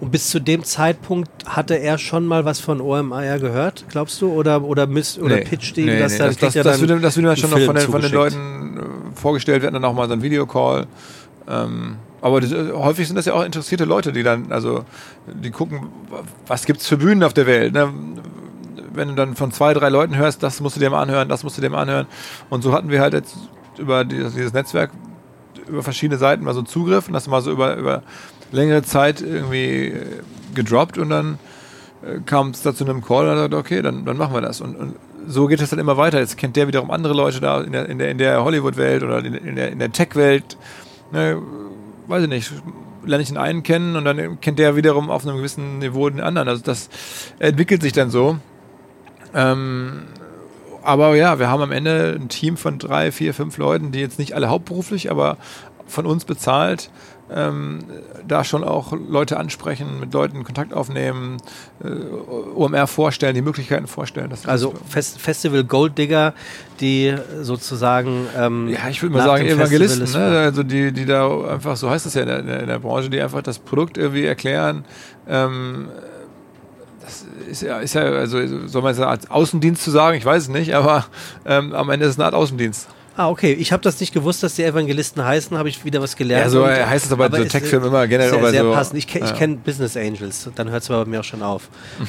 und 0.00 0.10
bis 0.10 0.30
zu 0.30 0.40
dem 0.40 0.64
Zeitpunkt 0.64 1.30
hatte 1.44 1.74
er 1.74 1.98
schon 1.98 2.24
mal 2.24 2.46
was 2.46 2.58
von 2.58 2.80
OMR 2.80 3.38
gehört, 3.38 3.84
glaubst 3.90 4.20
du? 4.22 4.32
Oder, 4.32 4.62
oder, 4.62 4.86
müsst, 4.86 5.20
oder 5.20 5.36
nee, 5.36 5.44
pitcht 5.44 5.76
ihm, 5.76 5.86
nee, 5.86 5.98
dass 5.98 6.12
nee, 6.12 6.18
das, 6.18 6.38
das, 6.38 6.54
ja 6.54 6.62
das, 6.62 6.80
würde, 6.80 6.98
das 7.00 7.16
würde 7.16 7.28
dann 7.28 7.36
schon 7.36 7.50
noch 7.50 7.58
von 7.58 7.76
den, 7.76 7.86
von 7.86 8.00
den 8.00 8.12
Leuten 8.12 8.78
äh, 8.78 8.80
vorgestellt 9.14 9.62
werden, 9.62 9.74
dann 9.74 9.84
auch 9.84 9.92
mal 9.92 10.08
so 10.08 10.14
ein 10.14 10.22
Videocall. 10.22 10.86
Ähm, 11.46 11.96
aber 12.20 12.40
das, 12.40 12.52
äh, 12.52 12.72
häufig 12.72 13.06
sind 13.06 13.16
das 13.16 13.26
ja 13.26 13.34
auch 13.34 13.44
interessierte 13.44 13.84
Leute, 13.84 14.12
die 14.12 14.22
dann, 14.22 14.52
also, 14.52 14.84
die 15.26 15.50
gucken, 15.50 15.88
was 16.46 16.66
gibt 16.66 16.80
es 16.80 16.86
für 16.86 16.96
Bühnen 16.96 17.22
auf 17.22 17.34
der 17.34 17.46
Welt. 17.46 17.72
Ne? 17.72 17.92
Wenn 18.92 19.08
du 19.08 19.14
dann 19.14 19.36
von 19.36 19.52
zwei, 19.52 19.72
drei 19.74 19.88
Leuten 19.88 20.16
hörst, 20.16 20.42
das 20.42 20.60
musst 20.60 20.76
du 20.76 20.80
dir 20.80 20.90
mal 20.90 21.02
anhören, 21.02 21.28
das 21.28 21.44
musst 21.44 21.56
du 21.56 21.62
dir 21.62 21.70
mal 21.70 21.82
anhören. 21.82 22.06
Und 22.48 22.62
so 22.62 22.72
hatten 22.72 22.90
wir 22.90 23.00
halt 23.00 23.14
jetzt 23.14 23.36
über 23.78 24.04
dieses, 24.04 24.34
dieses 24.34 24.52
Netzwerk 24.52 24.90
über 25.68 25.82
verschiedene 25.82 26.18
Seiten 26.18 26.44
mal 26.44 26.54
so 26.54 26.62
Zugriff 26.62 27.06
und 27.06 27.14
das 27.14 27.28
mal 27.28 27.40
so 27.40 27.52
über, 27.52 27.76
über 27.76 28.02
längere 28.52 28.82
Zeit 28.82 29.22
irgendwie 29.22 29.86
äh, 29.86 30.06
gedroppt 30.54 30.98
und 30.98 31.10
dann 31.10 31.38
äh, 32.02 32.18
kam 32.26 32.50
es 32.50 32.62
da 32.62 32.74
zu 32.74 32.84
einem 32.84 33.02
Call 33.02 33.28
und 33.28 33.36
sagte, 33.36 33.56
okay, 33.56 33.82
dann, 33.82 34.04
dann 34.04 34.16
machen 34.16 34.34
wir 34.34 34.40
das. 34.40 34.60
Und, 34.60 34.76
und 34.76 34.96
so 35.26 35.46
geht 35.46 35.60
es 35.60 35.70
dann 35.70 35.78
immer 35.78 35.96
weiter. 35.96 36.18
Jetzt 36.18 36.36
kennt 36.36 36.56
der 36.56 36.66
wiederum 36.66 36.90
andere 36.90 37.14
Leute 37.14 37.40
da 37.40 37.60
in 37.60 37.72
der, 37.72 37.88
in 37.88 37.98
der, 37.98 38.10
in 38.10 38.18
der 38.18 38.44
Hollywood-Welt 38.44 39.02
oder 39.02 39.18
in, 39.24 39.34
in 39.34 39.56
der, 39.56 39.70
in 39.70 39.78
der 39.78 39.92
Tech-Welt. 39.92 40.56
Ne, 41.12 41.40
weiß 42.10 42.24
ich 42.24 42.28
nicht, 42.28 42.52
lerne 43.04 43.22
ich 43.22 43.28
den 43.28 43.38
einen 43.38 43.62
kennen 43.62 43.96
und 43.96 44.04
dann 44.04 44.40
kennt 44.40 44.58
der 44.58 44.76
wiederum 44.76 45.10
auf 45.10 45.26
einem 45.26 45.36
gewissen 45.36 45.78
Niveau 45.78 46.08
den 46.10 46.20
anderen. 46.20 46.48
Also 46.48 46.62
das 46.62 46.90
entwickelt 47.38 47.82
sich 47.82 47.92
dann 47.92 48.10
so. 48.10 48.38
Ähm, 49.34 50.02
aber 50.82 51.14
ja, 51.14 51.38
wir 51.38 51.48
haben 51.48 51.62
am 51.62 51.72
Ende 51.72 52.18
ein 52.20 52.28
Team 52.28 52.56
von 52.56 52.78
drei, 52.78 53.12
vier, 53.12 53.34
fünf 53.34 53.58
Leuten, 53.58 53.92
die 53.92 54.00
jetzt 54.00 54.18
nicht 54.18 54.34
alle 54.34 54.48
hauptberuflich, 54.48 55.10
aber 55.10 55.36
von 55.86 56.06
uns 56.06 56.24
bezahlt, 56.24 56.90
ähm, 57.34 57.80
da 58.26 58.44
schon 58.44 58.64
auch 58.64 58.92
Leute 58.92 59.38
ansprechen, 59.38 60.00
mit 60.00 60.12
Leuten 60.12 60.44
Kontakt 60.44 60.72
aufnehmen, 60.72 61.38
äh, 61.82 61.88
OMR 62.54 62.86
vorstellen, 62.86 63.34
die 63.34 63.42
Möglichkeiten 63.42 63.86
vorstellen. 63.86 64.32
also 64.46 64.74
Fest 64.88 65.20
Festival 65.20 65.64
Gold 65.64 65.98
Digger, 65.98 66.34
die 66.80 67.14
sozusagen 67.42 68.26
ähm, 68.36 68.68
ja, 68.68 68.88
ich 68.88 69.02
würde 69.02 69.16
mal 69.16 69.24
sagen 69.24 69.46
Evangelisten, 69.46 70.10
ne? 70.12 70.38
also 70.38 70.62
die, 70.62 70.92
die 70.92 71.06
da 71.06 71.28
einfach, 71.48 71.76
so 71.76 71.90
heißt 71.90 72.06
es 72.06 72.14
ja 72.14 72.22
in 72.22 72.28
der, 72.28 72.60
in 72.60 72.66
der, 72.66 72.78
Branche, 72.78 73.10
die 73.10 73.20
einfach 73.20 73.42
das 73.42 73.58
Produkt 73.58 73.98
irgendwie 73.98 74.24
erklären. 74.24 74.84
Ähm, 75.28 75.88
das 77.00 77.26
ist 77.48 77.62
ja, 77.62 77.78
ist 77.78 77.94
ja, 77.94 78.02
also 78.02 78.66
soll 78.66 78.82
man 78.82 78.92
es 78.92 79.00
als 79.00 79.30
Außendienst 79.30 79.82
zu 79.82 79.90
sagen, 79.90 80.16
ich 80.16 80.24
weiß 80.24 80.44
es 80.44 80.48
nicht, 80.48 80.74
aber 80.74 81.06
ähm, 81.44 81.72
am 81.74 81.90
Ende 81.90 82.06
ist 82.06 82.12
es 82.12 82.18
eine 82.18 82.26
Art 82.26 82.34
Außendienst. 82.34 82.88
Ah, 83.20 83.28
okay. 83.28 83.52
Ich 83.52 83.70
habe 83.70 83.82
das 83.82 84.00
nicht 84.00 84.14
gewusst, 84.14 84.42
dass 84.42 84.54
die 84.54 84.64
Evangelisten 84.64 85.22
heißen, 85.22 85.58
habe 85.58 85.68
ich 85.68 85.84
wieder 85.84 86.00
was 86.00 86.16
gelernt. 86.16 86.44
Ja, 86.44 86.48
so 86.48 86.64
und, 86.64 86.70
heißt 86.70 87.04
es 87.04 87.12
aber, 87.12 87.26
aber 87.26 87.36
in 87.36 87.42
so 87.42 87.48
Tech-Filmen 87.50 87.88
immer 87.88 88.06
generell. 88.06 88.30
Sehr, 88.30 88.50
sehr 88.50 88.62
so, 88.62 88.72
passend. 88.72 88.98
Ich, 88.98 89.12
ja. 89.12 89.26
ich 89.26 89.34
kenne 89.34 89.56
Business 89.56 89.94
Angels, 89.94 90.48
dann 90.54 90.70
hört 90.70 90.82
es 90.82 90.88
bei 90.88 91.04
mir 91.04 91.20
auch 91.20 91.24
schon 91.24 91.42
auf. 91.42 91.68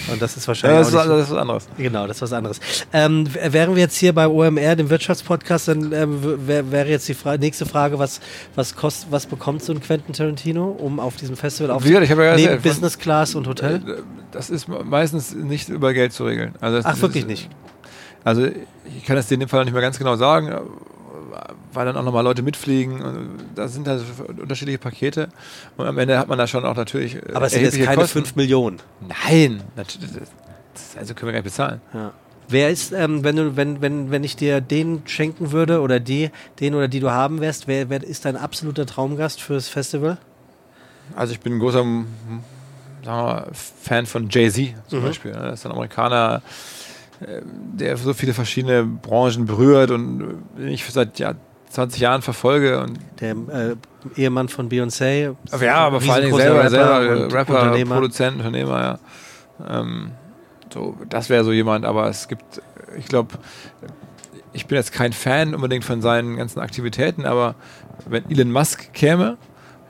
Und 0.10 0.22
das 0.22 0.38
ist 0.38 0.48
wahrscheinlich. 0.48 0.78
ja, 0.78 0.80
das, 0.80 0.88
ist, 0.88 0.96
das 0.96 1.24
ist 1.26 1.32
was 1.32 1.38
anderes. 1.38 1.68
Genau, 1.78 2.08
das 2.08 2.16
ist 2.16 2.22
was 2.22 2.32
anderes. 2.32 2.62
Ähm, 2.94 3.28
wären 3.34 3.76
wir 3.76 3.82
jetzt 3.82 3.98
hier 3.98 4.14
bei 4.14 4.26
OMR, 4.26 4.78
dem 4.78 4.90
Wirtschaftspodcast, 4.90 5.68
dann 5.68 5.92
ähm, 5.92 6.48
wäre 6.48 6.72
wär 6.72 6.88
jetzt 6.88 7.10
die 7.10 7.14
Fra 7.14 7.36
nächste 7.36 7.66
Frage, 7.66 8.00
was, 8.00 8.22
was, 8.56 8.74
kost, 8.74 9.08
was 9.10 9.26
bekommt 9.26 9.62
so 9.66 9.74
ein 9.74 9.82
Quentin 9.82 10.14
Tarantino, 10.14 10.66
um 10.66 11.02
auf 11.02 11.18
diesem 11.18 11.36
Festival 11.36 11.72
aufzunehmen? 11.72 12.04
Ich 12.04 12.10
ja 12.10 12.36
Neben 12.38 12.62
Business 12.62 12.98
Class 12.98 13.36
und 13.36 13.48
Hotel? 13.48 13.76
Äh, 13.76 14.02
das 14.32 14.50
ist 14.50 14.70
meistens 14.70 15.36
nicht 15.36 15.68
über 15.68 15.94
Geld 15.94 16.14
zu 16.14 16.24
regeln. 16.24 16.56
Also 16.62 16.78
das, 16.78 16.86
Ach, 16.86 17.02
wirklich 17.02 17.24
ist, 17.24 17.30
nicht? 17.30 17.50
Also 18.24 18.46
ich 18.46 19.04
kann 19.06 19.18
das 19.18 19.30
in 19.30 19.42
dem 19.42 19.50
Fall 19.50 19.66
nicht 19.66 19.74
mehr 19.74 19.82
ganz 19.82 19.98
genau 19.98 20.16
sagen 20.16 20.54
weil 21.74 21.86
dann 21.86 21.98
auch 21.98 22.04
nochmal 22.04 22.24
Leute 22.24 22.42
mitfliegen. 22.42 23.02
Und 23.02 23.30
da 23.56 23.68
sind 23.68 23.88
da 23.88 24.00
unterschiedliche 24.28 24.78
Pakete. 24.78 25.30
Und 25.78 25.88
am 25.88 25.98
Ende 25.98 26.18
hat 26.18 26.28
man 26.28 26.38
da 26.38 26.48
schon 26.48 26.66
auch 26.66 26.76
natürlich. 26.76 27.16
Äh, 27.16 27.34
Aber 27.34 27.48
es 27.48 27.54
sind 27.54 27.64
jetzt 27.64 27.80
keine 27.82 28.02
Kosten. 28.02 28.20
5 28.20 28.36
Millionen. 28.36 28.80
Nein, 29.02 29.62
also 30.98 31.14
können 31.14 31.28
wir 31.28 31.34
gar 31.34 31.40
nicht 31.40 31.44
bezahlen. 31.44 31.82
Ja. 31.94 32.12
Wer 32.48 32.70
ist, 32.70 32.92
ähm, 32.92 33.24
wenn 33.24 33.38
du, 33.38 33.56
wenn, 33.56 33.82
wenn, 33.82 34.12
wenn 34.12 34.24
ich 34.24 34.36
dir 34.36 34.60
den 34.60 35.04
schenken 35.06 35.52
würde 35.52 35.80
oder 35.82 36.00
die, 36.00 36.32
den 36.60 36.76
oder 36.76 36.88
die 36.90 37.00
du 37.00 37.12
haben 37.12 37.40
wärst, 37.40 37.68
wer, 37.68 37.90
wer 37.90 38.04
ist 38.04 38.26
dein 38.26 38.36
absoluter 38.36 38.86
Traumgast 38.86 39.42
fürs 39.42 39.70
Festival? 39.70 40.18
Also 41.16 41.34
ich 41.34 41.40
bin 41.40 41.54
ein 41.54 41.60
großer 41.60 41.86
mal, 43.06 43.48
Fan 43.54 44.06
von 44.06 44.30
Jay-Z 44.30 44.74
zum 44.88 45.00
mhm. 45.00 45.04
Beispiel. 45.04 45.32
Das 45.32 45.60
ist 45.60 45.66
ein 45.66 45.72
Amerikaner, 45.72 46.42
der 47.74 47.98
so 47.98 48.14
viele 48.14 48.34
verschiedene 48.34 48.84
Branchen 48.84 49.46
berührt 49.46 49.92
und 49.92 50.44
ich 50.58 50.86
seit 50.86 51.20
ja, 51.20 51.36
20 51.72 52.02
Jahren 52.02 52.22
verfolge. 52.22 52.82
Und 52.82 53.00
der 53.20 53.32
äh, 53.32 53.76
Ehemann 54.16 54.50
von 54.50 54.70
Beyoncé. 54.70 55.36
Ja, 55.60 55.76
aber 55.76 56.02
vor 56.02 56.14
allem 56.14 56.34
selber, 56.34 56.60
Rapper, 56.60 56.70
selber 56.70 57.34
Rapper 57.34 57.62
Unternehmer. 57.62 57.96
Produzent, 57.96 58.38
Unternehmer, 58.38 59.00
ja. 59.60 59.80
Ähm, 59.80 60.12
so, 60.74 60.98
das 61.10 61.30
wäre 61.30 61.44
so 61.44 61.52
jemand, 61.52 61.86
aber 61.86 62.08
es 62.08 62.28
gibt, 62.28 62.62
ich 62.98 63.06
glaube, 63.06 63.36
ich 64.54 64.66
bin 64.66 64.78
jetzt 64.78 64.92
kein 64.92 65.14
Fan 65.14 65.54
unbedingt 65.54 65.86
von 65.86 66.02
seinen 66.02 66.38
ganzen 66.38 66.60
Aktivitäten, 66.60 67.26
aber 67.26 67.56
wenn 68.08 68.30
Elon 68.30 68.52
Musk 68.52 68.94
käme, 68.94 69.38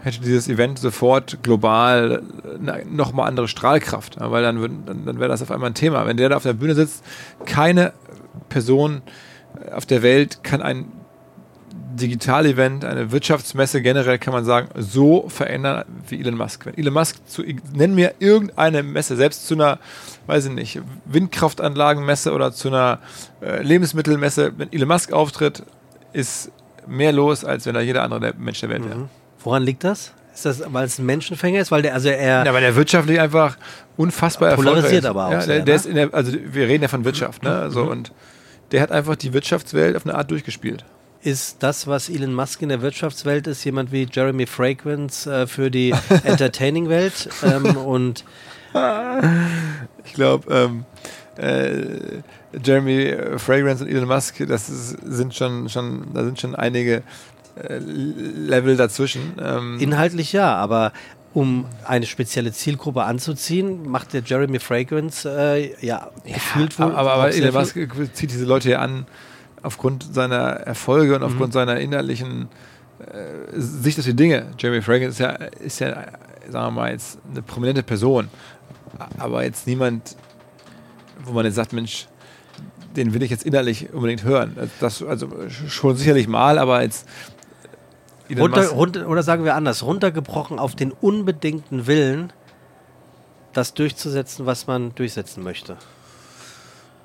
hätte 0.03 0.19
dieses 0.21 0.49
Event 0.49 0.79
sofort 0.79 1.43
global 1.43 2.23
nochmal 2.89 3.27
andere 3.27 3.47
Strahlkraft, 3.47 4.17
weil 4.19 4.43
dann, 4.43 4.85
dann, 4.85 5.05
dann 5.05 5.19
wäre 5.19 5.29
das 5.29 5.41
auf 5.41 5.51
einmal 5.51 5.69
ein 5.69 5.75
Thema. 5.75 6.05
Wenn 6.07 6.17
der 6.17 6.29
da 6.29 6.37
auf 6.37 6.43
der 6.43 6.53
Bühne 6.53 6.73
sitzt, 6.73 7.03
keine 7.45 7.93
Person 8.49 9.03
auf 9.71 9.85
der 9.85 10.01
Welt 10.01 10.43
kann 10.43 10.61
ein 10.61 10.91
Digital-Event, 11.95 12.85
eine 12.85 13.11
Wirtschaftsmesse 13.11 13.81
generell, 13.81 14.19
kann 14.19 14.33
man 14.33 14.45
sagen, 14.45 14.69
so 14.75 15.27
verändern 15.29 15.85
wie 16.07 16.19
Elon 16.19 16.35
Musk. 16.35 16.65
Wenn 16.65 16.77
Elon 16.77 16.93
Musk 16.93 17.17
zu, 17.27 17.43
nenn 17.73 17.95
mir 17.95 18.13
irgendeine 18.19 18.83
Messe, 18.83 19.15
selbst 19.15 19.47
zu 19.47 19.55
einer, 19.55 19.79
weiß 20.27 20.45
ich 20.45 20.51
nicht, 20.51 20.81
Windkraftanlagenmesse 21.05 22.33
oder 22.33 22.51
zu 22.51 22.69
einer 22.69 22.99
äh, 23.41 23.61
Lebensmittelmesse, 23.61 24.53
wenn 24.57 24.71
Elon 24.71 24.87
Musk 24.87 25.11
auftritt, 25.13 25.63
ist 26.13 26.51
mehr 26.87 27.11
los, 27.11 27.45
als 27.45 27.65
wenn 27.65 27.73
da 27.73 27.81
jeder 27.81 28.03
andere 28.03 28.33
Mensch 28.37 28.59
der 28.59 28.69
Welt 28.69 28.85
wäre. 28.85 28.99
Mhm. 28.99 29.09
Woran 29.43 29.63
liegt 29.63 29.83
das? 29.83 30.13
Ist 30.33 30.45
das, 30.45 30.63
weil 30.67 30.85
es 30.85 30.97
ein 30.97 31.05
Menschenfänger 31.05 31.59
ist? 31.59 31.71
Weil 31.71 31.81
der, 31.81 31.93
also 31.93 32.09
er. 32.09 32.45
Ja, 32.45 32.53
weil 32.53 32.61
der 32.61 32.75
wirtschaftlich 32.75 33.19
einfach 33.19 33.57
unfassbar 33.97 34.55
polarisiert 34.55 35.05
aber 35.05 35.27
auch. 35.27 35.31
Ja, 35.31 35.41
sehr, 35.41 35.55
der, 35.57 35.65
der 35.65 35.73
ne? 35.73 35.79
ist 35.79 35.85
in 35.85 35.95
der, 35.95 36.13
also 36.13 36.31
wir 36.33 36.67
reden 36.67 36.83
ja 36.83 36.87
von 36.87 37.03
Wirtschaft, 37.03 37.43
ne? 37.43 37.69
So, 37.69 37.83
mhm. 37.83 37.89
und 37.89 38.11
der 38.71 38.81
hat 38.81 38.91
einfach 38.91 39.15
die 39.15 39.33
Wirtschaftswelt 39.33 39.95
auf 39.95 40.05
eine 40.05 40.15
Art 40.15 40.31
durchgespielt. 40.31 40.85
Ist 41.23 41.57
das, 41.59 41.85
was 41.85 42.09
Elon 42.09 42.33
Musk 42.33 42.61
in 42.61 42.69
der 42.69 42.81
Wirtschaftswelt 42.81 43.45
ist, 43.45 43.63
jemand 43.63 43.91
wie 43.91 44.07
Jeremy 44.11 44.47
Fragrance 44.47 45.31
äh, 45.31 45.45
für 45.45 45.69
die 45.69 45.93
Entertaining-Welt? 46.23 47.29
ähm, 47.43 47.77
und 47.77 48.23
ich 50.05 50.13
glaube, 50.13 50.53
ähm, 50.53 50.85
äh, 51.37 52.21
Jeremy 52.63 53.37
Fragrance 53.37 53.83
und 53.83 53.89
Elon 53.89 54.07
Musk, 54.07 54.45
das 54.47 54.69
ist, 54.69 54.97
sind 55.03 55.35
schon, 55.35 55.69
schon, 55.69 56.07
da 56.13 56.23
sind 56.23 56.39
schon 56.39 56.55
einige 56.55 57.03
äh, 57.55 57.77
Level 57.77 58.75
dazwischen. 58.75 59.33
Ähm 59.39 59.79
Inhaltlich 59.79 60.33
ja, 60.33 60.55
aber 60.55 60.91
um 61.33 61.65
eine 61.85 62.05
spezielle 62.05 62.51
Zielgruppe 62.51 63.03
anzuziehen, 63.03 63.87
macht 63.87 64.13
der 64.13 64.21
Jeremy 64.25 64.59
Fragrance 64.59 65.29
äh, 65.29 65.85
ja, 65.85 66.09
ja 66.25 66.33
gefühlt 66.33 66.77
wohl. 66.79 66.93
Aber, 66.93 67.13
aber 67.13 67.33
Elon 67.33 67.53
Musk 67.53 67.77
zieht 68.13 68.31
diese 68.31 68.45
Leute 68.45 68.71
ja 68.71 68.79
an 68.79 69.05
aufgrund 69.63 70.13
seiner 70.13 70.37
Erfolge 70.37 71.15
und 71.15 71.21
mhm. 71.21 71.27
aufgrund 71.27 71.53
seiner 71.53 71.79
innerlichen 71.79 72.49
äh, 72.99 73.59
Sicht 73.59 73.99
auf 73.99 74.05
die 74.05 74.15
Dinge. 74.15 74.47
Jeremy 74.57 74.81
Fragrance 74.81 75.11
ist 75.11 75.19
ja, 75.19 75.29
ist 75.29 75.79
ja, 75.79 76.07
sagen 76.49 76.67
wir 76.67 76.71
mal, 76.71 76.91
jetzt 76.91 77.19
eine 77.29 77.41
prominente 77.41 77.83
Person, 77.83 78.29
aber 79.17 79.43
jetzt 79.43 79.67
niemand, 79.67 80.15
wo 81.23 81.33
man 81.33 81.45
jetzt 81.45 81.55
sagt, 81.55 81.73
Mensch, 81.73 82.07
den 82.95 83.13
will 83.13 83.23
ich 83.23 83.31
jetzt 83.31 83.45
innerlich 83.45 83.93
unbedingt 83.93 84.23
hören. 84.23 84.55
Das, 84.79 85.01
also 85.01 85.29
schon 85.49 85.95
sicherlich 85.95 86.27
mal, 86.27 86.57
aber 86.57 86.81
jetzt 86.81 87.07
Runter, 88.37 88.69
runter, 88.69 89.09
oder 89.09 89.23
sagen 89.23 89.43
wir 89.43 89.55
anders, 89.55 89.83
runtergebrochen 89.83 90.57
auf 90.57 90.75
den 90.75 90.91
unbedingten 90.91 91.85
Willen, 91.85 92.31
das 93.53 93.73
durchzusetzen, 93.73 94.45
was 94.45 94.67
man 94.67 94.95
durchsetzen 94.95 95.43
möchte. 95.43 95.75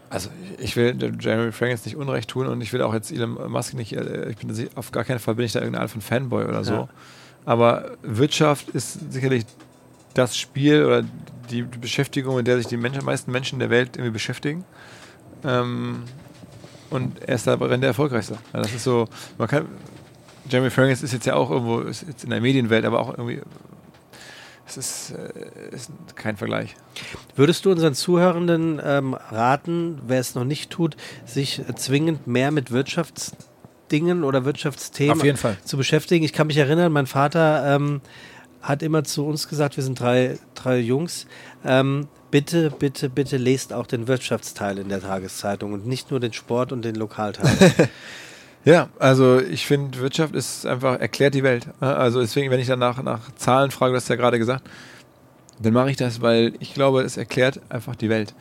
Also 0.08 0.30
ich 0.58 0.76
will 0.76 0.96
Jeremy 1.20 1.52
jetzt 1.68 1.84
nicht 1.84 1.96
Unrecht 1.96 2.30
tun 2.30 2.46
und 2.46 2.60
ich 2.60 2.72
will 2.72 2.82
auch 2.82 2.94
jetzt 2.94 3.10
Elon 3.10 3.50
Musk 3.50 3.74
nicht, 3.74 3.92
äh, 3.92 4.30
ich 4.30 4.36
bin 4.36 4.68
auf 4.76 4.92
gar 4.92 5.04
keinen 5.04 5.18
Fall 5.18 5.34
bin 5.34 5.46
ich 5.46 5.52
da 5.52 5.60
irgendeine 5.60 5.82
Art 5.82 5.90
von 5.90 6.00
Fanboy 6.00 6.44
oder 6.44 6.62
so. 6.64 6.72
Ja. 6.72 6.88
Aber 7.44 7.92
Wirtschaft 8.02 8.68
ist 8.70 9.12
sicherlich 9.12 9.44
das 10.14 10.36
Spiel 10.36 10.84
oder 10.84 11.04
die 11.50 11.62
Beschäftigung, 11.62 12.38
in 12.38 12.44
der 12.44 12.56
sich 12.56 12.66
die 12.66 12.76
Menschen, 12.76 13.04
meisten 13.04 13.30
Menschen 13.30 13.58
der 13.58 13.70
Welt 13.70 13.96
irgendwie 13.96 14.12
beschäftigen. 14.12 14.64
Ähm, 15.44 16.02
und 16.90 17.22
er 17.22 17.34
ist 17.34 17.46
da 17.46 17.56
der 17.56 17.82
erfolgreichste. 17.82 18.34
Ja, 18.52 18.60
das 18.60 18.72
ist 18.72 18.84
so, 18.84 19.06
man 19.38 19.48
kann, 19.48 19.66
Jeremy 20.48 20.70
Fragrance 20.70 21.04
ist 21.04 21.12
jetzt 21.12 21.26
ja 21.26 21.34
auch 21.34 21.50
irgendwo, 21.50 21.80
ist 21.80 22.04
jetzt 22.06 22.24
in 22.24 22.30
der 22.30 22.40
Medienwelt, 22.40 22.84
aber 22.84 23.00
auch 23.00 23.10
irgendwie, 23.10 23.40
es 24.66 24.76
ist, 24.76 25.10
äh, 25.12 25.74
ist 25.74 25.90
kein 26.16 26.36
Vergleich. 26.36 26.74
Würdest 27.36 27.64
du 27.64 27.70
unseren 27.70 27.94
Zuhörenden 27.94 28.80
ähm, 28.84 29.14
raten, 29.14 30.00
wer 30.06 30.20
es 30.20 30.34
noch 30.34 30.44
nicht 30.44 30.70
tut, 30.70 30.96
sich 31.24 31.62
zwingend 31.76 32.26
mehr 32.26 32.50
mit 32.50 32.70
Wirtschaftsdingen 32.70 34.24
oder 34.24 34.44
Wirtschaftsthemen 34.44 35.36
zu 35.64 35.76
beschäftigen? 35.76 36.24
Ich 36.24 36.32
kann 36.32 36.48
mich 36.48 36.56
erinnern, 36.56 36.92
mein 36.92 37.06
Vater 37.06 37.76
ähm, 37.76 38.00
hat 38.60 38.82
immer 38.82 39.04
zu 39.04 39.24
uns 39.24 39.48
gesagt, 39.48 39.76
wir 39.76 39.84
sind 39.84 40.00
drei, 40.00 40.38
drei 40.54 40.78
Jungs, 40.78 41.26
ähm, 41.64 42.08
bitte, 42.32 42.70
bitte, 42.70 43.08
bitte 43.08 43.36
lest 43.36 43.72
auch 43.72 43.86
den 43.86 44.08
Wirtschaftsteil 44.08 44.78
in 44.78 44.88
der 44.88 45.00
Tageszeitung 45.00 45.72
und 45.72 45.86
nicht 45.86 46.10
nur 46.10 46.18
den 46.18 46.32
Sport 46.32 46.72
und 46.72 46.84
den 46.84 46.96
Lokalteil. 46.96 47.88
Ja, 48.66 48.88
also 48.98 49.40
ich 49.40 49.64
finde, 49.64 50.00
Wirtschaft 50.00 50.34
ist 50.34 50.66
einfach, 50.66 50.98
erklärt 50.98 51.34
die 51.34 51.44
Welt. 51.44 51.68
Also 51.78 52.20
deswegen, 52.20 52.50
wenn 52.50 52.58
ich 52.58 52.66
dann 52.66 52.80
nach, 52.80 53.20
Zahlen 53.36 53.70
frage, 53.70 53.92
du 53.92 53.96
hast 53.96 54.08
ja 54.08 54.16
gerade 54.16 54.40
gesagt, 54.40 54.68
dann 55.60 55.72
mache 55.72 55.88
ich 55.92 55.96
das, 55.96 56.20
weil 56.20 56.52
ich 56.58 56.74
glaube, 56.74 57.02
es 57.02 57.16
erklärt 57.16 57.60
einfach 57.68 57.94
die 57.94 58.08
Welt. 58.08 58.34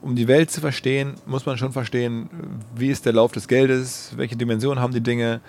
Um 0.00 0.14
die 0.14 0.28
Welt 0.28 0.52
zu 0.52 0.60
verstehen, 0.60 1.14
muss 1.26 1.44
man 1.44 1.58
schon 1.58 1.72
verstehen, 1.72 2.30
wie 2.76 2.88
ist 2.88 3.04
der 3.04 3.12
Lauf 3.12 3.32
des 3.32 3.48
Geldes, 3.48 4.12
welche 4.14 4.36
Dimensionen 4.36 4.80
haben 4.80 4.94
die 4.94 5.00
Dinge. 5.00 5.40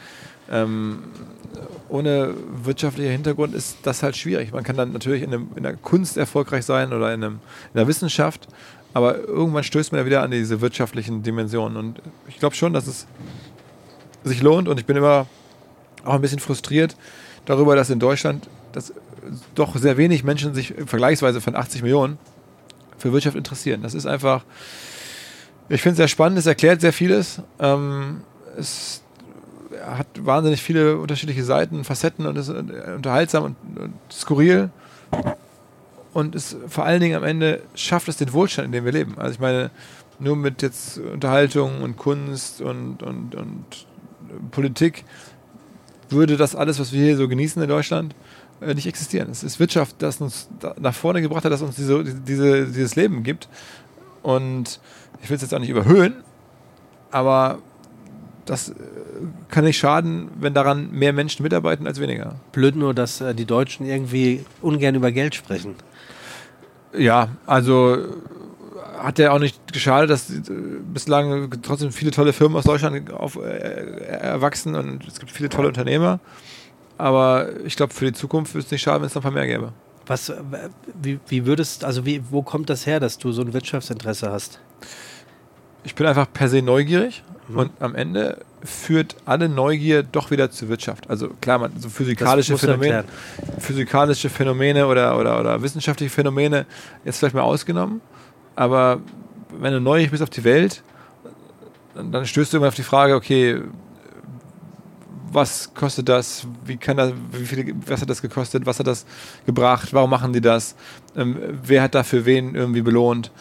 Ähm, 0.49 1.03
ohne 1.87 2.33
wirtschaftlicher 2.63 3.11
Hintergrund 3.11 3.53
ist 3.53 3.77
das 3.83 4.01
halt 4.01 4.17
schwierig. 4.17 4.51
Man 4.51 4.63
kann 4.63 4.75
dann 4.75 4.91
natürlich 4.91 5.21
in, 5.21 5.31
einem, 5.31 5.49
in 5.55 5.61
der 5.61 5.75
Kunst 5.75 6.17
erfolgreich 6.17 6.65
sein 6.65 6.93
oder 6.93 7.13
in, 7.13 7.23
einem, 7.23 7.33
in 7.73 7.77
der 7.77 7.87
Wissenschaft, 7.87 8.47
aber 8.91 9.19
irgendwann 9.19 9.63
stößt 9.63 9.91
man 9.91 10.01
ja 10.01 10.07
wieder 10.07 10.23
an 10.23 10.31
diese 10.31 10.61
wirtschaftlichen 10.61 11.21
Dimensionen. 11.21 11.77
Und 11.77 12.01
ich 12.27 12.39
glaube 12.39 12.55
schon, 12.55 12.73
dass 12.73 12.87
es 12.87 13.05
sich 14.29 14.41
lohnt 14.41 14.67
und 14.67 14.79
ich 14.79 14.85
bin 14.85 14.95
immer 14.95 15.27
auch 16.05 16.13
ein 16.13 16.21
bisschen 16.21 16.39
frustriert 16.39 16.95
darüber, 17.45 17.75
dass 17.75 17.89
in 17.89 17.99
Deutschland 17.99 18.47
das 18.71 18.93
doch 19.55 19.75
sehr 19.75 19.97
wenig 19.97 20.23
Menschen 20.23 20.53
sich 20.53 20.73
vergleichsweise 20.85 21.41
von 21.41 21.55
80 21.55 21.81
Millionen 21.81 22.17
für 22.97 23.13
Wirtschaft 23.13 23.35
interessieren. 23.35 23.81
Das 23.81 23.93
ist 23.93 24.05
einfach, 24.05 24.43
ich 25.67 25.81
finde 25.81 25.93
es 25.93 25.97
sehr 25.97 26.07
spannend, 26.07 26.39
es 26.39 26.45
erklärt 26.45 26.81
sehr 26.81 26.93
vieles. 26.93 27.41
Ähm, 27.59 28.21
es 28.57 29.01
hat 29.85 30.07
wahnsinnig 30.19 30.61
viele 30.61 30.97
unterschiedliche 30.97 31.43
Seiten, 31.43 31.83
Facetten 31.83 32.25
und 32.25 32.37
ist 32.37 32.49
unterhaltsam 32.49 33.43
und, 33.43 33.55
und 33.77 33.93
skurril. 34.11 34.69
Und 36.13 36.35
es 36.35 36.57
vor 36.67 36.85
allen 36.85 37.01
Dingen 37.01 37.15
am 37.15 37.23
Ende 37.23 37.61
schafft 37.75 38.07
es 38.07 38.17
den 38.17 38.33
Wohlstand, 38.33 38.67
in 38.67 38.71
dem 38.71 38.85
wir 38.85 38.91
leben. 38.91 39.17
Also 39.17 39.33
ich 39.33 39.39
meine, 39.39 39.71
nur 40.19 40.35
mit 40.35 40.61
jetzt 40.61 40.97
Unterhaltung 40.97 41.81
und 41.81 41.97
Kunst 41.97 42.61
und, 42.61 43.03
und, 43.03 43.35
und 43.35 43.65
Politik 44.51 45.03
würde 46.09 46.37
das 46.37 46.55
alles, 46.55 46.79
was 46.79 46.91
wir 46.91 47.03
hier 47.03 47.17
so 47.17 47.27
genießen 47.27 47.61
in 47.61 47.69
Deutschland, 47.69 48.15
äh, 48.61 48.73
nicht 48.73 48.87
existieren. 48.87 49.29
Es 49.29 49.43
ist 49.43 49.59
Wirtschaft, 49.59 49.97
das 49.99 50.19
uns 50.21 50.49
nach 50.79 50.93
vorne 50.93 51.21
gebracht 51.21 51.45
hat, 51.45 51.51
dass 51.51 51.61
uns 51.61 51.75
diese, 51.75 52.03
diese, 52.03 52.65
dieses 52.65 52.95
Leben 52.95 53.23
gibt. 53.23 53.47
Und 54.21 54.79
ich 55.21 55.29
will 55.29 55.35
es 55.35 55.41
jetzt 55.41 55.53
auch 55.53 55.59
nicht 55.59 55.69
überhöhen, 55.69 56.15
aber 57.11 57.59
das 58.45 58.69
äh, 58.69 58.73
kann 59.49 59.63
nicht 59.63 59.77
schaden, 59.77 60.29
wenn 60.39 60.53
daran 60.53 60.91
mehr 60.91 61.13
Menschen 61.13 61.43
mitarbeiten 61.43 61.87
als 61.87 61.99
weniger. 61.99 62.35
Blöd 62.51 62.75
nur, 62.75 62.93
dass 62.93 63.21
äh, 63.21 63.33
die 63.35 63.45
Deutschen 63.45 63.85
irgendwie 63.85 64.45
ungern 64.61 64.95
über 64.95 65.11
Geld 65.11 65.35
sprechen. 65.35 65.75
Ja, 66.97 67.29
also 67.45 67.97
hat 69.03 69.19
ja 69.19 69.31
auch 69.31 69.39
nicht 69.39 69.71
geschadet, 69.71 70.09
dass 70.09 70.29
äh, 70.29 70.41
bislang 70.93 71.49
trotzdem 71.61 71.91
viele 71.91 72.11
tolle 72.11 72.33
Firmen 72.33 72.57
aus 72.57 72.65
Deutschland 72.65 73.11
auf, 73.11 73.35
äh, 73.35 73.47
erwachsen 73.47 74.75
und 74.75 75.07
es 75.07 75.19
gibt 75.19 75.31
viele 75.31 75.49
tolle 75.49 75.67
Unternehmer. 75.67 76.19
Aber 76.97 77.49
ich 77.65 77.75
glaube, 77.75 77.93
für 77.93 78.05
die 78.05 78.13
Zukunft 78.13 78.53
würde 78.53 78.65
es 78.65 78.71
nicht 78.71 78.81
schaden, 78.81 79.01
wenn 79.01 79.07
es 79.07 79.15
noch 79.15 79.21
ein 79.21 79.23
paar 79.23 79.31
mehr 79.31 79.47
gäbe. 79.47 79.71
Was, 80.05 80.33
wie, 81.01 81.19
wie 81.27 81.45
würdest, 81.45 81.85
also 81.85 82.05
wie, 82.05 82.21
wo 82.29 82.41
kommt 82.41 82.69
das 82.69 82.85
her, 82.85 82.99
dass 82.99 83.17
du 83.17 83.31
so 83.31 83.41
ein 83.41 83.53
Wirtschaftsinteresse 83.53 84.31
hast? 84.31 84.59
Ich 85.83 85.95
bin 85.95 86.05
einfach 86.07 86.27
per 86.31 86.49
se 86.49 86.61
neugierig 86.61 87.23
mhm. 87.47 87.57
und 87.57 87.71
am 87.79 87.95
Ende 87.95 88.39
führt 88.63 89.15
alle 89.25 89.47
Neugier 89.47 90.03
doch 90.03 90.31
wieder 90.31 90.51
zur 90.51 90.67
Wirtschaft. 90.67 91.09
Also 91.09 91.29
klar, 91.41 91.59
man, 91.59 91.71
so 91.79 91.89
physikalische 91.89 92.57
Phänomene, 92.57 93.05
physikalische 93.59 94.29
Phänomene 94.29 94.87
oder, 94.87 95.17
oder, 95.17 95.39
oder 95.39 95.61
wissenschaftliche 95.61 96.13
Phänomene 96.13 96.65
jetzt 97.05 97.19
vielleicht 97.19 97.35
mal 97.35 97.43
ausgenommen. 97.43 98.01
Aber 98.59 98.99
wenn 99.57 99.71
du 99.71 99.79
neugierig 99.79 100.11
bist 100.11 100.21
auf 100.21 100.29
die 100.29 100.43
Welt, 100.43 100.83
dann 101.95 102.25
stößt 102.25 102.51
du 102.51 102.57
immer 102.57 102.67
auf 102.67 102.75
die 102.75 102.83
Frage, 102.83 103.15
okay, 103.15 103.61
was 105.31 105.73
kostet 105.73 106.09
das? 106.09 106.45
Wie 106.65 106.75
kann 106.75 106.97
das, 106.97 107.13
wie 107.31 107.45
viel, 107.45 107.73
was 107.85 108.01
hat 108.01 108.09
das 108.09 108.21
gekostet? 108.21 108.65
Was 108.65 108.79
hat 108.79 108.87
das 108.87 109.05
gebracht? 109.45 109.93
Warum 109.93 110.09
machen 110.09 110.33
die 110.33 110.41
das? 110.41 110.75
Ähm, 111.15 111.37
wer 111.63 111.83
hat 111.83 111.95
dafür 111.95 112.25
wen 112.25 112.53
irgendwie 112.53 112.81
belohnt? 112.81 113.31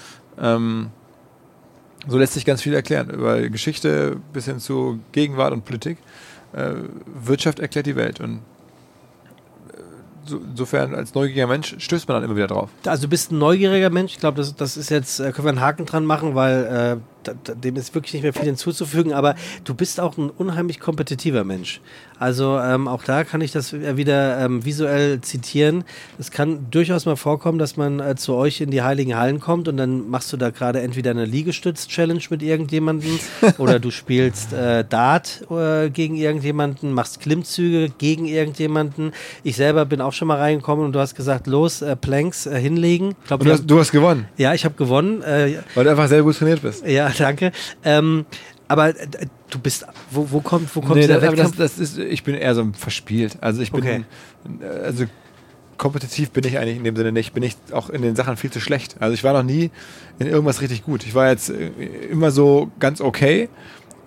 Ähm, 0.41 0.91
so 2.07 2.17
lässt 2.17 2.35
sich 2.35 2.45
ganz 2.45 2.63
viel 2.63 2.75
erklären. 2.75 3.11
Über 3.11 3.41
Geschichte 3.49 4.19
bis 4.33 4.45
hin 4.45 4.61
zu 4.61 5.01
Gegenwart 5.11 5.53
und 5.53 5.65
Politik. 5.65 5.99
Äh, 6.53 6.75
Wirtschaft 7.25 7.59
erklärt 7.59 7.87
die 7.87 7.97
Welt. 7.97 8.21
Und 8.21 8.43
insofern 10.31 10.95
als 10.95 11.15
neugieriger 11.15 11.47
Mensch 11.47 11.77
stößt 11.79 12.09
man 12.09 12.17
dann 12.17 12.25
immer 12.25 12.37
wieder 12.37 12.49
drauf. 12.49 12.71
Also 12.85 13.03
du 13.03 13.09
bist 13.09 13.33
ein 13.33 13.39
neugieriger 13.39 13.91
Mensch. 13.91 14.13
Ich 14.15 14.21
glaube, 14.21 14.37
das, 14.39 14.55
das 14.55 14.77
ist 14.77 14.91
jetzt, 14.91 15.21
äh, 15.21 15.33
können 15.33 15.47
wir 15.47 15.51
einen 15.51 15.61
Haken 15.61 15.87
dran 15.87 16.05
machen, 16.05 16.35
weil 16.35 16.99
äh, 16.99 17.25
dem 17.35 17.77
ist 17.77 17.95
wirklich 17.95 18.15
nicht 18.15 18.23
mehr 18.23 18.33
viel 18.33 18.45
hinzuzufügen, 18.45 19.13
aber 19.13 19.35
du 19.65 19.75
bist 19.75 20.01
auch 20.01 20.17
ein 20.17 20.31
unheimlich 20.31 20.81
kompetitiver 20.81 21.45
Mensch. 21.45 21.81
Also 22.19 22.59
ähm, 22.59 22.89
auch 22.89 23.05
da 23.05 23.23
kann 23.23 23.41
ich 23.41 23.53
das 23.53 23.73
wieder 23.73 24.41
ähm, 24.41 24.65
visuell 24.65 25.21
zitieren. 25.21 25.85
Es 26.19 26.33
kann 26.33 26.67
durchaus 26.71 27.07
mal 27.07 27.17
vorkommen, 27.17 27.59
dass 27.59 27.77
man 27.77 28.01
äh, 28.01 28.17
zu 28.17 28.35
euch 28.35 28.61
in 28.61 28.71
die 28.71 28.83
Heiligen 28.83 29.17
Hallen 29.17 29.39
kommt 29.39 29.69
und 29.69 29.77
dann 29.77 30.09
machst 30.09 30.33
du 30.33 30.37
da 30.37 30.51
gerade 30.51 30.81
entweder 30.81 31.13
eine 31.13 31.25
Liegestütz-Challenge 31.25 32.23
mit 32.31 32.43
irgendjemandem 32.43 33.21
oder 33.59 33.79
du 33.79 33.91
spielst 33.91 34.53
äh, 34.53 34.85
Dart 34.85 35.47
äh, 35.51 35.91
gegen 35.91 36.17
irgendjemanden, 36.17 36.93
machst 36.93 37.21
Klimmzüge 37.21 37.91
gegen 37.99 38.27
irgendjemanden. 38.27 39.13
Ich 39.45 39.57
selber 39.57 39.85
bin 39.85 40.01
auch 40.01 40.13
schon 40.19 40.29
mal 40.29 40.39
reingekommen 40.39 40.85
und 40.85 40.93
du 40.93 40.99
hast 40.99 41.15
gesagt, 41.15 41.47
los, 41.47 41.83
äh, 41.83 41.97
Planks 41.97 42.47
äh, 42.47 42.61
hinlegen. 42.61 43.15
Glaub, 43.27 43.41
du, 43.41 43.51
hast, 43.51 43.65
du, 43.67 43.79
hast, 43.79 43.93
gewonnen. 43.93 44.27
Ja, 44.37 44.53
ich 44.55 44.65
habe 44.65 44.75
gewonnen. 44.75 45.23
Äh, 45.23 45.59
Weil 45.75 45.85
du 45.85 45.91
einfach 45.91 46.09
sehr 46.09 46.23
gut 46.23 46.37
trainiert 46.37 46.63
bist. 46.63 46.87
Ja, 46.87 47.11
danke. 47.19 47.53
Ähm, 47.85 48.27
aber 48.69 48.91
äh, 48.91 48.95
du 49.51 49.59
bist, 49.59 49.87
wo, 50.11 50.31
wo 50.31 50.41
kommt, 50.41 50.75
wo 50.77 50.81
kommt 50.81 50.97
nee, 50.97 51.07
der 51.07 51.21
das, 51.21 51.31
Wettkampf? 51.31 51.57
Das, 51.57 51.77
das 51.77 51.79
ist, 51.79 51.99
ich 51.99 52.23
bin 52.23 52.35
eher 52.35 52.55
so 52.55 52.69
verspielt. 52.77 53.39
Also 53.41 53.63
ich 53.63 53.73
bin, 53.73 53.81
okay. 53.81 54.05
also 54.85 55.07
kompetitiv 55.79 56.31
bin 56.33 56.45
ich 56.45 56.59
eigentlich 56.59 56.77
in 56.77 56.85
dem 56.85 56.97
Sinne 56.97 57.13
nicht. 57.13 57.33
Bin 57.33 57.43
ich 57.43 57.57
auch 57.73 57.89
in 57.89 58.03
den 58.03 58.17
Sachen 58.17 58.37
viel 58.37 58.51
zu 58.51 58.61
schlecht. 58.61 58.97
Also 59.01 59.15
ich 59.15 59.25
war 59.25 59.33
noch 59.33 59.43
nie 59.43 59.71
in 60.19 60.27
irgendwas 60.27 60.61
richtig 60.61 60.85
gut. 60.85 61.05
Ich 61.07 61.15
war 61.15 61.31
jetzt 61.31 61.49
äh, 61.49 61.69
immer 62.11 62.31
so 62.31 62.71
ganz 62.79 63.01
okay, 63.01 63.49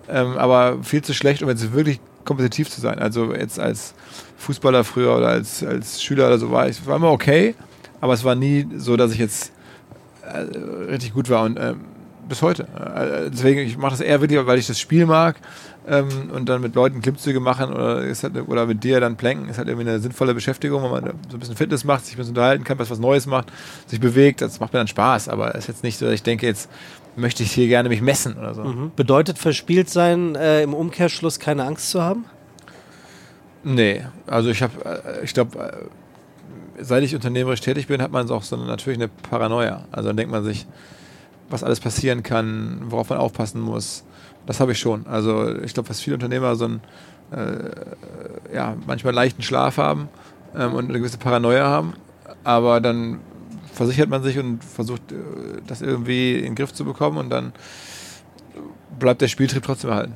ähm, 0.08 0.36
aber 0.36 0.82
viel 0.82 1.02
zu 1.02 1.14
schlecht, 1.14 1.42
um 1.42 1.48
jetzt 1.48 1.72
wirklich 1.72 2.00
kompetitiv 2.24 2.70
zu 2.70 2.80
sein. 2.80 2.98
Also 2.98 3.34
jetzt 3.34 3.58
als 3.58 3.94
Fußballer 4.42 4.84
früher 4.84 5.16
oder 5.16 5.28
als, 5.28 5.64
als 5.64 6.02
Schüler 6.02 6.26
oder 6.26 6.38
so 6.38 6.50
war 6.50 6.68
ich 6.68 6.84
war 6.86 6.96
immer 6.96 7.10
okay, 7.10 7.54
aber 8.00 8.12
es 8.12 8.24
war 8.24 8.34
nie 8.34 8.66
so, 8.76 8.96
dass 8.96 9.12
ich 9.12 9.18
jetzt 9.18 9.52
äh, 10.26 10.38
richtig 10.90 11.14
gut 11.14 11.30
war 11.30 11.44
und 11.44 11.58
ähm, 11.58 11.80
bis 12.28 12.42
heute. 12.42 12.62
Äh, 12.62 13.30
deswegen, 13.30 13.60
ich 13.60 13.76
mache 13.76 13.92
das 13.92 14.00
eher 14.00 14.20
wirklich, 14.20 14.44
weil 14.46 14.58
ich 14.58 14.66
das 14.66 14.80
Spiel 14.80 15.06
mag 15.06 15.36
ähm, 15.86 16.30
und 16.32 16.48
dann 16.48 16.60
mit 16.60 16.74
Leuten 16.74 17.00
Klimmzüge 17.00 17.40
machen 17.40 17.72
oder, 17.72 18.02
ist 18.02 18.22
halt, 18.22 18.36
oder 18.48 18.66
mit 18.66 18.82
dir 18.84 19.00
dann 19.00 19.16
planken, 19.16 19.48
ist 19.48 19.58
halt 19.58 19.68
irgendwie 19.68 19.88
eine 19.88 19.98
sinnvolle 20.00 20.34
Beschäftigung, 20.34 20.82
wo 20.82 20.88
man 20.88 21.04
so 21.28 21.36
ein 21.36 21.40
bisschen 21.40 21.56
Fitness 21.56 21.84
macht, 21.84 22.04
sich 22.04 22.14
ein 22.14 22.18
bisschen 22.18 22.30
unterhalten 22.30 22.64
kann, 22.64 22.78
was 22.78 22.90
was 22.90 22.98
Neues 22.98 23.26
macht, 23.26 23.52
sich 23.86 24.00
bewegt, 24.00 24.40
das 24.40 24.60
macht 24.60 24.72
mir 24.72 24.78
dann 24.78 24.88
Spaß, 24.88 25.28
aber 25.28 25.54
es 25.54 25.64
ist 25.64 25.68
jetzt 25.68 25.82
nicht 25.84 25.98
so, 25.98 26.06
dass 26.06 26.14
ich 26.14 26.22
denke, 26.22 26.46
jetzt 26.46 26.70
möchte 27.16 27.42
ich 27.42 27.52
hier 27.52 27.68
gerne 27.68 27.88
mich 27.88 28.02
messen 28.02 28.38
oder 28.38 28.54
so. 28.54 28.64
Mhm. 28.64 28.92
Bedeutet 28.96 29.38
verspielt 29.38 29.90
sein 29.90 30.34
äh, 30.34 30.62
im 30.62 30.74
Umkehrschluss 30.74 31.38
keine 31.38 31.64
Angst 31.64 31.90
zu 31.90 32.02
haben? 32.02 32.24
Nee, 33.64 34.02
also 34.26 34.50
ich 34.50 34.62
habe, 34.62 34.72
äh, 34.84 35.24
ich 35.24 35.34
glaube, 35.34 35.58
äh, 35.58 36.82
seit 36.82 37.02
ich 37.04 37.14
unternehmerisch 37.14 37.60
tätig 37.60 37.86
bin, 37.86 38.02
hat 38.02 38.10
man 38.10 38.28
auch 38.30 38.42
so 38.42 38.56
natürlich 38.56 38.98
eine 38.98 39.08
Paranoia. 39.08 39.84
Also 39.92 40.08
dann 40.08 40.16
denkt 40.16 40.32
man 40.32 40.44
sich, 40.44 40.66
was 41.48 41.62
alles 41.62 41.80
passieren 41.80 42.22
kann, 42.22 42.82
worauf 42.86 43.10
man 43.10 43.18
aufpassen 43.18 43.60
muss. 43.60 44.04
Das 44.46 44.58
habe 44.58 44.72
ich 44.72 44.78
schon. 44.78 45.06
Also 45.06 45.56
ich 45.58 45.74
glaube, 45.74 45.88
dass 45.88 46.00
viele 46.00 46.14
Unternehmer 46.14 46.56
so 46.56 46.64
einen 46.64 46.80
äh, 47.30 48.54
ja, 48.54 48.76
manchmal 48.86 49.14
leichten 49.14 49.42
Schlaf 49.42 49.76
haben 49.76 50.08
ähm, 50.56 50.74
und 50.74 50.88
eine 50.88 50.98
gewisse 50.98 51.18
Paranoia 51.18 51.64
haben, 51.64 51.94
aber 52.44 52.80
dann 52.80 53.20
versichert 53.72 54.08
man 54.10 54.22
sich 54.22 54.38
und 54.38 54.62
versucht, 54.62 55.12
äh, 55.12 55.16
das 55.66 55.82
irgendwie 55.82 56.36
in 56.38 56.44
den 56.44 56.54
Griff 56.54 56.72
zu 56.72 56.84
bekommen 56.84 57.18
und 57.18 57.30
dann 57.30 57.52
bleibt 58.98 59.22
der 59.22 59.28
Spieltrieb 59.28 59.62
trotzdem 59.62 59.90
erhalten. 59.90 60.14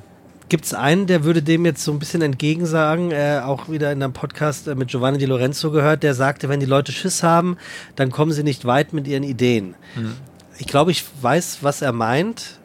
Gibt 0.49 0.65
es 0.65 0.75
einen, 0.75 1.07
der 1.07 1.25
würde 1.25 1.43
dem 1.43 1.65
jetzt 1.65 1.83
so 1.83 1.93
ein 1.93 1.99
bisschen 1.99 2.23
entgegensagen, 2.23 3.11
äh, 3.11 3.41
auch 3.45 3.69
wieder 3.69 3.91
in 3.91 4.03
einem 4.03 4.13
Podcast 4.13 4.69
äh, 4.69 4.75
mit 4.75 4.89
Giovanni 4.89 5.19
Di 5.19 5.27
Lorenzo 5.27 5.71
gehört, 5.71 6.03
der 6.03 6.15
sagte, 6.15 6.49
wenn 6.49 6.61
die 6.61 6.67
Leute 6.67 6.93
Schiss 6.93 7.23
haben, 7.23 7.57
dann 7.97 8.11
kommen 8.11 8.33
sie 8.33 8.45
nicht 8.45 8.65
weit 8.65 8.93
mit 8.93 9.09
ihren 9.09 9.25
Ideen. 9.25 9.75
Mhm 9.97 10.15
ich 10.59 10.67
glaube, 10.67 10.91
ich 10.91 11.05
weiß, 11.21 11.59
was 11.63 11.83
er 11.83 11.93
meint, 11.93 12.59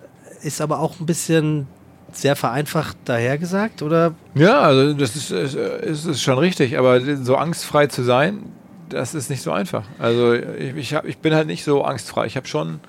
ist 0.44 0.62
aber 0.62 0.80
auch 0.80 1.00
ein 1.00 1.06
bisschen 1.06 1.68
sehr 2.12 2.36
vereinfacht 2.36 2.98
dahergesagt, 3.06 3.82
oder? 3.82 4.16
Ja, 4.36 4.60
also 4.60 4.94
das 4.94 5.16
ist, 5.16 5.32
ist, 5.32 6.06
ist 6.06 6.22
schon 6.22 6.38
richtig, 6.38 6.78
aber 6.78 7.00
so 7.18 7.38
angstfrei 7.38 7.88
zu 7.88 8.04
sein, 8.04 8.44
das 8.90 9.14
ist 9.14 9.30
nicht 9.30 9.42
so 9.42 9.52
einfach. 9.52 9.86
Also 9.98 10.34
ich, 10.34 10.76
ich, 10.76 10.94
hab, 10.94 11.06
ich 11.06 11.20
bin 11.20 11.34
halt 11.34 11.48
nicht 11.48 11.64
so 11.64 11.84
angstfrei. 11.84 12.26
Ich 12.26 12.36
habe 12.36 12.48
schon 12.48 12.82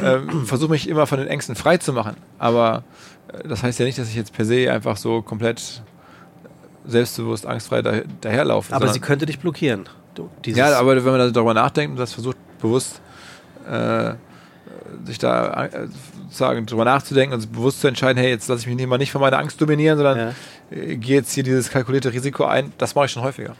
äh, 0.00 0.18
versuche 0.44 0.70
mich 0.70 0.88
immer 0.88 1.06
von 1.06 1.18
den 1.18 1.28
Ängsten 1.28 1.54
frei 1.54 1.76
zu 1.78 1.92
machen, 1.92 2.16
aber 2.38 2.84
äh, 3.28 3.48
das 3.48 3.62
heißt 3.62 3.78
ja 3.78 3.86
nicht, 3.86 3.98
dass 3.98 4.08
ich 4.08 4.14
jetzt 4.14 4.32
per 4.32 4.44
se 4.44 4.72
einfach 4.72 4.96
so 4.96 5.22
komplett 5.22 5.82
selbstbewusst 6.84 7.46
angstfrei 7.46 7.82
da, 7.82 8.00
daherlaufe. 8.20 8.74
Aber 8.74 8.88
sie 8.88 9.00
könnte 9.00 9.26
dich 9.26 9.38
blockieren. 9.38 9.88
Ja, 10.58 10.78
aber 10.78 10.96
wenn 10.96 11.12
man 11.12 11.32
darüber 11.32 11.54
nachdenkt 11.54 11.92
und 11.92 11.98
das 11.98 12.12
versucht 12.12 12.36
bewusst 12.60 13.00
äh, 13.68 14.14
sich 15.04 15.18
da 15.18 15.66
äh, 15.66 15.88
sozusagen 16.24 16.66
drüber 16.66 16.84
nachzudenken 16.84 17.34
und 17.34 17.40
sich 17.40 17.50
bewusst 17.50 17.80
zu 17.80 17.88
entscheiden, 17.88 18.18
hey, 18.18 18.30
jetzt 18.30 18.48
lasse 18.48 18.68
ich 18.68 18.74
mich 18.74 18.86
mal 18.86 18.98
nicht 18.98 19.12
von 19.12 19.20
meiner 19.20 19.38
Angst 19.38 19.60
dominieren, 19.60 19.96
sondern 19.96 20.18
ja. 20.18 20.32
Äh, 20.70 20.96
gehe 20.96 21.16
jetzt 21.16 21.32
hier 21.32 21.42
dieses 21.42 21.70
kalkulierte 21.70 22.12
Risiko 22.12 22.44
ein, 22.44 22.72
das 22.78 22.94
mache 22.94 23.06
ich 23.06 23.12
schon 23.12 23.22
häufiger. 23.22 23.54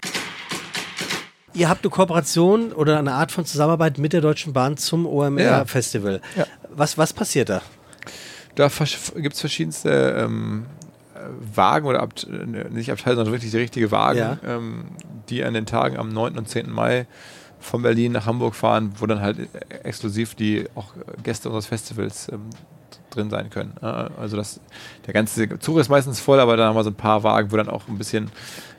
Ihr 1.54 1.68
habt 1.68 1.84
eine 1.84 1.90
Kooperation 1.90 2.72
oder 2.72 2.98
eine 2.98 3.12
Art 3.12 3.32
von 3.32 3.44
Zusammenarbeit 3.44 3.98
mit 3.98 4.12
der 4.12 4.20
Deutschen 4.20 4.52
Bahn 4.52 4.76
zum 4.76 5.06
OMR-Festival. 5.06 6.20
Ja. 6.36 6.46
Was, 6.74 6.96
was 6.96 7.12
passiert 7.12 7.48
da? 7.48 7.62
Da 8.54 8.68
gibt 9.16 9.34
es 9.34 9.40
verschiedenste 9.40 9.90
ähm, 10.18 10.66
Wagen 11.54 11.86
oder 11.86 12.00
Abt 12.00 12.26
ne, 12.28 12.66
nicht 12.70 12.90
Abteil, 12.90 13.16
sondern 13.16 13.32
wirklich 13.32 13.50
die 13.50 13.58
richtige 13.58 13.90
Wagen, 13.90 14.18
ja. 14.18 14.38
ähm, 14.44 14.84
die 15.28 15.44
an 15.44 15.54
den 15.54 15.66
Tagen 15.66 15.96
am 15.96 16.08
9. 16.08 16.38
und 16.38 16.48
10. 16.48 16.70
Mai 16.70 17.06
von 17.60 17.82
Berlin 17.82 18.12
nach 18.12 18.26
Hamburg 18.26 18.54
fahren, 18.54 18.92
wo 18.98 19.06
dann 19.06 19.20
halt 19.20 19.36
exklusiv 19.84 20.34
die 20.34 20.66
auch 20.74 20.92
Gäste 21.22 21.48
unseres 21.48 21.66
Festivals 21.66 22.28
ähm, 22.30 22.50
drin 23.10 23.30
sein 23.30 23.50
können. 23.50 23.76
Also 23.80 24.36
das, 24.36 24.60
der 25.06 25.14
ganze 25.14 25.58
Zug 25.58 25.78
ist 25.78 25.88
meistens 25.88 26.18
voll, 26.18 26.40
aber 26.40 26.56
dann 26.56 26.68
haben 26.68 26.76
wir 26.76 26.84
so 26.84 26.90
ein 26.90 26.94
paar 26.94 27.22
Wagen, 27.22 27.52
wo 27.52 27.56
dann 27.56 27.68
auch 27.68 27.88
ein 27.88 27.98
bisschen 27.98 28.30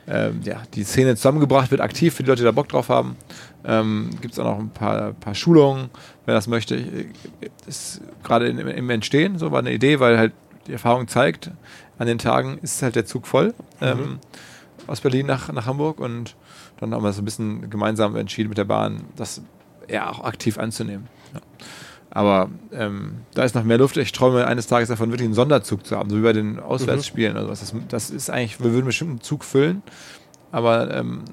ähm, 0.06 0.40
ja, 0.44 0.62
die 0.74 0.84
Szene 0.84 1.16
zusammengebracht 1.16 1.70
wird, 1.70 1.80
aktiv 1.80 2.14
für 2.14 2.22
die 2.22 2.28
Leute, 2.28 2.42
die 2.42 2.46
da 2.46 2.52
Bock 2.52 2.68
drauf 2.68 2.88
haben. 2.88 3.16
Ähm, 3.64 4.10
Gibt 4.20 4.34
es 4.34 4.38
auch 4.38 4.44
noch 4.44 4.58
ein 4.58 4.70
paar, 4.70 5.12
paar 5.12 5.34
Schulungen, 5.34 5.90
wer 6.26 6.34
das 6.34 6.46
möchte. 6.46 6.76
Ist 7.66 8.02
gerade 8.22 8.48
im 8.48 8.90
Entstehen, 8.90 9.38
so 9.38 9.50
war 9.50 9.60
eine 9.60 9.72
Idee, 9.72 10.00
weil 10.00 10.18
halt 10.18 10.32
die 10.66 10.72
Erfahrung 10.72 11.08
zeigt, 11.08 11.50
an 11.98 12.06
den 12.06 12.18
Tagen 12.18 12.58
ist 12.62 12.82
halt 12.82 12.96
der 12.96 13.06
Zug 13.06 13.26
voll 13.26 13.54
mhm. 13.80 13.86
ähm, 13.86 14.18
aus 14.86 15.00
Berlin 15.00 15.26
nach, 15.26 15.50
nach 15.52 15.66
Hamburg 15.66 16.00
und 16.00 16.36
dann 16.80 16.92
haben 16.92 17.04
wir 17.04 17.12
so 17.12 17.22
ein 17.22 17.24
bisschen 17.24 17.70
gemeinsam 17.70 18.16
entschieden 18.16 18.48
mit 18.48 18.58
der 18.58 18.64
Bahn, 18.64 19.04
das 19.16 19.40
eher 19.86 20.10
auch 20.10 20.24
aktiv 20.24 20.58
anzunehmen. 20.58 21.06
Ja. 21.32 21.40
Aber 22.14 22.48
ähm, 22.72 23.16
da 23.34 23.42
ist 23.42 23.56
noch 23.56 23.64
mehr 23.64 23.78
Luft. 23.78 23.96
Ich 23.96 24.12
träume 24.12 24.46
eines 24.46 24.68
Tages 24.68 24.88
davon, 24.88 25.10
wirklich 25.10 25.26
einen 25.26 25.34
Sonderzug 25.34 25.84
zu 25.84 25.96
haben, 25.96 26.08
so 26.08 26.16
wie 26.16 26.22
bei 26.22 26.32
den 26.32 26.60
Auswärtsspielen. 26.60 27.32
Mhm. 27.32 27.38
Also 27.38 27.50
das, 27.50 27.74
das 27.88 28.10
ist 28.10 28.30
eigentlich, 28.30 28.62
wir 28.62 28.72
würden 28.72 28.86
bestimmt 28.86 29.10
einen 29.10 29.20
Zug 29.20 29.44
füllen. 29.44 29.82
Aber 30.52 30.94
ähm, 30.94 31.24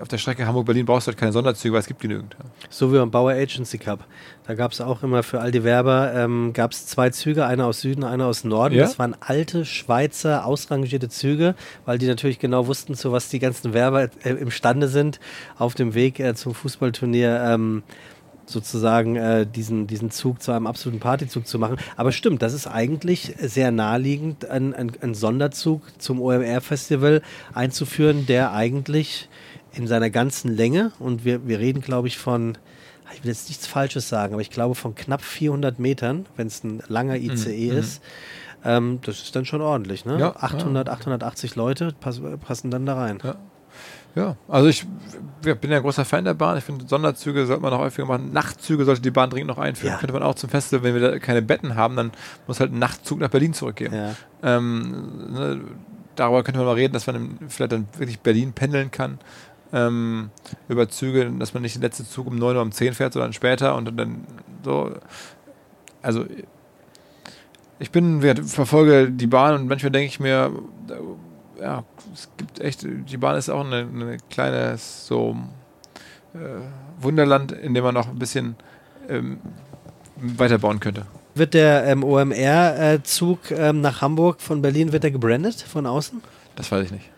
auf 0.00 0.08
der 0.08 0.16
Strecke 0.16 0.46
Hamburg-Berlin 0.46 0.86
brauchst 0.86 1.06
du 1.06 1.10
halt 1.10 1.18
keine 1.18 1.32
Sonderzüge, 1.32 1.74
weil 1.74 1.80
es 1.80 1.86
gibt 1.86 2.00
genügend. 2.00 2.34
So 2.70 2.90
wie 2.90 2.96
beim 2.96 3.10
Bauer 3.10 3.32
Agency 3.32 3.76
Cup. 3.76 4.06
Da 4.46 4.54
gab 4.54 4.72
es 4.72 4.80
auch 4.80 5.02
immer 5.02 5.22
für 5.22 5.42
all 5.42 5.50
die 5.50 5.64
Werber 5.64 6.14
ähm, 6.14 6.54
gab 6.54 6.72
zwei 6.72 7.10
Züge, 7.10 7.44
einer 7.44 7.66
aus 7.66 7.82
Süden, 7.82 8.04
einer 8.04 8.24
aus 8.24 8.42
Norden. 8.42 8.76
Ja? 8.76 8.84
Das 8.84 8.98
waren 8.98 9.14
alte 9.20 9.66
Schweizer 9.66 10.46
ausrangierte 10.46 11.10
Züge, 11.10 11.54
weil 11.84 11.98
die 11.98 12.06
natürlich 12.06 12.38
genau 12.38 12.66
wussten, 12.66 12.94
zu 12.94 13.12
was 13.12 13.28
die 13.28 13.38
ganzen 13.38 13.74
Werber 13.74 14.08
äh, 14.22 14.30
imstande 14.30 14.88
sind, 14.88 15.20
auf 15.58 15.74
dem 15.74 15.92
Weg 15.92 16.18
äh, 16.18 16.34
zum 16.34 16.54
Fußballturnier 16.54 17.42
ähm, 17.46 17.82
sozusagen 18.46 19.16
äh, 19.16 19.46
diesen, 19.46 19.86
diesen 19.86 20.10
Zug 20.10 20.42
zu 20.42 20.52
einem 20.52 20.66
absoluten 20.66 21.00
Partyzug 21.00 21.46
zu 21.46 21.58
machen. 21.58 21.76
Aber 21.96 22.12
stimmt, 22.12 22.42
das 22.42 22.52
ist 22.52 22.66
eigentlich 22.66 23.34
sehr 23.38 23.70
naheliegend, 23.70 24.48
einen 24.48 25.14
Sonderzug 25.14 25.82
zum 25.98 26.20
OMR-Festival 26.20 27.22
einzuführen, 27.52 28.26
der 28.26 28.52
eigentlich 28.52 29.28
in 29.74 29.86
seiner 29.86 30.10
ganzen 30.10 30.54
Länge, 30.54 30.92
und 30.98 31.24
wir, 31.24 31.46
wir 31.46 31.58
reden, 31.58 31.80
glaube 31.80 32.08
ich, 32.08 32.18
von, 32.18 32.56
ich 33.12 33.24
will 33.24 33.30
jetzt 33.30 33.48
nichts 33.48 33.66
Falsches 33.66 34.08
sagen, 34.08 34.34
aber 34.34 34.42
ich 34.42 34.50
glaube 34.50 34.74
von 34.74 34.94
knapp 34.94 35.22
400 35.22 35.78
Metern, 35.78 36.26
wenn 36.36 36.46
es 36.46 36.62
ein 36.64 36.82
langer 36.88 37.16
ICE 37.16 37.72
mhm. 37.72 37.78
ist, 37.78 38.02
ähm, 38.64 39.00
das 39.02 39.20
ist 39.20 39.36
dann 39.36 39.44
schon 39.44 39.60
ordentlich. 39.60 40.04
Ne? 40.04 40.18
Ja, 40.18 40.36
800, 40.36 40.86
ja. 40.86 40.94
880 40.94 41.54
Leute 41.56 41.94
pass, 42.00 42.20
passen 42.46 42.70
dann 42.70 42.86
da 42.86 42.94
rein. 42.94 43.18
Ja. 43.22 43.36
Ja, 44.14 44.36
also 44.46 44.68
ich, 44.68 44.86
ich 45.44 45.54
bin 45.56 45.70
ja 45.70 45.78
ein 45.78 45.82
großer 45.82 46.04
Fan 46.04 46.24
der 46.24 46.34
Bahn. 46.34 46.56
Ich 46.56 46.64
finde, 46.64 46.86
Sonderzüge 46.86 47.46
sollte 47.46 47.62
man 47.62 47.72
noch 47.72 47.80
häufiger 47.80 48.06
machen. 48.06 48.32
Nachtzüge 48.32 48.84
sollte 48.84 49.02
die 49.02 49.10
Bahn 49.10 49.28
dringend 49.28 49.48
noch 49.48 49.58
einführen. 49.58 49.94
Ja. 49.94 49.98
Könnte 49.98 50.12
man 50.12 50.22
auch 50.22 50.36
zum 50.36 50.50
Festival, 50.50 50.84
wenn 50.84 50.94
wir 50.94 51.10
da 51.10 51.18
keine 51.18 51.42
Betten 51.42 51.74
haben, 51.74 51.96
dann 51.96 52.12
muss 52.46 52.60
halt 52.60 52.72
ein 52.72 52.78
Nachtzug 52.78 53.18
nach 53.18 53.30
Berlin 53.30 53.54
zurückgehen. 53.54 53.92
Ja. 53.92 54.14
Ähm, 54.42 55.32
ne, 55.32 55.60
darüber 56.14 56.44
könnte 56.44 56.58
man 56.58 56.66
mal 56.66 56.74
reden, 56.74 56.92
dass 56.92 57.06
man 57.08 57.38
vielleicht 57.48 57.72
dann 57.72 57.88
wirklich 57.98 58.20
Berlin 58.20 58.52
pendeln 58.52 58.92
kann. 58.92 59.18
Ähm, 59.72 60.30
über 60.68 60.88
Züge, 60.88 61.28
dass 61.38 61.52
man 61.52 61.62
nicht 61.62 61.74
den 61.74 61.82
letzten 61.82 62.06
Zug 62.06 62.28
um 62.28 62.36
9 62.36 62.54
Uhr 62.56 62.62
um 62.62 62.70
10 62.70 62.94
fährt, 62.94 63.14
sondern 63.14 63.32
später 63.32 63.74
und 63.74 63.96
dann 63.98 64.26
so. 64.62 64.92
Also 66.02 66.26
ich 67.80 67.90
bin, 67.90 68.20
verfolge 68.46 69.10
die 69.10 69.26
Bahn 69.26 69.54
und 69.54 69.68
manchmal 69.68 69.90
denke 69.90 70.06
ich 70.06 70.20
mir, 70.20 70.52
ja, 71.60 71.84
es 72.12 72.28
gibt 72.36 72.60
echt, 72.60 72.82
die 72.84 73.16
Bahn 73.16 73.36
ist 73.36 73.48
auch 73.48 73.64
eine, 73.64 73.86
eine 73.92 74.16
kleine 74.30 74.76
so 74.76 75.36
äh, 76.34 76.38
Wunderland, 77.00 77.52
in 77.52 77.74
dem 77.74 77.84
man 77.84 77.94
noch 77.94 78.08
ein 78.08 78.18
bisschen 78.18 78.56
ähm, 79.08 79.38
weiterbauen 80.16 80.80
könnte. 80.80 81.06
Wird 81.34 81.54
der 81.54 81.84
ähm, 81.86 82.04
OMR-Zug 82.04 83.50
ähm, 83.50 83.80
nach 83.80 84.00
Hamburg 84.00 84.40
von 84.40 84.62
Berlin, 84.62 84.92
wird 84.92 85.02
der 85.02 85.10
gebrandet 85.10 85.60
von 85.60 85.86
außen? 85.86 86.22
Das 86.54 86.70
weiß 86.70 86.86
ich 86.86 86.92
nicht. 86.92 87.10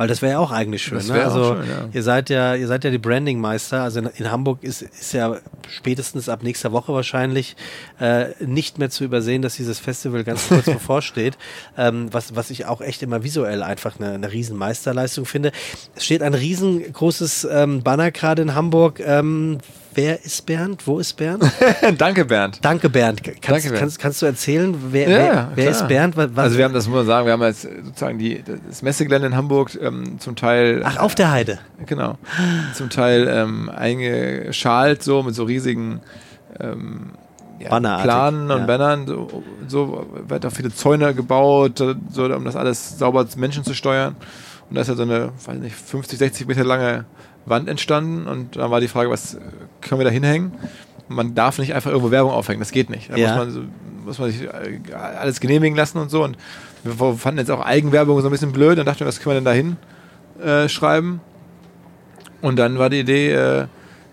Weil 0.00 0.08
das 0.08 0.22
wäre 0.22 0.32
ja 0.32 0.38
auch 0.38 0.50
eigentlich 0.50 0.82
schön. 0.82 1.06
Ne? 1.08 1.22
Also 1.22 1.56
schön, 1.56 1.68
ja. 1.68 1.88
ihr 1.92 2.02
seid 2.02 2.30
ja, 2.30 2.54
ihr 2.54 2.66
seid 2.66 2.84
ja 2.84 2.90
die 2.90 2.96
Branding-Meister. 2.96 3.82
Also 3.82 3.98
in, 3.98 4.06
in, 4.06 4.30
Hamburg 4.30 4.62
ist, 4.62 4.80
ist 4.80 5.12
ja 5.12 5.36
spätestens 5.68 6.30
ab 6.30 6.42
nächster 6.42 6.72
Woche 6.72 6.94
wahrscheinlich 6.94 7.54
äh, 8.00 8.28
nicht 8.42 8.78
mehr 8.78 8.88
zu 8.88 9.04
übersehen, 9.04 9.42
dass 9.42 9.56
dieses 9.56 9.78
Festival 9.78 10.24
ganz 10.24 10.48
kurz 10.48 10.64
bevorsteht. 10.72 11.36
Ähm, 11.76 12.08
was, 12.12 12.34
was 12.34 12.48
ich 12.48 12.64
auch 12.64 12.80
echt 12.80 13.02
immer 13.02 13.24
visuell 13.24 13.62
einfach 13.62 14.00
eine, 14.00 14.12
eine 14.12 14.32
riesen 14.32 14.56
Meisterleistung 14.56 15.26
finde. 15.26 15.52
Es 15.94 16.06
steht 16.06 16.22
ein 16.22 16.32
riesengroßes 16.32 17.46
ähm, 17.52 17.82
Banner 17.82 18.10
gerade 18.10 18.40
in 18.40 18.54
Hamburg. 18.54 19.00
Ähm, 19.00 19.58
Wer 19.94 20.24
ist 20.24 20.46
Bernd? 20.46 20.86
Wo 20.86 21.00
ist 21.00 21.16
Bernd? 21.16 21.44
Danke, 21.98 22.24
Bernd. 22.24 22.58
Danke, 22.62 22.88
Bernd. 22.88 23.24
Kannst, 23.24 23.48
Danke, 23.48 23.68
Bernd. 23.68 23.80
Kannst, 23.80 23.98
kannst, 23.98 24.22
du 24.22 24.26
erzählen, 24.26 24.76
wer, 24.90 25.08
ja, 25.08 25.18
wer, 25.18 25.50
wer 25.54 25.70
ist 25.70 25.88
Bernd? 25.88 26.16
Was, 26.16 26.30
also 26.36 26.58
wir 26.58 26.64
haben 26.64 26.74
das 26.74 26.86
muss 26.86 26.96
man 26.96 27.06
sagen, 27.06 27.26
wir 27.26 27.32
haben 27.32 27.42
jetzt 27.42 27.62
sozusagen 27.62 28.18
die, 28.18 28.42
das 28.68 28.82
Messegelände 28.82 29.26
in 29.26 29.36
Hamburg 29.36 29.76
ähm, 29.80 30.20
zum 30.20 30.36
Teil. 30.36 30.82
Ach, 30.84 30.98
auf 30.98 31.14
der 31.14 31.32
Heide. 31.32 31.58
Genau. 31.86 32.18
Zum 32.74 32.88
Teil 32.88 33.26
ähm, 33.28 33.68
eingeschalt 33.68 35.02
so 35.02 35.22
mit 35.24 35.34
so 35.34 35.44
riesigen 35.44 36.00
ähm, 36.60 37.10
ja, 37.58 37.78
Planen 37.78 38.50
und 38.50 38.60
ja. 38.60 38.66
Bannern. 38.66 39.06
So, 39.06 39.42
so 39.66 40.06
wird 40.28 40.46
auch 40.46 40.52
viele 40.52 40.72
Zäune 40.72 41.14
gebaut, 41.14 41.78
so, 42.10 42.24
um 42.24 42.44
das 42.44 42.54
alles 42.54 42.98
sauber 42.98 43.28
zu 43.28 43.40
Menschen 43.40 43.64
zu 43.64 43.74
steuern. 43.74 44.14
Und 44.68 44.76
da 44.76 44.82
ist 44.82 44.88
ja 44.88 44.94
so 44.94 45.02
eine, 45.02 45.32
weiß 45.44 45.58
nicht, 45.58 45.74
50, 45.74 46.18
60 46.18 46.46
Meter 46.46 46.64
lange 46.64 47.04
Wand 47.50 47.68
entstanden 47.68 48.26
und 48.26 48.56
dann 48.56 48.70
war 48.70 48.80
die 48.80 48.88
Frage, 48.88 49.10
was 49.10 49.36
können 49.80 50.00
wir 50.00 50.04
da 50.04 50.10
hinhängen? 50.10 50.52
Man 51.08 51.34
darf 51.34 51.58
nicht 51.58 51.74
einfach 51.74 51.90
irgendwo 51.90 52.10
Werbung 52.10 52.32
aufhängen, 52.32 52.60
das 52.60 52.70
geht 52.70 52.88
nicht. 52.88 53.10
Da 53.10 53.16
ja. 53.16 53.36
muss, 53.36 53.54
man, 53.54 53.68
muss 54.04 54.18
man 54.18 54.30
sich 54.30 54.42
äh, 54.42 54.94
alles 54.94 55.40
genehmigen 55.40 55.76
lassen 55.76 55.98
und 55.98 56.10
so. 56.10 56.24
Und 56.24 56.38
wir 56.84 57.14
fanden 57.14 57.38
jetzt 57.38 57.50
auch 57.50 57.64
Eigenwerbung 57.64 58.20
so 58.20 58.28
ein 58.28 58.30
bisschen 58.30 58.52
blöd. 58.52 58.78
Dann 58.78 58.86
dachten 58.86 59.00
wir, 59.00 59.06
was 59.06 59.20
können 59.20 59.34
wir 59.34 59.40
denn 59.40 59.44
da 59.44 59.52
hin 59.52 59.76
äh, 60.42 60.68
schreiben? 60.68 61.20
Und 62.40 62.56
dann 62.56 62.78
war 62.78 62.88
die 62.88 63.00
Idee, 63.00 63.32
äh, 63.32 63.66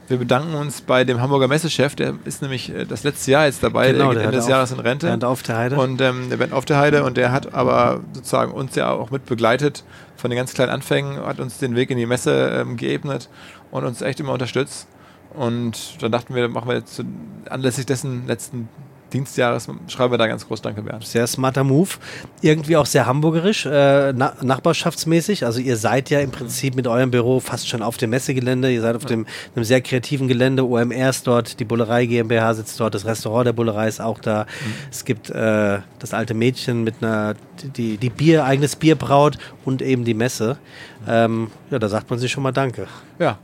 wir 0.08 0.18
bedanken 0.18 0.54
uns 0.56 0.82
bei 0.82 1.04
dem 1.04 1.22
Hamburger 1.22 1.48
Messechef, 1.48 1.96
der 1.96 2.16
ist 2.24 2.42
nämlich 2.42 2.74
äh, 2.74 2.86
das 2.86 3.04
letzte 3.04 3.32
Jahr 3.32 3.46
jetzt 3.46 3.62
dabei, 3.62 3.92
genau, 3.92 4.06
der 4.06 4.16
geht 4.16 4.24
Ende 4.26 4.38
des 4.38 4.48
Jahres 4.48 4.72
in 4.72 4.80
Rente. 4.80 5.08
Bernd 5.08 5.24
auf 5.26 5.44
der 5.44 5.58
Heide. 5.58 5.76
Und 5.78 6.00
ähm, 6.02 6.30
der 6.30 6.38
Bernd 6.38 6.54
auf 6.54 6.66
der 6.66 6.78
Heide 6.78 7.04
und 7.04 7.18
der 7.18 7.32
hat 7.32 7.54
aber 7.54 8.02
sozusagen 8.14 8.52
uns 8.52 8.76
ja 8.76 8.92
auch 8.92 9.12
mit 9.12 9.26
begleitet 9.26 9.84
von 10.16 10.30
den 10.30 10.38
ganz 10.38 10.54
kleinen 10.54 10.72
Anfängen, 10.72 11.18
hat 11.26 11.40
uns 11.40 11.58
den 11.58 11.76
Weg 11.76 11.90
in 11.90 11.98
die 11.98 12.06
Messe 12.06 12.62
ähm, 12.62 12.78
geebnet 12.78 13.30
und 13.72 13.84
uns 13.84 14.02
echt 14.02 14.20
immer 14.20 14.34
unterstützt. 14.34 14.88
Und 15.34 16.02
dann 16.02 16.12
dachten 16.12 16.34
wir, 16.34 16.48
machen 16.48 16.70
wir 16.70 16.76
jetzt 16.76 17.04
anlässlich 17.50 17.86
dessen 17.86 18.26
letzten 18.28 18.70
Dienstjahres 19.14 19.68
schreiben 19.88 20.14
wir 20.14 20.18
da 20.18 20.28
ganz 20.28 20.48
groß 20.48 20.62
Danke, 20.62 20.82
Bernd. 20.82 21.06
Sehr 21.06 21.28
smarter 21.28 21.64
Move. 21.64 21.90
Irgendwie 22.42 22.76
auch 22.76 22.86
sehr 22.86 23.06
hamburgerisch, 23.06 23.66
äh, 23.66 24.14
na 24.14 24.34
nachbarschaftsmäßig. 24.42 25.46
Also 25.46 25.60
ihr 25.60 25.78
seid 25.78 26.10
ja 26.10 26.20
im 26.20 26.32
Prinzip 26.32 26.76
mit 26.76 26.88
eurem 26.88 27.12
Büro 27.12 27.40
fast 27.40 27.70
schon 27.70 27.82
auf 27.82 27.98
dem 27.98 28.10
Messegelände. 28.10 28.72
Ihr 28.72 28.82
seid 28.82 28.96
auf 28.96 29.06
dem, 29.06 29.26
einem 29.56 29.64
sehr 29.66 29.82
kreativen 29.82 30.28
Gelände. 30.28 30.66
OMR 30.68 31.10
ist 31.10 31.26
dort, 31.26 31.60
die 31.60 31.66
Bullerei 31.66 32.06
GmbH 32.06 32.54
sitzt 32.56 32.80
dort, 32.80 32.96
das 32.96 33.06
Restaurant 33.06 33.48
der 33.48 33.54
Bullerei 33.54 33.88
ist 33.88 34.02
auch 34.02 34.20
da. 34.20 34.44
Mhm. 34.44 34.74
Es 34.92 35.06
gibt 35.06 35.30
äh, 35.30 35.80
das 36.00 36.14
alte 36.14 36.34
Mädchen 36.34 36.84
mit 36.84 36.96
einer, 37.02 37.36
die, 37.76 37.98
die 37.98 38.10
Bier, 38.10 38.46
eigenes 38.46 38.76
Bier 38.76 38.96
braut 38.96 39.38
und 39.66 39.82
eben 39.82 40.04
die 40.04 40.14
Messe. 40.14 40.58
Ähm, 41.08 41.50
ja, 41.70 41.80
da 41.80 41.88
sagt 41.88 42.10
man 42.10 42.20
sich 42.20 42.32
schon 42.32 42.44
mal 42.44 42.52
Danke. 42.52 42.88
Ja. 43.20 43.40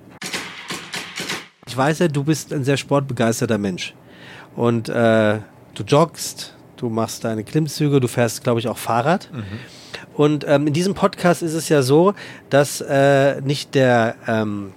Ich 1.68 1.78
weiß 1.78 2.00
ja, 2.00 2.08
du 2.08 2.24
bist 2.24 2.54
ein 2.54 2.64
sehr 2.64 2.78
sportbegeisterter 2.78 3.58
Mensch. 3.58 3.96
Und 4.56 4.90
äh, 4.90 5.40
du 5.76 5.84
joggst, 5.84 6.54
du 6.78 6.90
machst 6.90 7.24
deine 7.24 7.44
Klimmzüge, 7.44 8.00
du 8.00 8.08
fährst, 8.08 8.44
glaube 8.44 8.60
ich, 8.60 8.68
auch 8.68 8.78
Fahrrad. 8.78 9.30
Mhm. 9.32 9.44
Und 10.16 10.46
ähm, 10.48 10.68
in 10.68 10.74
diesem 10.74 10.94
Podcast 10.94 11.42
ist 11.42 11.54
es 11.54 11.70
ja 11.70 11.82
so, 11.82 12.14
dass 12.50 12.82
äh, 12.82 13.42
nicht 13.42 13.76
der 13.76 14.16
ähm, 14.28 14.74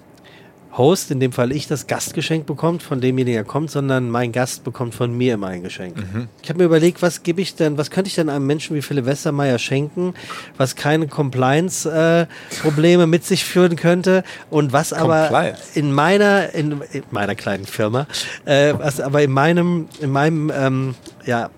Host, 0.77 1.11
in 1.11 1.21
dem 1.21 1.33
Fall 1.33 1.53
ich, 1.53 1.67
das 1.67 1.87
Gastgeschenk 1.87 2.47
bekommt, 2.47 2.83
von 2.83 3.01
demjenigen, 3.01 3.37
der 3.37 3.45
kommt, 3.45 3.71
sondern 3.71 4.11
mein 4.11 4.33
Gast 4.33 4.65
bekommt 4.65 4.95
von 4.95 5.17
mir 5.17 5.35
immer 5.35 5.49
ein 5.49 5.63
Geschenk. 5.63 5.97
Mhm. 5.97 6.29
Ich 6.43 6.49
habe 6.49 6.59
mir 6.59 6.65
überlegt, 6.65 7.03
was 7.03 7.23
gebe 7.23 7.41
ich 7.41 7.55
denn, 7.55 7.79
was 7.79 7.91
könnte 7.91 8.09
ich 8.09 8.15
denn 8.15 8.29
einem 8.29 8.47
Menschen 8.47 8.77
wie 8.77 8.83
Philipp 8.83 9.07
Westermeier 9.07 9.59
schenken, 9.59 10.15
was 10.57 10.77
keine 10.77 11.09
Compliance-Probleme 11.09 13.03
äh, 13.05 13.07
mit 13.07 13.25
sich 13.25 13.45
führen 13.45 13.77
könnte 13.77 14.23
und 14.51 14.73
was 14.73 14.93
aber 14.93 15.55
in 15.75 15.93
meiner, 15.93 16.55
in, 16.55 16.83
in, 16.93 17.03
meiner 17.11 17.35
kleinen 17.35 17.67
Firma, 17.67 18.07
äh, 18.45 18.75
was 18.77 19.01
aber 19.01 19.23
in 19.23 19.33
meinem, 19.33 19.89
in 20.01 20.11
meinem, 20.11 20.53
ähm, 20.55 20.95
ja, 21.25 21.51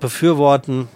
Befürworten 0.00 0.88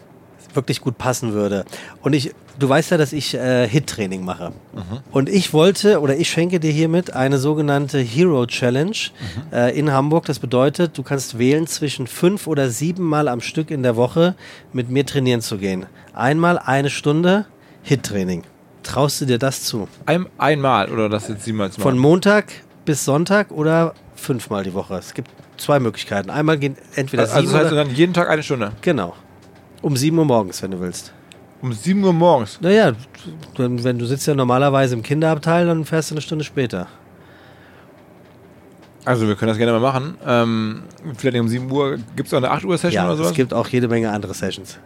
wirklich 0.55 0.80
gut 0.80 0.99
passen 0.99 1.32
würde. 1.32 1.64
Und 2.03 2.12
ich, 2.12 2.34
du 2.59 2.68
weißt 2.68 2.90
ja, 2.90 2.96
dass 2.96 3.12
ich 3.12 3.34
äh, 3.34 3.68
Hit-Training 3.68 4.24
mache. 4.24 4.50
Mhm. 4.74 5.00
Und 5.11 5.28
ich 5.28 5.53
wollte 5.53 6.00
oder 6.00 6.16
ich 6.16 6.30
schenke 6.30 6.61
dir 6.61 6.70
hiermit 6.70 7.12
eine 7.12 7.38
sogenannte 7.38 7.98
Hero 7.98 8.46
Challenge 8.46 8.90
mhm. 8.90 9.53
äh, 9.53 9.70
in 9.78 9.92
Hamburg. 9.92 10.26
Das 10.26 10.38
bedeutet, 10.38 10.96
du 10.96 11.03
kannst 11.03 11.38
wählen 11.38 11.66
zwischen 11.66 12.07
fünf 12.07 12.46
oder 12.46 12.70
sieben 12.70 13.05
Mal 13.05 13.28
am 13.28 13.40
Stück 13.40 13.70
in 13.70 13.82
der 13.82 13.96
Woche 13.96 14.34
mit 14.72 14.90
mir 14.90 15.07
trainieren 15.07 15.40
zu 15.40 15.59
gehen. 15.59 15.86
Einmal 16.14 16.59
eine 16.59 16.90
Stunde 16.90 17.46
Hit-Training. 17.82 18.44
Traust 18.82 19.20
du 19.20 19.26
dir 19.26 19.38
das 19.38 19.62
zu? 19.62 19.88
Ein, 20.07 20.26
einmal 20.38 20.90
oder 20.90 21.09
das 21.09 21.28
jetzt 21.28 21.44
siebenmal? 21.44 21.70
Von 21.70 21.98
Montag 21.98 22.53
bis 22.84 23.05
Sonntag 23.05 23.50
oder 23.50 23.94
fünfmal 24.16 24.64
die 24.64 24.74
Woche. 24.74 24.94
Es 24.96 25.14
gibt 25.14 25.30
zwei 25.57 25.78
Möglichkeiten. 25.78 26.30
Einmal 26.30 26.59
gehen 26.59 26.76
entweder 26.96 27.22
also, 27.22 27.34
sieben 27.34 27.46
Also 27.55 27.59
das 27.59 27.78
heißt 27.78 27.88
dann 27.88 27.96
jeden 27.96 28.12
Tag 28.12 28.28
eine 28.28 28.42
Stunde? 28.42 28.72
Genau. 28.82 29.14
Um 29.80 29.96
7 29.96 30.16
Uhr 30.16 30.24
morgens, 30.24 30.62
wenn 30.62 30.72
du 30.72 30.80
willst. 30.80 31.12
Um 31.63 31.73
7 31.73 32.03
Uhr 32.03 32.13
morgens? 32.13 32.61
Naja, 32.61 32.93
du, 33.55 33.85
wenn 33.85 33.99
du 33.99 34.05
sitzt 34.05 34.27
ja 34.27 34.35
normalerweise 34.35 34.97
im 34.97 35.03
Kinderabteil, 35.03 35.67
dann 35.67 35.85
fährst 35.85 36.11
du 36.11 36.15
eine 36.15 36.21
Stunde 36.21 36.45
später. 36.45 36.89
Also 39.05 39.29
wir 39.29 39.37
können 39.37 39.49
das 39.49 39.59
gerne 39.59 39.73
mal 39.73 39.81
machen. 39.81 40.17
Ähm, 40.27 40.83
vielleicht 41.17 41.39
um 41.39 41.49
7 41.49 41.71
Uhr. 41.71 41.99
Gibt 42.17 42.27
es 42.27 42.35
auch 42.35 42.39
eine 42.39 42.51
8 42.51 42.65
Uhr 42.65 42.77
Session 42.77 42.95
ja, 43.03 43.07
oder 43.07 43.17
sowas? 43.17 43.31
es 43.31 43.37
gibt 43.37 43.55
auch 43.55 43.69
jede 43.69 43.87
Menge 43.87 44.11
andere 44.11 44.35
Sessions. 44.35 44.79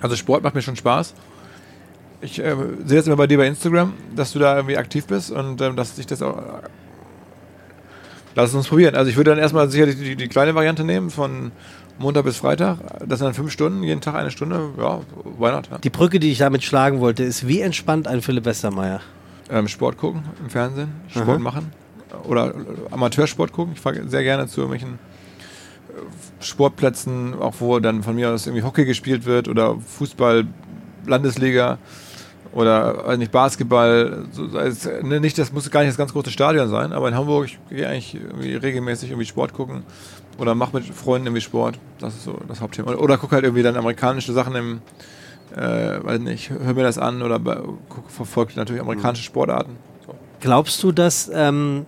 Also 0.00 0.16
Sport 0.16 0.42
macht 0.42 0.54
mir 0.54 0.62
schon 0.62 0.76
Spaß. 0.76 1.14
Ich 2.22 2.38
äh, 2.38 2.56
sehe 2.84 2.96
jetzt 2.96 3.06
immer 3.06 3.16
bei 3.16 3.26
dir 3.26 3.36
bei 3.36 3.46
Instagram, 3.46 3.92
dass 4.16 4.32
du 4.32 4.38
da 4.38 4.56
irgendwie 4.56 4.78
aktiv 4.78 5.06
bist 5.06 5.30
und 5.30 5.60
ähm, 5.60 5.76
dass 5.76 5.96
sich 5.96 6.06
das 6.06 6.22
auch... 6.22 6.42
Lass 8.34 8.50
es 8.50 8.54
uns 8.56 8.68
probieren. 8.68 8.94
Also 8.96 9.10
ich 9.10 9.16
würde 9.16 9.30
dann 9.30 9.38
erstmal 9.38 9.68
sicherlich 9.68 9.96
die, 9.96 10.16
die 10.16 10.28
kleine 10.28 10.54
Variante 10.54 10.82
nehmen 10.82 11.10
von 11.10 11.52
Montag 11.98 12.24
bis 12.24 12.36
Freitag. 12.38 12.78
Das 13.06 13.18
sind 13.18 13.26
dann 13.26 13.34
fünf 13.34 13.52
Stunden, 13.52 13.82
jeden 13.82 14.00
Tag 14.00 14.14
eine 14.14 14.30
Stunde. 14.30 14.70
Ja, 14.78 15.00
why 15.38 15.52
not? 15.52 15.68
Ja. 15.70 15.78
Die 15.78 15.90
Brücke, 15.90 16.18
die 16.18 16.32
ich 16.32 16.38
damit 16.38 16.64
schlagen 16.64 17.00
wollte, 17.00 17.22
ist, 17.22 17.46
wie 17.46 17.60
entspannt 17.60 18.08
ein 18.08 18.20
Philipp 18.22 18.44
Westermeier? 18.44 19.00
Ähm, 19.50 19.68
Sport 19.68 19.98
gucken 19.98 20.24
im 20.40 20.50
Fernsehen, 20.50 20.92
Sport 21.08 21.28
Aha. 21.28 21.38
machen 21.38 21.72
oder 22.24 22.54
Amateursport 22.90 23.52
gucken. 23.52 23.74
Ich 23.74 23.80
fahre 23.80 24.08
sehr 24.08 24.22
gerne 24.22 24.48
zu 24.48 24.60
irgendwelchen 24.60 24.98
äh, 25.88 26.44
Sportplätzen, 26.44 27.34
auch 27.34 27.54
wo 27.58 27.78
dann 27.78 28.02
von 28.02 28.14
mir 28.14 28.30
aus 28.30 28.46
irgendwie 28.46 28.64
Hockey 28.64 28.84
gespielt 28.84 29.26
wird 29.26 29.48
oder 29.48 29.76
Fußball, 29.78 30.46
Landesliga 31.06 31.78
oder 32.52 33.06
weiß 33.06 33.18
nicht, 33.18 33.32
Basketball. 33.32 34.24
So, 34.32 34.56
also, 34.56 34.90
nicht, 35.02 35.38
das 35.38 35.52
muss 35.52 35.70
gar 35.70 35.80
nicht 35.80 35.90
das 35.90 35.98
ganz 35.98 36.12
große 36.12 36.30
Stadion 36.30 36.68
sein, 36.68 36.92
aber 36.92 37.08
in 37.08 37.14
Hamburg, 37.14 37.46
ich 37.46 37.58
gehe 37.68 37.88
eigentlich 37.88 38.16
regelmäßig 38.62 39.10
irgendwie 39.10 39.26
Sport 39.26 39.52
gucken 39.52 39.82
oder 40.38 40.54
mach 40.54 40.72
mit 40.72 40.84
Freunden 40.84 41.28
irgendwie 41.28 41.40
Sport. 41.40 41.78
Das 41.98 42.14
ist 42.14 42.24
so 42.24 42.38
das 42.48 42.60
Hauptthema. 42.60 42.92
Oder, 42.92 43.00
oder 43.00 43.18
guck 43.18 43.32
halt 43.32 43.44
irgendwie 43.44 43.62
dann 43.62 43.76
amerikanische 43.76 44.32
Sachen 44.32 44.54
im, 44.54 44.82
äh, 45.54 46.04
weiß 46.04 46.20
nicht, 46.20 46.50
hör 46.50 46.74
mir 46.74 46.82
das 46.82 46.98
an 46.98 47.22
oder 47.22 47.38
guck, 47.38 48.10
verfolgt 48.10 48.56
natürlich 48.56 48.82
amerikanische 48.82 49.22
mhm. 49.22 49.32
Sportarten. 49.32 49.76
So. 50.06 50.14
Glaubst 50.40 50.82
du, 50.82 50.92
dass, 50.92 51.30
ähm, 51.32 51.86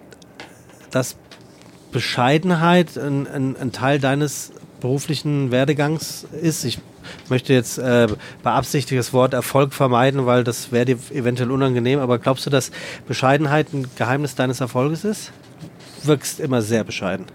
dass 0.90 1.16
Bescheidenheit 1.92 2.96
ein, 2.96 3.26
ein, 3.26 3.56
ein, 3.56 3.72
Teil 3.72 3.98
deines 3.98 4.52
beruflichen 4.80 5.50
Werdegangs 5.50 6.26
ist? 6.40 6.64
Ich 6.64 6.78
möchte 7.28 7.52
jetzt 7.52 7.78
äh, 7.78 8.08
beabsichtigt 8.42 8.98
das 8.98 9.12
Wort 9.12 9.34
Erfolg 9.34 9.72
vermeiden, 9.72 10.26
weil 10.26 10.44
das 10.44 10.72
wäre 10.72 10.84
dir 10.84 10.98
eventuell 11.12 11.50
unangenehm, 11.50 11.98
aber 11.98 12.18
glaubst 12.18 12.46
du, 12.46 12.50
dass 12.50 12.70
Bescheidenheit 13.06 13.72
ein 13.72 13.86
Geheimnis 13.96 14.34
deines 14.34 14.60
Erfolges 14.60 15.04
ist? 15.04 15.32
Wirkst 16.02 16.40
immer 16.40 16.62
sehr 16.62 16.84
bescheiden. 16.84 17.26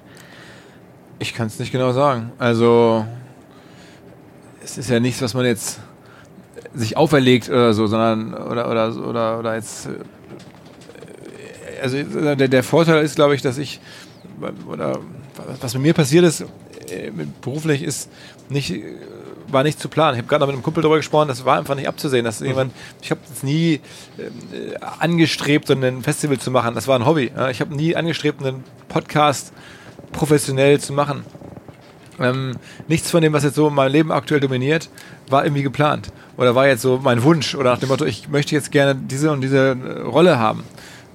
Ich 1.22 1.36
kann 1.36 1.46
es 1.46 1.60
nicht 1.60 1.72
genau 1.72 1.92
sagen. 1.92 2.32
Also, 2.40 3.06
es 4.64 4.80
ist 4.80 4.90
ja 4.90 5.00
nichts, 5.00 5.22
was 5.22 5.36
man 5.36 5.46
jetzt 5.46 5.80
sich 6.74 6.98
auferlegt 6.98 7.48
oder 7.48 7.76
so, 7.76 7.86
sondern 7.86 8.34
oder 8.34 8.68
oder 8.72 9.08
oder 9.08 9.38
oder 9.38 9.56
jetzt 9.56 9.86
äh, 9.86 9.90
also 11.80 12.02
der, 12.02 12.48
der 12.48 12.64
Vorteil 12.64 13.04
ist, 13.04 13.16
glaube 13.16 13.36
ich, 13.36 13.44
dass 13.44 13.60
ich 13.60 13.80
oder 14.68 14.98
was 15.60 15.76
mit 15.76 15.84
mir 15.84 15.94
passiert 15.94 16.26
ist 16.26 16.42
äh, 16.90 17.12
beruflich 17.42 17.84
ist 17.84 18.10
nicht 18.50 18.74
war 19.48 19.64
nicht 19.64 19.80
zu 19.80 19.90
planen. 19.90 20.16
Ich 20.16 20.20
habe 20.20 20.28
gerade 20.28 20.48
mit 20.48 20.56
einem 20.56 20.64
Kumpel 20.64 20.82
darüber 20.82 20.98
gesprochen, 20.98 21.28
das 21.28 21.46
war 21.46 21.60
einfach 21.60 21.76
nicht 21.76 21.88
abzusehen, 21.88 22.26
dass 22.26 22.40
mhm. 22.40 22.48
jemand 22.48 22.74
ich 23.00 23.12
habe 23.12 23.22
es 23.32 23.44
nie 23.44 23.74
äh, 23.74 24.76
angestrebt, 25.00 25.68
so 25.68 25.76
ein 25.76 26.02
Festival 26.02 26.40
zu 26.40 26.50
machen. 26.50 26.74
Das 26.74 26.88
war 26.88 26.98
ein 26.98 27.06
Hobby. 27.06 27.32
Ja? 27.36 27.52
Ich 27.52 27.62
habe 27.62 27.76
nie 27.76 27.96
angestrebt, 27.96 28.44
einen 28.44 28.64
Podcast 28.88 29.54
professionell 30.12 30.80
zu 30.80 30.94
machen. 30.94 31.24
Ähm, 32.20 32.58
nichts 32.88 33.10
von 33.10 33.22
dem, 33.22 33.34
was 33.34 33.44
jetzt 33.44 33.56
so 33.56 33.70
mein 33.70 33.92
Leben 33.92 34.12
aktuell 34.12 34.40
dominiert, 34.40 34.90
war 35.30 35.44
irgendwie 35.44 35.64
geplant. 35.64 36.12
Oder 36.38 36.56
war 36.56 36.68
jetzt 36.68 36.82
so 36.82 37.00
mein 37.02 37.24
Wunsch. 37.24 37.56
Oder 37.56 37.72
nach 37.72 37.80
dem 37.80 37.90
Motto, 37.90 38.06
ich 38.06 38.30
möchte 38.30 38.54
jetzt 38.54 38.72
gerne 38.72 38.96
diese 38.96 39.32
und 39.32 39.42
diese 39.42 39.70
äh, 39.72 40.02
Rolle 40.02 40.38
haben. 40.38 40.64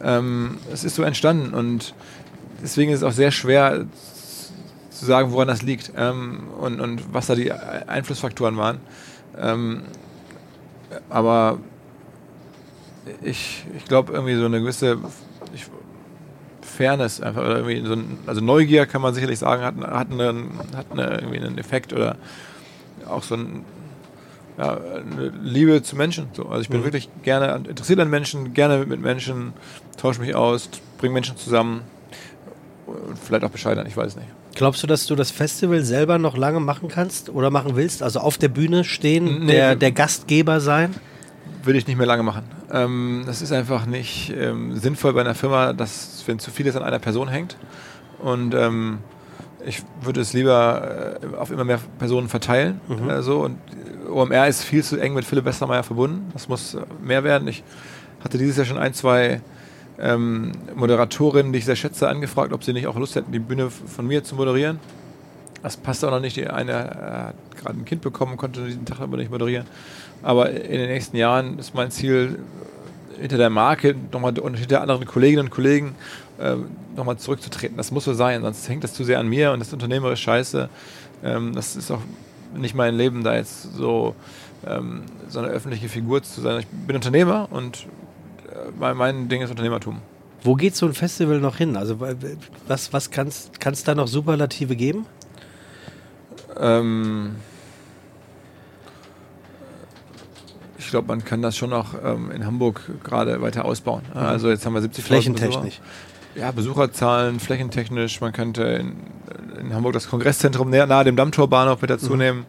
Ähm, 0.02 0.58
es 0.72 0.84
ist 0.84 0.96
so 0.96 1.02
entstanden. 1.02 1.54
Und 1.54 1.94
deswegen 2.62 2.92
ist 2.92 2.98
es 2.98 3.04
auch 3.04 3.12
sehr 3.12 3.30
schwer 3.30 3.86
zu 4.90 5.04
sagen, 5.04 5.32
woran 5.32 5.48
das 5.48 5.62
liegt. 5.62 5.92
Ähm, 5.96 6.48
und, 6.58 6.80
und 6.80 7.14
was 7.14 7.26
da 7.26 7.34
die 7.34 7.52
Einflussfaktoren 7.52 8.56
waren. 8.56 8.80
Ähm, 9.38 9.82
aber 11.08 11.58
ich, 13.22 13.64
ich 13.76 13.84
glaube, 13.84 14.12
irgendwie 14.12 14.34
so 14.36 14.46
eine 14.46 14.60
gewisse 14.60 14.98
Fairness 16.76 17.20
einfach 17.20 17.42
oder 17.42 17.58
irgendwie 17.58 17.86
so 17.86 17.94
ein, 17.94 18.18
also 18.26 18.40
Neugier 18.40 18.86
kann 18.86 19.02
man 19.02 19.14
sicherlich 19.14 19.38
sagen, 19.38 19.62
hat, 19.62 19.76
hat, 19.76 20.10
einen, 20.10 20.58
hat 20.76 20.86
eine, 20.90 21.18
irgendwie 21.20 21.38
einen 21.38 21.58
Effekt 21.58 21.92
oder 21.92 22.16
auch 23.08 23.22
so 23.22 23.34
ein, 23.36 23.64
ja, 24.58 24.76
eine 24.76 25.32
Liebe 25.42 25.82
zu 25.82 25.96
Menschen. 25.96 26.28
So. 26.32 26.46
Also 26.46 26.62
ich 26.62 26.68
bin 26.68 26.80
mhm. 26.80 26.84
wirklich 26.84 27.08
gerne 27.22 27.62
interessiert 27.68 28.00
an 28.00 28.10
Menschen, 28.10 28.54
gerne 28.54 28.84
mit 28.86 29.00
Menschen, 29.00 29.52
tausche 29.96 30.20
mich 30.20 30.34
aus, 30.34 30.68
bringe 30.98 31.14
Menschen 31.14 31.36
zusammen 31.36 31.82
und 32.86 33.18
vielleicht 33.18 33.44
auch 33.44 33.50
bescheiden, 33.50 33.84
ich 33.86 33.96
weiß 33.96 34.16
nicht. 34.16 34.28
Glaubst 34.54 34.82
du, 34.82 34.86
dass 34.86 35.06
du 35.06 35.14
das 35.14 35.30
Festival 35.30 35.82
selber 35.82 36.16
noch 36.16 36.36
lange 36.36 36.60
machen 36.60 36.88
kannst 36.88 37.28
oder 37.28 37.50
machen 37.50 37.76
willst? 37.76 38.02
Also 38.02 38.20
auf 38.20 38.38
der 38.38 38.48
Bühne 38.48 38.84
stehen, 38.84 39.44
nee, 39.44 39.52
der, 39.52 39.76
der 39.76 39.92
Gastgeber 39.92 40.60
sein? 40.60 40.94
Würde 41.66 41.78
ich 41.78 41.86
nicht 41.88 41.96
mehr 41.96 42.06
lange 42.06 42.22
machen. 42.22 42.44
Ähm, 42.72 43.24
das 43.26 43.42
ist 43.42 43.50
einfach 43.52 43.86
nicht 43.86 44.32
ähm, 44.36 44.76
sinnvoll 44.76 45.12
bei 45.12 45.20
einer 45.20 45.34
Firma, 45.34 45.72
dass, 45.72 46.22
wenn 46.26 46.38
zu 46.38 46.52
vieles 46.52 46.76
an 46.76 46.84
einer 46.84 47.00
Person 47.00 47.26
hängt. 47.28 47.56
Und 48.20 48.54
ähm, 48.54 48.98
ich 49.64 49.82
würde 50.00 50.20
es 50.20 50.32
lieber 50.32 51.18
äh, 51.20 51.36
auf 51.36 51.50
immer 51.50 51.64
mehr 51.64 51.80
Personen 51.98 52.28
verteilen. 52.28 52.80
Mhm. 52.86 53.10
Äh, 53.10 53.22
so. 53.22 53.44
Und 53.44 53.58
OMR 54.08 54.46
ist 54.46 54.62
viel 54.62 54.84
zu 54.84 54.96
eng 54.96 55.14
mit 55.14 55.24
Philipp 55.24 55.44
Westermeier 55.44 55.82
verbunden. 55.82 56.30
Das 56.32 56.48
muss 56.48 56.74
äh, 56.74 56.82
mehr 57.02 57.24
werden. 57.24 57.48
Ich 57.48 57.64
hatte 58.22 58.38
dieses 58.38 58.56
Jahr 58.56 58.66
schon 58.66 58.78
ein, 58.78 58.94
zwei 58.94 59.40
ähm, 59.98 60.52
Moderatorinnen, 60.76 61.52
die 61.52 61.58
ich 61.58 61.64
sehr 61.64 61.76
schätze, 61.76 62.08
angefragt, 62.08 62.52
ob 62.52 62.62
sie 62.62 62.72
nicht 62.72 62.86
auch 62.86 62.96
Lust 62.96 63.16
hätten, 63.16 63.32
die 63.32 63.40
Bühne 63.40 63.70
von 63.70 64.06
mir 64.06 64.22
zu 64.22 64.36
moderieren. 64.36 64.78
Das 65.62 65.76
passt 65.76 66.04
auch 66.04 66.12
noch 66.12 66.20
nicht. 66.20 66.36
Die 66.36 66.46
eine 66.46 66.74
hat 66.74 67.56
gerade 67.56 67.78
ein 67.78 67.84
Kind 67.84 68.02
bekommen, 68.02 68.36
konnte 68.36 68.64
diesen 68.64 68.84
Tag 68.84 69.00
aber 69.00 69.16
nicht 69.16 69.32
moderieren. 69.32 69.66
Aber 70.22 70.50
in 70.50 70.78
den 70.78 70.88
nächsten 70.88 71.16
Jahren 71.16 71.58
ist 71.58 71.74
mein 71.74 71.90
Ziel, 71.90 72.38
hinter 73.18 73.38
der 73.38 73.50
Marke 73.50 73.94
nochmal 74.12 74.38
und 74.38 74.54
hinter 74.54 74.80
anderen 74.82 75.06
Kolleginnen 75.06 75.46
und 75.46 75.50
Kollegen 75.50 75.94
äh, 76.38 76.56
nochmal 76.96 77.16
zurückzutreten. 77.16 77.76
Das 77.76 77.90
muss 77.90 78.04
so 78.04 78.14
sein, 78.14 78.42
sonst 78.42 78.68
hängt 78.68 78.84
das 78.84 78.94
zu 78.94 79.04
sehr 79.04 79.18
an 79.18 79.28
mir 79.28 79.52
und 79.52 79.60
das 79.60 79.72
Unternehmer 79.72 80.14
scheiße. 80.14 80.68
Ähm, 81.24 81.54
das 81.54 81.76
ist 81.76 81.90
auch 81.90 82.00
nicht 82.54 82.74
mein 82.74 82.94
Leben, 82.94 83.24
da 83.24 83.36
jetzt 83.36 83.74
so, 83.74 84.14
ähm, 84.66 85.02
so 85.28 85.38
eine 85.38 85.48
öffentliche 85.48 85.88
Figur 85.88 86.22
zu 86.22 86.40
sein. 86.40 86.60
Ich 86.60 86.66
bin 86.66 86.96
Unternehmer 86.96 87.48
und 87.50 87.86
äh, 88.48 88.70
mein, 88.78 88.96
mein 88.96 89.28
Ding 89.28 89.42
ist 89.42 89.50
Unternehmertum. 89.50 90.00
Wo 90.42 90.54
geht 90.54 90.76
so 90.76 90.86
ein 90.86 90.94
Festival 90.94 91.40
noch 91.40 91.56
hin? 91.56 91.76
Also 91.76 91.98
was, 92.68 92.92
was 92.92 93.10
kann 93.10 93.28
es 93.28 93.84
da 93.84 93.94
noch 93.94 94.06
Superlative 94.06 94.76
geben? 94.76 95.06
Ähm, 96.58 97.36
ich 100.86 100.90
glaube, 100.92 101.08
man 101.08 101.24
kann 101.24 101.42
das 101.42 101.56
schon 101.56 101.70
noch 101.70 101.94
ähm, 102.02 102.30
in 102.30 102.46
Hamburg 102.46 102.80
gerade 103.02 103.42
weiter 103.42 103.64
ausbauen. 103.64 104.02
Mhm. 104.14 104.20
Also 104.20 104.48
jetzt 104.48 104.64
haben 104.64 104.74
wir 104.74 104.80
70 104.80 105.04
Flächentechnisch. 105.04 105.80
Ja, 106.36 106.52
Besucherzahlen, 106.52 107.40
flächentechnisch. 107.40 108.20
Man 108.20 108.32
könnte 108.32 108.62
in, 108.62 108.96
in 109.60 109.74
Hamburg 109.74 109.94
das 109.94 110.08
Kongresszentrum 110.08 110.70
nahe, 110.70 110.86
nahe 110.86 111.04
dem 111.04 111.16
Dammtorbahnhof 111.16 111.80
mit 111.80 111.90
dazu 111.90 112.12
mhm. 112.12 112.18
nehmen. 112.18 112.46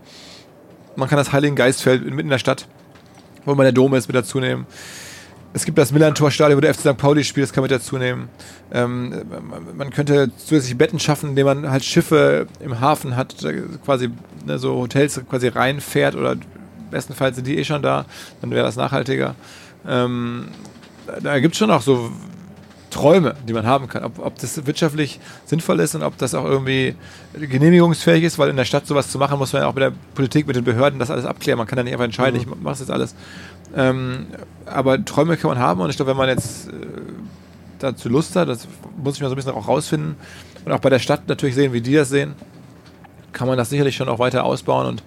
Man 0.96 1.10
kann 1.10 1.18
das 1.18 1.32
Heiligen 1.32 1.56
Geistfeld 1.56 2.04
mitten 2.04 2.20
in 2.20 2.30
der 2.30 2.38
Stadt, 2.38 2.68
wo 3.46 3.56
man 3.56 3.64
der 3.64 3.72
Dom 3.72 3.94
ist, 3.96 4.08
mit 4.08 4.16
dazu 4.16 4.40
nehmen. 4.40 4.68
Es 5.54 5.66
gibt 5.66 5.78
das 5.78 5.92
Millantor-Stadion, 5.92 6.58
wo 6.58 6.62
der 6.62 6.74
FC 6.74 6.82
St. 6.82 6.98
Pauli 6.98 7.24
spielt, 7.24 7.46
das 7.46 7.54
kann 7.54 7.64
man 7.64 7.70
dazu 7.70 7.98
nehmen. 7.98 8.30
Ähm, 8.72 9.24
man 9.76 9.90
könnte 9.90 10.32
zusätzliche 10.38 10.76
Betten 10.76 11.00
schaffen, 11.00 11.30
indem 11.30 11.46
man 11.46 11.72
halt 11.72 11.84
Schiffe 11.84 12.48
im 12.60 12.80
Hafen 12.80 13.16
hat, 13.16 13.36
quasi 13.84 14.10
ne, 14.46 14.60
so 14.60 14.76
Hotels 14.76 15.20
quasi 15.28 15.48
reinfährt 15.48 16.16
oder 16.16 16.36
bestenfalls 16.90 17.36
sind 17.36 17.48
die 17.48 17.58
eh 17.58 17.64
schon 17.64 17.82
da, 17.82 18.06
dann 18.42 18.52
wäre 18.52 18.64
das 18.64 18.76
nachhaltiger. 18.76 19.36
Ähm, 19.88 20.48
da 21.22 21.40
gibt 21.40 21.56
es 21.56 21.60
schon 21.60 21.72
auch 21.72 21.82
so 21.82 22.12
Träume, 22.90 23.36
die 23.48 23.54
man 23.54 23.66
haben 23.66 23.88
kann. 23.88 24.04
Ob, 24.04 24.20
ob 24.20 24.40
das 24.40 24.66
wirtschaftlich 24.66 25.20
sinnvoll 25.46 25.80
ist 25.80 25.96
und 25.96 26.04
ob 26.04 26.18
das 26.18 26.34
auch 26.34 26.46
irgendwie 26.46 26.96
genehmigungsfähig 27.38 28.24
ist, 28.24 28.40
weil 28.40 28.50
in 28.50 28.56
der 28.56 28.66
Stadt 28.66 28.88
sowas 28.88 29.12
zu 29.12 29.18
machen, 29.18 29.38
muss 29.38 29.54
man 29.54 29.62
ja 29.62 29.68
auch 29.68 29.74
mit 29.74 29.84
der 29.84 29.94
Politik, 30.16 30.48
mit 30.48 30.56
den 30.56 30.64
Behörden 30.64 31.00
das 31.00 31.12
alles 31.12 31.26
abklären. 31.26 31.58
Man 31.58 31.68
kann 31.68 31.78
ja 31.78 31.84
nicht 31.84 31.94
einfach 31.94 32.06
entscheiden, 32.06 32.40
mhm. 32.40 32.42
ich 32.42 32.48
mache 32.48 32.74
das 32.74 32.80
jetzt 32.80 32.92
alles. 32.92 33.16
Ähm, 33.76 34.28
aber 34.66 35.04
Träume 35.04 35.38
kann 35.38 35.50
man 35.50 35.60
haben 35.60 35.82
und 35.82 35.90
ich 35.90 35.98
glaube, 35.98 36.12
wenn 36.12 36.18
man 36.18 36.30
jetzt 36.30 36.70
äh, 36.70 36.72
dazu 37.80 38.10
Lust 38.10 38.36
hat, 38.36 38.48
das 38.48 38.68
muss 38.98 39.16
ich 39.16 39.22
mal 39.22 39.28
so 39.28 39.36
ein 39.36 39.38
bisschen 39.38 39.52
auch 39.52 39.68
rausfinden 39.68 40.16
und 40.66 40.72
auch 40.72 40.80
bei 40.80 40.90
der 40.90 41.00
Stadt 41.00 41.28
natürlich 41.28 41.56
sehen, 41.56 41.74
wie 41.74 41.82
die 41.82 41.94
das 41.94 42.10
sehen, 42.10 42.36
kann 43.34 43.48
man 43.48 43.58
das 43.58 43.70
sicherlich 43.70 43.96
schon 43.96 44.10
auch 44.10 44.20
weiter 44.20 44.46
ausbauen 44.46 44.88
und 44.88 45.04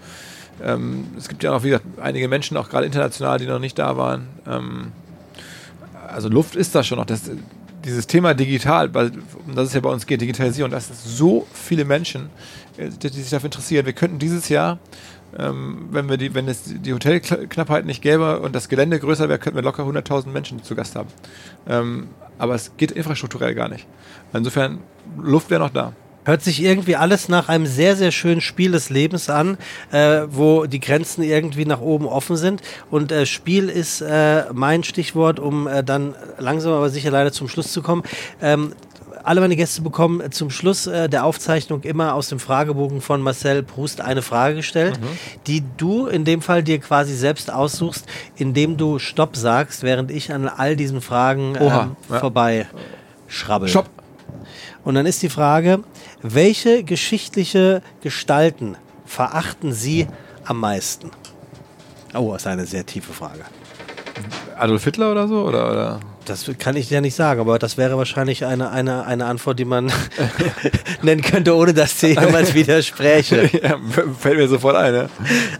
ähm, 0.62 1.06
es 1.16 1.28
gibt 1.28 1.42
ja 1.42 1.52
auch, 1.52 1.62
wie 1.62 1.68
gesagt, 1.68 1.86
einige 2.00 2.28
Menschen, 2.28 2.56
auch 2.56 2.68
gerade 2.68 2.86
international, 2.86 3.38
die 3.38 3.46
noch 3.46 3.58
nicht 3.58 3.78
da 3.78 3.96
waren. 3.96 4.28
Ähm, 4.46 4.92
also 6.08 6.28
Luft 6.28 6.56
ist 6.56 6.74
da 6.74 6.82
schon 6.82 6.98
noch. 6.98 7.06
Das, 7.06 7.30
dieses 7.84 8.06
Thema 8.06 8.34
digital, 8.34 8.92
weil 8.94 9.12
um 9.46 9.54
das 9.54 9.68
es 9.68 9.74
ja 9.74 9.80
bei 9.80 9.90
uns 9.90 10.06
geht, 10.06 10.20
Digitalisierung, 10.20 10.70
das 10.70 10.88
sind 10.88 10.98
so 10.98 11.46
viele 11.52 11.84
Menschen, 11.84 12.28
äh, 12.76 12.88
die, 12.88 13.11
die 13.11 13.20
sich 13.20 13.30
dafür 13.30 13.46
interessieren. 13.46 13.86
Wir 13.86 13.92
könnten 13.92 14.18
dieses 14.18 14.48
Jahr, 14.48 14.78
ähm, 15.38 15.88
wenn 15.90 16.08
wir 16.08 16.16
die, 16.16 16.34
wenn 16.34 16.48
es 16.48 16.62
die 16.64 16.92
Hotelknappheit 16.92 17.86
nicht 17.86 18.02
gäbe 18.02 18.40
und 18.40 18.54
das 18.54 18.68
Gelände 18.68 18.98
größer 18.98 19.28
wäre, 19.28 19.38
könnten 19.38 19.56
wir 19.56 19.62
locker 19.62 19.84
100.000 19.84 20.28
Menschen 20.28 20.62
zu 20.62 20.74
Gast 20.74 20.96
haben. 20.96 21.08
Ähm, 21.68 22.08
aber 22.38 22.54
es 22.54 22.76
geht 22.76 22.90
infrastrukturell 22.90 23.54
gar 23.54 23.68
nicht. 23.68 23.86
Insofern, 24.32 24.78
Luft 25.18 25.50
wäre 25.50 25.61
noch 25.61 25.70
da. 25.70 25.92
Hört 26.24 26.42
sich 26.42 26.62
irgendwie 26.62 26.96
alles 26.96 27.28
nach 27.28 27.48
einem 27.48 27.66
sehr, 27.66 27.96
sehr 27.96 28.12
schönen 28.12 28.40
Spiel 28.40 28.72
des 28.72 28.90
Lebens 28.90 29.30
an, 29.30 29.56
äh, 29.90 30.22
wo 30.28 30.66
die 30.66 30.80
Grenzen 30.80 31.22
irgendwie 31.22 31.64
nach 31.64 31.80
oben 31.80 32.06
offen 32.06 32.36
sind. 32.36 32.62
Und 32.90 33.10
äh, 33.10 33.24
Spiel 33.24 33.68
ist 33.68 34.02
äh, 34.02 34.44
mein 34.52 34.84
Stichwort, 34.84 35.40
um 35.40 35.66
äh, 35.66 35.82
dann 35.82 36.14
langsam 36.38 36.72
aber 36.72 36.90
sicher 36.90 37.10
leider 37.10 37.32
zum 37.32 37.48
Schluss 37.48 37.72
zu 37.72 37.80
kommen. 37.82 38.02
Ähm, 38.42 38.72
alle 39.24 39.40
meine 39.40 39.56
Gäste 39.56 39.82
bekommen 39.82 40.32
zum 40.32 40.50
Schluss 40.50 40.86
äh, 40.86 41.08
der 41.08 41.24
Aufzeichnung 41.24 41.82
immer 41.82 42.14
aus 42.14 42.28
dem 42.28 42.38
Fragebogen 42.38 43.00
von 43.00 43.20
Marcel 43.20 43.62
Proust 43.62 44.00
eine 44.00 44.22
Frage 44.22 44.56
gestellt, 44.56 45.00
mhm. 45.00 45.06
die 45.46 45.62
du 45.76 46.06
in 46.06 46.24
dem 46.24 46.42
Fall 46.42 46.62
dir 46.62 46.78
quasi 46.78 47.14
selbst 47.14 47.52
aussuchst, 47.52 48.06
indem 48.36 48.76
du 48.76 48.98
Stopp 48.98 49.36
sagst, 49.36 49.82
während 49.82 50.10
ich 50.10 50.32
an 50.32 50.48
all 50.48 50.76
diesen 50.76 51.00
Fragen 51.00 51.56
ähm, 51.58 51.66
ja. 51.66 51.96
vorbei 52.18 52.66
schrabbel. 53.28 53.68
Stopp. 53.68 53.88
Und 54.84 54.94
dann 54.94 55.06
ist 55.06 55.22
die 55.22 55.28
Frage, 55.28 55.80
welche 56.22 56.84
geschichtliche 56.84 57.82
Gestalten 58.02 58.76
verachten 59.06 59.72
Sie 59.72 60.06
am 60.44 60.60
meisten? 60.60 61.10
Oh, 62.14 62.32
das 62.32 62.42
ist 62.42 62.46
eine 62.46 62.66
sehr 62.66 62.84
tiefe 62.84 63.12
Frage. 63.12 63.44
Adolf 64.56 64.84
Hitler 64.84 65.12
oder 65.12 65.28
so? 65.28 65.46
Oder, 65.46 65.70
oder? 65.70 66.00
Das 66.26 66.50
kann 66.58 66.76
ich 66.76 66.88
dir 66.88 67.00
nicht 67.00 67.14
sagen, 67.14 67.40
aber 67.40 67.58
das 67.58 67.76
wäre 67.76 67.96
wahrscheinlich 67.96 68.44
eine, 68.44 68.70
eine, 68.70 69.06
eine 69.06 69.24
Antwort, 69.26 69.58
die 69.58 69.64
man 69.64 69.90
nennen 71.02 71.22
könnte, 71.22 71.56
ohne 71.56 71.72
dass 71.74 71.96
dir 71.96 72.10
jemand 72.10 72.54
widerspräche. 72.54 73.50
ja, 73.62 73.78
fällt 74.18 74.36
mir 74.36 74.48
sofort 74.48 74.76
ein. 74.76 74.94
Ja. 74.94 75.06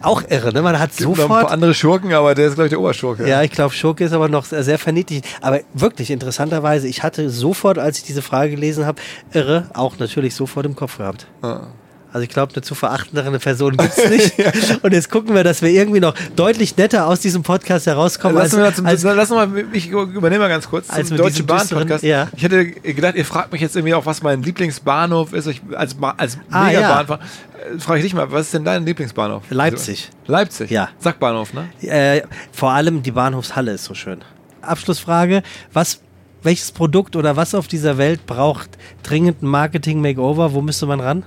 Auch 0.01 0.23
irre, 0.29 0.53
ne? 0.53 0.61
Man 0.61 0.79
hat 0.79 0.91
Gibt 0.91 1.01
sofort. 1.01 1.29
Noch 1.29 1.37
ein 1.37 1.43
paar 1.43 1.51
andere 1.51 1.73
Schurken, 1.73 2.13
aber 2.13 2.35
der 2.35 2.47
ist, 2.47 2.55
glaube 2.55 2.67
ich, 2.67 2.71
der 2.71 2.79
Oberschurke. 2.79 3.27
Ja, 3.27 3.41
ich 3.41 3.51
glaube, 3.51 3.73
Schurke 3.73 4.03
ist 4.03 4.13
aber 4.13 4.29
noch 4.29 4.45
sehr 4.45 4.77
verniedlicht. 4.77 5.25
Aber 5.41 5.61
wirklich, 5.73 6.11
interessanterweise, 6.11 6.87
ich 6.87 7.03
hatte 7.03 7.29
sofort, 7.29 7.77
als 7.77 7.97
ich 7.97 8.03
diese 8.03 8.21
Frage 8.21 8.51
gelesen 8.51 8.85
habe, 8.85 9.01
irre, 9.33 9.65
auch 9.73 9.97
natürlich 9.97 10.35
sofort 10.35 10.65
im 10.65 10.75
Kopf 10.75 10.97
gehabt. 10.97 11.27
Ah. 11.41 11.67
Also 12.13 12.23
ich 12.23 12.29
glaube, 12.29 12.53
eine 12.53 12.61
zu 12.61 12.75
verachtendere 12.75 13.39
Person 13.39 13.77
gibt 13.77 13.97
es 13.97 14.09
nicht. 14.09 14.37
ja. 14.37 14.51
Und 14.81 14.93
jetzt 14.93 15.09
gucken 15.09 15.33
wir, 15.33 15.43
dass 15.43 15.61
wir 15.61 15.69
irgendwie 15.69 15.99
noch 15.99 16.13
deutlich 16.35 16.75
netter 16.75 17.07
aus 17.07 17.21
diesem 17.21 17.43
Podcast 17.43 17.87
herauskommen. 17.87 18.37
Lass, 18.37 18.53
als, 18.53 18.75
zum, 18.75 18.85
als, 18.85 19.03
lass 19.03 19.29
mal, 19.29 19.49
ich 19.71 19.89
übernehme 19.89 20.39
mal 20.39 20.49
ganz 20.49 20.69
kurz 20.69 20.89
als 20.89 21.07
zum 21.07 21.17
Deutschen 21.17 21.45
Bahn-Podcast. 21.45 22.03
Ja. 22.03 22.27
Ich 22.35 22.43
hätte 22.43 22.65
gedacht, 22.65 23.15
ihr 23.15 23.25
fragt 23.25 23.51
mich 23.51 23.61
jetzt 23.61 23.75
irgendwie 23.75 23.93
auch, 23.93 24.05
was 24.05 24.21
mein 24.21 24.43
Lieblingsbahnhof 24.43 25.33
ist. 25.33 25.47
Ich, 25.47 25.61
als 25.73 25.95
als 26.17 26.37
ah, 26.51 26.65
Megabahnfahrer. 26.65 27.21
Ja. 27.21 27.75
Äh, 27.75 27.79
frage 27.79 27.99
ich 27.99 28.05
dich 28.05 28.13
mal, 28.13 28.31
was 28.31 28.47
ist 28.47 28.53
denn 28.53 28.65
dein 28.65 28.85
Lieblingsbahnhof? 28.85 29.43
Leipzig. 29.49 30.09
Leipzig? 30.27 30.69
Ja. 30.69 30.89
Sackbahnhof, 30.99 31.53
ne? 31.53 31.69
Äh, 31.81 32.23
vor 32.51 32.71
allem 32.71 33.03
die 33.03 33.11
Bahnhofshalle 33.11 33.71
ist 33.71 33.85
so 33.85 33.93
schön. 33.93 34.21
Abschlussfrage, 34.61 35.43
was 35.73 36.01
welches 36.43 36.71
Produkt 36.71 37.15
oder 37.15 37.35
was 37.35 37.55
auf 37.55 37.67
dieser 37.67 37.97
Welt 37.97 38.25
braucht 38.25 38.69
dringend 39.03 39.43
ein 39.43 39.47
Marketing-Makeover? 39.47 40.53
Wo 40.53 40.61
müsste 40.61 40.85
man 40.85 40.99
ran? 40.99 41.23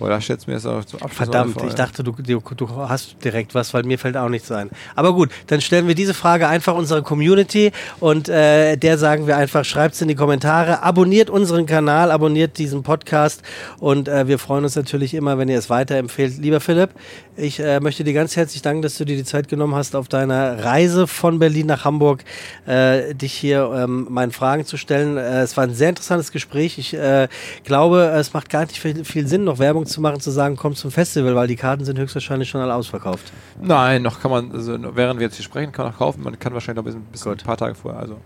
Boah, 0.00 0.08
da 0.08 0.18
stellst 0.18 0.46
du 0.46 0.50
mir 0.50 0.56
jetzt 0.56 0.66
auch 0.66 0.82
zum 0.82 1.02
Abschluss 1.02 1.28
Verdammt, 1.28 1.62
ich 1.62 1.74
dachte, 1.74 2.02
du, 2.02 2.12
du, 2.12 2.40
du, 2.40 2.68
hast 2.88 3.22
direkt 3.22 3.54
was, 3.54 3.74
weil 3.74 3.82
mir 3.82 3.98
fällt 3.98 4.16
auch 4.16 4.30
nichts 4.30 4.50
ein. 4.50 4.70
Aber 4.96 5.12
gut, 5.12 5.28
dann 5.48 5.60
stellen 5.60 5.88
wir 5.88 5.94
diese 5.94 6.14
Frage 6.14 6.48
einfach 6.48 6.74
unserer 6.74 7.02
Community 7.02 7.70
und 8.00 8.30
äh, 8.30 8.78
der 8.78 8.96
sagen 8.96 9.26
wir 9.26 9.36
einfach, 9.36 9.62
schreibt 9.62 9.96
es 9.96 10.00
in 10.00 10.08
die 10.08 10.14
Kommentare, 10.14 10.82
abonniert 10.82 11.28
unseren 11.28 11.66
Kanal, 11.66 12.10
abonniert 12.10 12.56
diesen 12.56 12.82
Podcast 12.82 13.42
und 13.78 14.08
äh, 14.08 14.26
wir 14.26 14.38
freuen 14.38 14.64
uns 14.64 14.74
natürlich 14.74 15.12
immer, 15.12 15.36
wenn 15.36 15.50
ihr 15.50 15.58
es 15.58 15.68
weiterempfehlt. 15.68 16.38
Lieber 16.38 16.60
Philipp, 16.60 16.92
ich 17.36 17.60
äh, 17.60 17.78
möchte 17.80 18.02
dir 18.02 18.12
ganz 18.12 18.36
herzlich 18.36 18.62
danken, 18.62 18.82
dass 18.82 18.96
du 18.96 19.04
dir 19.04 19.16
die 19.16 19.24
Zeit 19.24 19.48
genommen 19.48 19.74
hast, 19.74 19.96
auf 19.96 20.08
deiner 20.08 20.64
Reise 20.64 21.06
von 21.06 21.38
Berlin 21.38 21.66
nach 21.66 21.84
Hamburg 21.84 22.24
äh, 22.66 23.14
dich 23.14 23.32
hier 23.32 23.70
ähm, 23.74 24.06
meinen 24.08 24.32
Fragen 24.32 24.64
zu 24.64 24.76
stellen. 24.76 25.16
Äh, 25.16 25.42
es 25.42 25.56
war 25.56 25.64
ein 25.64 25.74
sehr 25.74 25.90
interessantes 25.90 26.32
Gespräch. 26.32 26.78
Ich 26.78 26.94
äh, 26.94 27.28
glaube, 27.64 28.12
es 28.16 28.32
macht 28.32 28.50
gar 28.50 28.62
nicht 28.62 28.78
viel, 28.78 29.04
viel 29.04 29.26
Sinn, 29.26 29.44
noch 29.44 29.58
Werbung 29.58 29.86
zu 29.90 30.00
machen, 30.00 30.20
zu 30.20 30.30
sagen, 30.30 30.56
komm 30.56 30.74
zum 30.74 30.90
Festival, 30.90 31.34
weil 31.34 31.46
die 31.46 31.56
Karten 31.56 31.84
sind 31.84 31.98
höchstwahrscheinlich 31.98 32.48
schon 32.48 32.60
alle 32.60 32.74
ausverkauft. 32.74 33.32
Nein, 33.60 34.02
noch 34.02 34.20
kann 34.20 34.30
man, 34.30 34.52
also 34.52 34.78
während 34.94 35.20
wir 35.20 35.26
jetzt 35.26 35.36
hier 35.36 35.44
sprechen, 35.44 35.72
kann 35.72 35.84
man 35.84 35.92
noch 35.92 35.98
kaufen. 35.98 36.22
Man 36.22 36.38
kann 36.38 36.54
wahrscheinlich 36.54 36.82
noch 36.84 36.90
ein 36.90 37.02
bisschen, 37.02 37.12
bisschen 37.12 37.32
ein 37.32 37.38
paar 37.38 37.56
Tage 37.56 37.74
vorher. 37.74 38.00
Also 38.00 38.16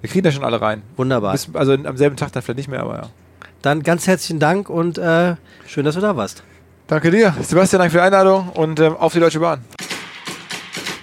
wir 0.00 0.08
kriegen 0.08 0.24
da 0.24 0.32
schon 0.32 0.44
alle 0.44 0.60
rein. 0.60 0.82
Wunderbar. 0.96 1.32
Bis, 1.32 1.48
also 1.54 1.72
am 1.72 1.96
selben 1.96 2.16
Tag 2.16 2.32
dann 2.32 2.42
vielleicht 2.42 2.58
nicht 2.58 2.68
mehr, 2.68 2.80
aber 2.80 2.96
ja. 2.96 3.10
Dann 3.62 3.82
ganz 3.82 4.06
herzlichen 4.06 4.38
Dank 4.38 4.70
und 4.70 4.98
äh, 4.98 5.34
schön, 5.66 5.84
dass 5.84 5.94
du 5.94 6.00
da 6.00 6.16
warst. 6.16 6.42
Danke 6.86 7.10
dir. 7.10 7.34
Sebastian, 7.42 7.80
danke 7.80 7.92
für 7.92 7.98
die 7.98 8.04
Einladung 8.04 8.48
und 8.54 8.80
ähm, 8.80 8.96
auf 8.96 9.12
die 9.12 9.20
Deutsche 9.20 9.40
Bahn. 9.40 9.60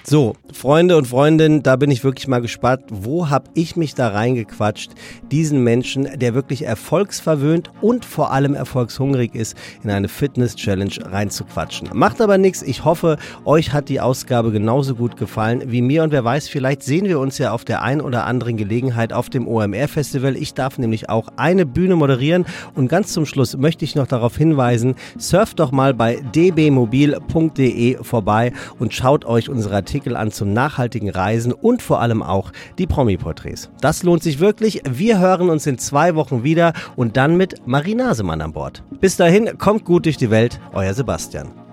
So, 0.03 0.36
Freunde 0.56 0.95
und 0.95 1.06
Freundinnen, 1.06 1.64
da 1.64 1.76
bin 1.76 1.91
ich 1.91 2.06
wirklich 2.06 2.30
mal 2.30 2.41
gespannt, 2.41 2.84
wo 2.89 3.30
habe 3.30 3.49
ich 3.56 3.76
mich 3.76 3.93
da 3.93 4.08
reingequatscht, 4.08 4.91
diesen 5.30 5.64
Menschen, 5.64 6.08
der 6.18 6.34
wirklich 6.34 6.64
erfolgsverwöhnt 6.64 7.72
und 7.82 8.06
vor 8.06 8.32
allem 8.32 8.56
erfolgshungrig 8.56 9.36
ist, 9.36 9.58
in 9.84 9.89
eine 9.89 10.08
Fitness-Challenge 10.08 10.93
reinzuquatschen. 11.12 11.89
Macht 11.93 12.22
aber 12.22 12.38
nichts, 12.38 12.62
ich 12.62 12.86
hoffe, 12.86 13.18
euch 13.43 13.74
hat 13.74 13.89
die 13.89 13.99
Ausgabe 13.99 14.51
genauso 14.51 14.95
gut 14.95 15.18
gefallen 15.18 15.64
wie 15.68 15.82
mir 15.82 16.03
und 16.03 16.12
wer 16.12 16.24
weiß, 16.24 16.47
vielleicht 16.47 16.84
sehen 16.84 17.06
wir 17.06 17.20
uns 17.20 17.38
ja 17.38 17.51
auf 17.51 17.66
der 17.66 17.82
ein 17.82 17.99
oder 17.99 18.26
anderen 18.26 18.56
Gelegenheit 18.56 19.12
auf 19.12 19.30
dem 19.30 19.47
OMR-Festival. 19.47 20.38
Ich 20.38 20.53
darf 20.53 20.78
nämlich 20.78 21.10
auch 21.10 21.28
eine 21.36 21.66
Bühne 21.66 21.97
moderieren 21.97 22.45
und 22.76 22.88
ganz 22.88 23.12
zum 23.12 23.26
Schluss 23.26 23.58
möchte 23.58 23.84
ich 23.84 23.95
noch 23.95 24.08
darauf 24.08 24.38
hinweisen, 24.38 24.95
surft 25.18 25.60
doch 25.60 25.72
mal 25.72 25.93
bei 25.93 26.22
dbmobil.de 26.34 27.97
vorbei 28.03 28.53
und 28.80 28.93
schaut 28.93 29.26
euch 29.26 29.49
unsere 29.49 29.76
Artikel 29.76 30.06
Artikel 30.06 30.18
an 30.18 30.32
zum 30.32 30.45
nachhaltigen 30.54 31.10
Reisen 31.10 31.52
und 31.54 31.82
vor 31.82 32.02
allem 32.02 32.22
auch 32.22 32.52
die 32.78 32.88
Promi-Porträts. 32.88 33.70
Das 33.82 34.04
lohnt 34.04 34.24
sich 34.24 34.39
wirklich. 34.39 34.82
Wir 34.89 35.20
hören 35.20 35.50
uns 35.50 35.66
in 35.68 35.78
zwei 35.78 36.16
Wochen 36.16 36.43
wieder 36.43 36.74
und 36.96 37.18
dann 37.18 37.38
mit 37.38 37.68
Marie 37.68 37.96
Nasemann 37.96 38.41
an 38.41 38.54
Bord. 38.54 38.84
Bis 39.00 39.18
dahin, 39.18 39.58
kommt 39.58 39.86
gut 39.86 40.06
durch 40.06 40.18
die 40.18 40.30
Welt, 40.30 40.60
euer 40.74 40.93
Sebastian. 40.93 41.64